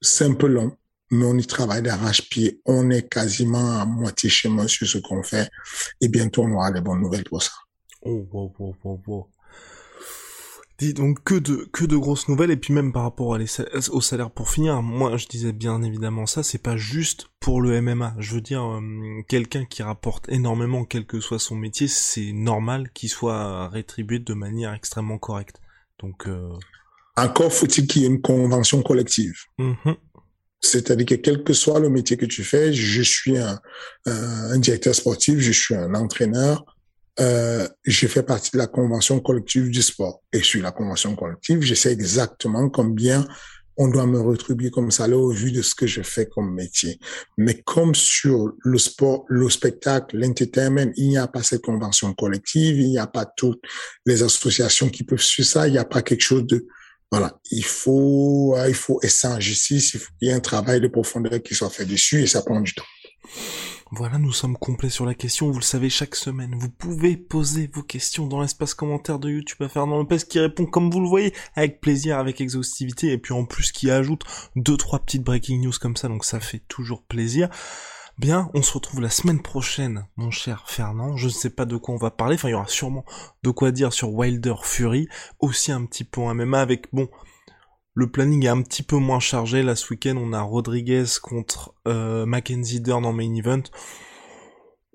C'est 0.00 0.24
un 0.24 0.34
peu 0.34 0.48
long, 0.48 0.76
mais 1.10 1.24
on 1.24 1.36
y 1.36 1.46
travaille 1.46 1.82
d'arrache-pied. 1.82 2.60
On 2.66 2.90
est 2.90 3.08
quasiment 3.08 3.80
à 3.80 3.84
moitié 3.84 4.28
chemin 4.28 4.66
sur 4.68 4.86
ce 4.86 4.98
qu'on 4.98 5.22
fait 5.22 5.48
et 6.00 6.08
bientôt 6.08 6.42
on 6.42 6.52
aura 6.52 6.70
les 6.70 6.80
bonnes 6.80 7.00
nouvelles 7.00 7.24
pour 7.24 7.42
ça. 7.42 7.52
Oh, 8.02 8.26
wow, 8.30 8.54
wow, 8.58 8.76
wow, 8.84 9.02
wow. 9.06 9.28
Dis 10.78 10.94
donc 10.94 11.24
que 11.24 11.34
de 11.34 11.68
que 11.72 11.84
de 11.84 11.96
grosses 11.96 12.28
nouvelles 12.28 12.52
et 12.52 12.56
puis 12.56 12.72
même 12.72 12.92
par 12.92 13.02
rapport 13.02 13.34
à 13.34 13.38
les, 13.38 13.46
au 13.90 14.00
salaire 14.00 14.30
pour 14.30 14.48
finir, 14.48 14.80
moi 14.80 15.16
je 15.16 15.26
disais 15.26 15.52
bien 15.52 15.82
évidemment 15.82 16.24
ça, 16.26 16.44
c'est 16.44 16.62
pas 16.62 16.76
juste 16.76 17.26
pour 17.40 17.60
le 17.60 17.80
MMA. 17.82 18.14
Je 18.18 18.36
veux 18.36 18.40
dire 18.40 18.62
euh, 18.62 18.80
quelqu'un 19.28 19.64
qui 19.64 19.82
rapporte 19.82 20.28
énormément 20.28 20.84
quel 20.84 21.04
que 21.04 21.18
soit 21.18 21.40
son 21.40 21.56
métier, 21.56 21.88
c'est 21.88 22.30
normal 22.32 22.90
qu'il 22.94 23.08
soit 23.08 23.68
rétribué 23.68 24.20
de 24.20 24.34
manière 24.34 24.72
extrêmement 24.72 25.18
correcte. 25.18 25.56
Donc 25.98 26.28
euh... 26.28 26.52
encore 27.16 27.52
faut-il 27.52 27.88
qu'il 27.88 28.02
y 28.02 28.04
ait 28.04 28.08
une 28.08 28.22
convention 28.22 28.80
collective. 28.80 29.34
Mm-hmm. 29.58 29.96
C'est-à-dire 30.60 31.06
que 31.06 31.14
quel 31.16 31.42
que 31.42 31.54
soit 31.54 31.80
le 31.80 31.88
métier 31.88 32.16
que 32.16 32.26
tu 32.26 32.44
fais, 32.44 32.72
je 32.72 33.02
suis 33.02 33.36
un, 33.36 33.60
un 34.06 34.58
directeur 34.58 34.94
sportif, 34.94 35.40
je 35.40 35.52
suis 35.52 35.74
un 35.74 35.94
entraîneur, 35.94 36.64
euh, 37.20 37.68
j'ai 37.84 38.08
fait 38.08 38.22
partie 38.22 38.50
de 38.52 38.58
la 38.58 38.66
convention 38.66 39.20
collective 39.20 39.70
du 39.70 39.82
sport. 39.82 40.22
Et 40.32 40.40
sur 40.40 40.62
la 40.62 40.72
convention 40.72 41.16
collective, 41.16 41.60
je 41.62 41.74
sais 41.74 41.92
exactement 41.92 42.68
combien 42.68 43.26
on 43.78 43.88
doit 43.88 44.06
me 44.06 44.20
rétribuer 44.20 44.70
comme 44.70 44.90
salaire 44.90 45.20
au 45.20 45.30
vu 45.30 45.52
de 45.52 45.62
ce 45.62 45.74
que 45.74 45.86
je 45.86 46.02
fais 46.02 46.26
comme 46.26 46.52
métier. 46.52 46.98
Mais 47.36 47.62
comme 47.62 47.94
sur 47.94 48.52
le 48.58 48.76
sport, 48.76 49.24
le 49.28 49.48
spectacle, 49.48 50.18
l'entertainment, 50.18 50.92
il 50.96 51.08
n'y 51.08 51.18
a 51.18 51.28
pas 51.28 51.44
cette 51.44 51.62
convention 51.62 52.12
collective, 52.12 52.80
il 52.80 52.90
n'y 52.90 52.98
a 52.98 53.06
pas 53.06 53.24
toutes 53.24 53.62
les 54.04 54.24
associations 54.24 54.88
qui 54.88 55.04
peuvent 55.04 55.22
suivre 55.22 55.48
ça, 55.48 55.68
il 55.68 55.72
n'y 55.72 55.78
a 55.78 55.84
pas 55.84 56.02
quelque 56.02 56.22
chose 56.22 56.44
de, 56.46 56.66
voilà, 57.10 57.38
il 57.52 57.64
faut, 57.64 58.56
il 58.66 58.74
faut 58.74 59.00
ici, 59.02 59.76
il 59.76 60.00
faut 60.00 60.12
qu'il 60.18 60.28
y 60.28 60.30
ait 60.32 60.34
un 60.34 60.40
travail 60.40 60.80
de 60.80 60.88
profondeur 60.88 61.40
qui 61.40 61.54
soit 61.54 61.70
fait 61.70 61.86
dessus 61.86 62.22
et 62.22 62.26
ça 62.26 62.42
prend 62.42 62.60
du 62.60 62.74
temps. 62.74 62.84
Voilà, 63.90 64.18
nous 64.18 64.32
sommes 64.32 64.58
complets 64.58 64.90
sur 64.90 65.06
la 65.06 65.14
question, 65.14 65.50
vous 65.50 65.60
le 65.60 65.64
savez 65.64 65.88
chaque 65.88 66.14
semaine. 66.14 66.54
Vous 66.58 66.68
pouvez 66.68 67.16
poser 67.16 67.70
vos 67.72 67.82
questions 67.82 68.26
dans 68.26 68.42
l'espace 68.42 68.74
commentaire 68.74 69.18
de 69.18 69.30
YouTube 69.30 69.62
à 69.62 69.68
Fernand 69.70 69.96
Lopez 69.96 70.18
qui 70.28 70.38
répond 70.38 70.66
comme 70.66 70.90
vous 70.90 71.00
le 71.00 71.08
voyez, 71.08 71.32
avec 71.54 71.80
plaisir, 71.80 72.18
avec 72.18 72.42
exhaustivité, 72.42 73.12
et 73.12 73.18
puis 73.18 73.32
en 73.32 73.46
plus 73.46 73.72
qui 73.72 73.90
ajoute 73.90 74.24
deux, 74.56 74.76
trois 74.76 74.98
petites 74.98 75.22
breaking 75.22 75.62
news 75.62 75.72
comme 75.80 75.96
ça, 75.96 76.08
donc 76.08 76.26
ça 76.26 76.38
fait 76.38 76.62
toujours 76.68 77.02
plaisir. 77.02 77.48
Bien, 78.18 78.50
on 78.52 78.62
se 78.62 78.74
retrouve 78.74 79.00
la 79.00 79.10
semaine 79.10 79.40
prochaine, 79.40 80.04
mon 80.16 80.30
cher 80.30 80.64
Fernand. 80.66 81.16
Je 81.16 81.26
ne 81.26 81.32
sais 81.32 81.50
pas 81.50 81.64
de 81.64 81.76
quoi 81.76 81.94
on 81.94 81.98
va 81.98 82.10
parler. 82.10 82.34
Enfin, 82.34 82.48
il 82.48 82.52
y 82.52 82.54
aura 82.54 82.66
sûrement 82.66 83.04
de 83.44 83.50
quoi 83.50 83.70
dire 83.70 83.92
sur 83.92 84.12
Wilder 84.12 84.56
Fury. 84.64 85.08
Aussi 85.38 85.70
un 85.70 85.84
petit 85.86 86.04
peu 86.04 86.20
en 86.20 86.34
MMA 86.34 86.60
avec, 86.60 86.92
bon, 86.92 87.08
le 87.98 88.08
planning 88.08 88.44
est 88.44 88.48
un 88.48 88.62
petit 88.62 88.84
peu 88.84 88.96
moins 88.96 89.18
chargé. 89.18 89.64
Là, 89.64 89.74
ce 89.74 89.92
week-end, 89.92 90.14
on 90.16 90.32
a 90.32 90.40
Rodriguez 90.40 91.04
contre 91.20 91.74
euh, 91.88 92.26
Mackenzie 92.26 92.80
Dern 92.80 93.04
en 93.04 93.12
main 93.12 93.34
event. 93.34 93.64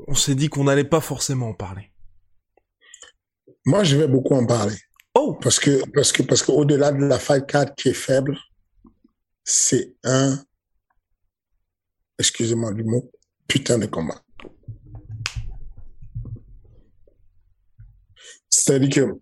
On 0.08 0.16
s'est 0.16 0.36
dit 0.36 0.48
qu'on 0.48 0.64
n'allait 0.64 0.86
pas 0.86 1.02
forcément 1.02 1.50
en 1.50 1.54
parler. 1.54 1.92
Moi, 3.66 3.84
je 3.84 3.98
vais 3.98 4.08
beaucoup 4.08 4.36
en 4.36 4.46
parler. 4.46 4.78
Oh 5.16 5.38
Parce 5.42 5.60
que, 5.60 5.84
parce 5.94 6.14
que, 6.14 6.24
parce 6.24 6.44
qu'au-delà 6.44 6.94
de 6.94 7.04
la 7.04 7.20
fight 7.20 7.46
card 7.46 7.76
qui 7.76 7.90
est 7.90 7.94
faible, 7.94 8.38
c'est 9.44 9.96
un, 10.06 10.42
excusez-moi 12.18 12.72
du 12.72 12.86
mot, 12.86 13.12
putain 13.50 13.80
de 13.80 13.86
combat. 13.86 14.24
C'est-à-dire 18.50 18.90
que, 18.90 19.22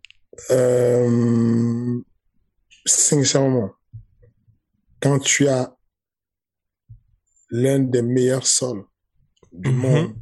euh, 0.51 1.99
sincèrement, 2.85 3.71
quand 5.01 5.19
tu 5.19 5.47
as 5.47 5.75
l'un 7.49 7.79
des 7.79 8.01
meilleurs 8.01 8.47
sols 8.47 8.83
du 9.51 9.69
mm-hmm. 9.69 9.73
monde 9.73 10.15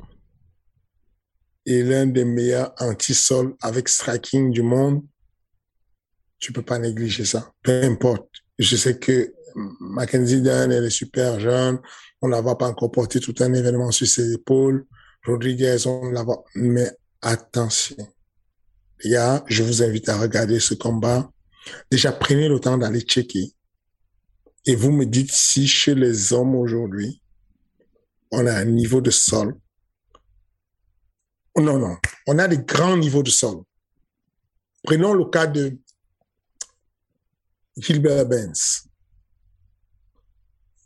et 1.66 1.84
l'un 1.84 2.08
des 2.08 2.26
meilleurs 2.26 2.74
anti-sols 2.80 3.56
avec 3.62 3.88
striking 3.90 4.52
du 4.52 4.64
monde, 4.64 5.04
tu 6.40 6.54
peux 6.54 6.62
pas 6.62 6.80
négliger 6.80 7.26
ça. 7.26 7.52
Peu 7.62 7.84
importe. 7.84 8.30
Je 8.58 8.76
sais 8.76 8.98
que 8.98 9.34
Mackenzie 9.56 10.42
Dan, 10.42 10.72
elle 10.72 10.86
est 10.86 10.90
super 10.90 11.40
jeune. 11.40 11.80
On 12.22 12.28
la 12.28 12.42
voit 12.42 12.58
pas 12.58 12.68
encore 12.68 12.92
porter 12.92 13.20
tout 13.20 13.36
un 13.40 13.54
événement 13.54 13.92
sur 13.92 14.08
ses 14.08 14.34
épaules. 14.34 14.86
Rodriguez, 15.26 15.78
on 15.86 16.10
la. 16.12 16.26
Mais 16.56 16.90
attention. 17.22 17.98
Les 19.04 19.12
gars, 19.12 19.44
je 19.48 19.64
vous 19.64 19.84
invite 19.84 20.10
à 20.10 20.18
regarder 20.18 20.60
ce 20.60 20.74
combat 20.74 21.30
Déjà, 21.92 22.12
prenez 22.12 22.48
le 22.48 22.60
temps 22.60 22.78
d'aller 22.78 23.02
checker. 23.02 23.54
Et 24.66 24.76
vous 24.76 24.92
me 24.92 25.06
dites 25.06 25.32
si 25.32 25.68
chez 25.68 25.96
les 25.96 26.34
hommes 26.34 26.56
aujourd'hui, 26.56 27.22
on 28.32 28.46
a 28.46 28.54
un 28.54 28.66
niveau 28.66 29.02
de 29.02 29.12
sol. 29.12 29.56
Non, 31.58 31.78
non. 31.78 31.98
On 32.28 32.40
a 32.40 32.48
des 32.48 32.60
grands 32.60 32.98
niveaux 32.98 33.24
de 33.24 33.30
sol. 33.30 33.64
Prenons 34.84 35.14
le 35.14 35.26
cas 35.26 35.48
de 35.48 35.78
Gilbert 37.76 38.26
Benz. 38.26 38.88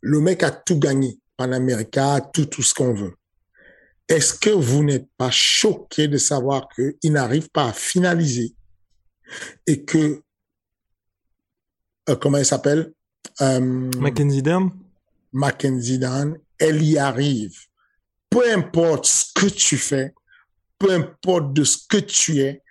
Le 0.02 0.20
mec 0.20 0.44
a 0.44 0.52
tout 0.52 0.80
gagné. 0.80 1.20
Panamérica, 1.38 2.22
tout, 2.34 2.46
tout 2.46 2.64
ce 2.64 2.74
qu'on 2.74 2.94
veut. 2.94 3.16
Est-ce 4.08 4.34
que 4.34 4.50
vous 4.50 4.84
n'êtes 4.84 5.10
pas 5.18 5.32
choqué 5.32 6.08
de 6.08 6.18
savoir 6.18 6.68
qu'il 6.70 7.12
n'arrive 7.12 7.50
pas 7.50 7.70
à 7.70 7.74
finaliser 7.74 8.56
et 9.66 9.84
que, 9.86 10.23
euh, 12.10 12.16
comment 12.16 12.38
il 12.38 12.46
s'appelle? 12.46 12.94
Euh, 13.42 13.60
Mackenzie 14.00 14.42
Dan? 14.42 14.70
Mackenzie 15.32 16.00
Dan, 16.00 16.38
elle 16.58 16.84
y 16.84 16.98
arrive. 16.98 17.58
Peu 18.30 18.52
importe 18.52 19.06
ce 19.06 19.26
que 19.34 19.48
tu 19.48 19.78
fais, 19.78 20.14
peu 20.78 20.92
importe 20.92 21.54
de 21.54 21.64
ce 21.64 21.78
que 21.88 21.98
tu 21.98 22.40
es, 22.40 22.62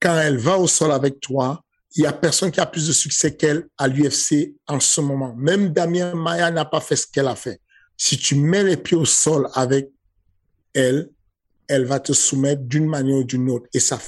quand 0.00 0.16
elle 0.18 0.38
va 0.38 0.58
au 0.58 0.66
sol 0.66 0.92
avec 0.92 1.20
toi, 1.20 1.62
il 1.96 2.04
y 2.04 2.06
a 2.06 2.12
personne 2.12 2.50
qui 2.50 2.60
a 2.60 2.66
plus 2.66 2.86
de 2.86 2.92
succès 2.92 3.34
qu'elle 3.34 3.66
à 3.76 3.88
l'UFC 3.88 4.54
en 4.66 4.78
ce 4.78 5.00
moment. 5.00 5.34
Même 5.36 5.72
Damien 5.72 6.14
Maya 6.14 6.50
n'a 6.50 6.64
pas 6.64 6.80
fait 6.80 6.96
ce 6.96 7.06
qu'elle 7.06 7.26
a 7.26 7.34
fait. 7.34 7.60
Si 7.96 8.16
tu 8.16 8.36
mets 8.36 8.62
les 8.62 8.76
pieds 8.76 8.96
au 8.96 9.04
sol 9.04 9.48
avec 9.54 9.90
elle, 10.74 11.10
elle 11.66 11.84
va 11.84 11.98
te 11.98 12.12
soumettre 12.12 12.62
d'une 12.62 12.86
manière 12.86 13.16
ou 13.16 13.24
d'une 13.24 13.50
autre. 13.50 13.66
Et 13.74 13.80
ça, 13.80 13.98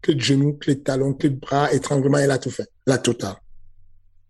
que 0.00 0.12
de 0.12 0.20
genoux, 0.20 0.54
que 0.54 0.70
de 0.70 0.76
talons, 0.76 1.12
que 1.12 1.28
de 1.28 1.36
bras, 1.36 1.72
étranglement, 1.72 2.18
elle 2.18 2.30
a 2.30 2.38
tout 2.38 2.50
fait. 2.50 2.68
La 2.86 2.98
totale. 2.98 3.36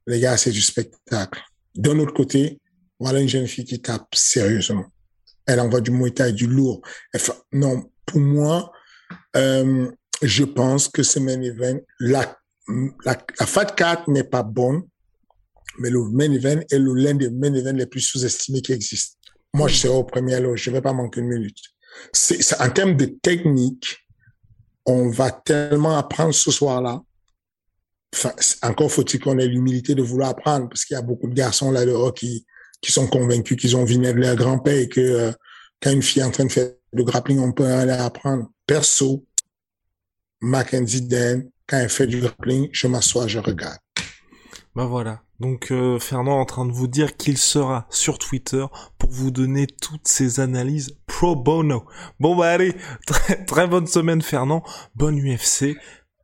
Les 0.06 0.20
gars, 0.20 0.36
c'est 0.36 0.50
du 0.50 0.60
spectacle. 0.60 1.40
D'un 1.74 1.98
autre 1.98 2.14
côté, 2.14 2.60
voilà 2.98 3.20
une 3.20 3.28
jeune 3.28 3.46
fille 3.46 3.64
qui 3.64 3.80
tape 3.80 4.14
sérieusement. 4.14 4.86
Elle 5.46 5.60
envoie 5.60 5.80
du 5.80 5.90
Muay 5.90 6.10
Thai, 6.10 6.32
du 6.32 6.46
lourd. 6.46 6.82
non, 7.52 7.90
pour 8.06 8.20
moi, 8.20 8.72
euh, 9.36 9.90
je 10.22 10.44
pense 10.44 10.88
que 10.88 11.02
ce 11.02 11.18
main 11.18 11.40
event, 11.40 11.78
la, 11.98 12.36
la, 13.04 13.18
la 13.40 13.46
Fat 13.46 13.66
4 13.66 14.08
n'est 14.08 14.24
pas 14.24 14.42
bonne, 14.42 14.82
mais 15.78 15.90
le 15.90 16.08
main 16.10 16.30
event 16.30 16.60
est 16.70 16.78
l'un 16.78 17.14
des 17.14 17.30
main 17.30 17.52
events 17.54 17.76
les 17.76 17.86
plus 17.86 18.00
sous-estimés 18.00 18.62
qui 18.62 18.72
existent. 18.72 19.16
Moi, 19.54 19.68
je 19.68 19.76
serai 19.76 19.94
au 19.94 20.04
premier 20.04 20.40
lot, 20.40 20.56
je 20.56 20.70
vais 20.70 20.80
pas 20.80 20.92
manquer 20.92 21.20
une 21.20 21.28
minute. 21.28 21.58
En 22.58 22.70
termes 22.70 22.96
de 22.96 23.06
technique, 23.06 23.98
on 24.86 25.10
va 25.10 25.30
tellement 25.30 25.96
apprendre 25.98 26.34
ce 26.34 26.50
soir-là. 26.50 27.00
Enfin, 28.14 28.32
encore 28.62 28.90
faut-il 28.90 29.20
qu'on 29.20 29.38
ait 29.38 29.46
l'humilité 29.46 29.94
de 29.94 30.02
vouloir 30.02 30.30
apprendre, 30.30 30.68
parce 30.68 30.84
qu'il 30.84 30.94
y 30.94 30.98
a 30.98 31.02
beaucoup 31.02 31.28
de 31.28 31.34
garçons 31.34 31.70
là 31.70 31.86
dehors 31.86 32.12
qui, 32.12 32.46
qui 32.82 32.92
sont 32.92 33.06
convaincus 33.06 33.56
qu'ils 33.56 33.76
ont 33.76 33.84
vu 33.84 33.96
de 33.96 34.10
leur 34.10 34.36
grand-père 34.36 34.76
et 34.76 34.88
que 34.88 35.00
euh, 35.00 35.32
quand 35.80 35.90
une 35.90 36.02
fille 36.02 36.20
est 36.20 36.26
en 36.26 36.30
train 36.30 36.44
de 36.44 36.52
faire 36.52 36.72
de 36.92 37.02
grappling, 37.02 37.38
on 37.38 37.52
peut 37.52 37.64
aller 37.64 37.92
apprendre. 37.92 38.50
Perso, 38.66 39.24
Mackenzie 40.40 41.02
Dan, 41.02 41.48
quand 41.66 41.78
elle 41.78 41.88
fait 41.88 42.06
du 42.06 42.20
grappling, 42.20 42.68
je 42.72 42.86
m'assois, 42.86 43.26
je 43.28 43.38
regarde. 43.38 43.78
Ben 44.74 44.86
voilà. 44.86 45.22
Donc 45.40 45.70
euh, 45.70 45.98
Fernand 45.98 46.38
est 46.38 46.40
en 46.40 46.44
train 46.44 46.66
de 46.66 46.72
vous 46.72 46.86
dire 46.86 47.16
qu'il 47.16 47.36
sera 47.36 47.86
sur 47.90 48.18
Twitter 48.18 48.64
pour 48.98 49.10
vous 49.10 49.30
donner 49.30 49.66
toutes 49.66 50.06
ses 50.06 50.40
analyses 50.40 50.96
pro 51.06 51.34
bono. 51.34 51.84
Bon 52.20 52.36
bah 52.36 52.50
allez, 52.50 52.74
très, 53.06 53.44
très 53.44 53.66
bonne 53.66 53.86
semaine 53.86 54.22
Fernand, 54.22 54.62
bonne 54.94 55.18
UFC, 55.18 55.76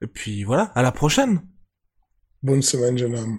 et 0.03 0.07
puis 0.07 0.45
voilà, 0.45 0.71
à 0.75 0.83
la 0.83 0.93
prochaine. 0.93 1.43
Bonne 2.43 2.63
semaine 2.63 3.39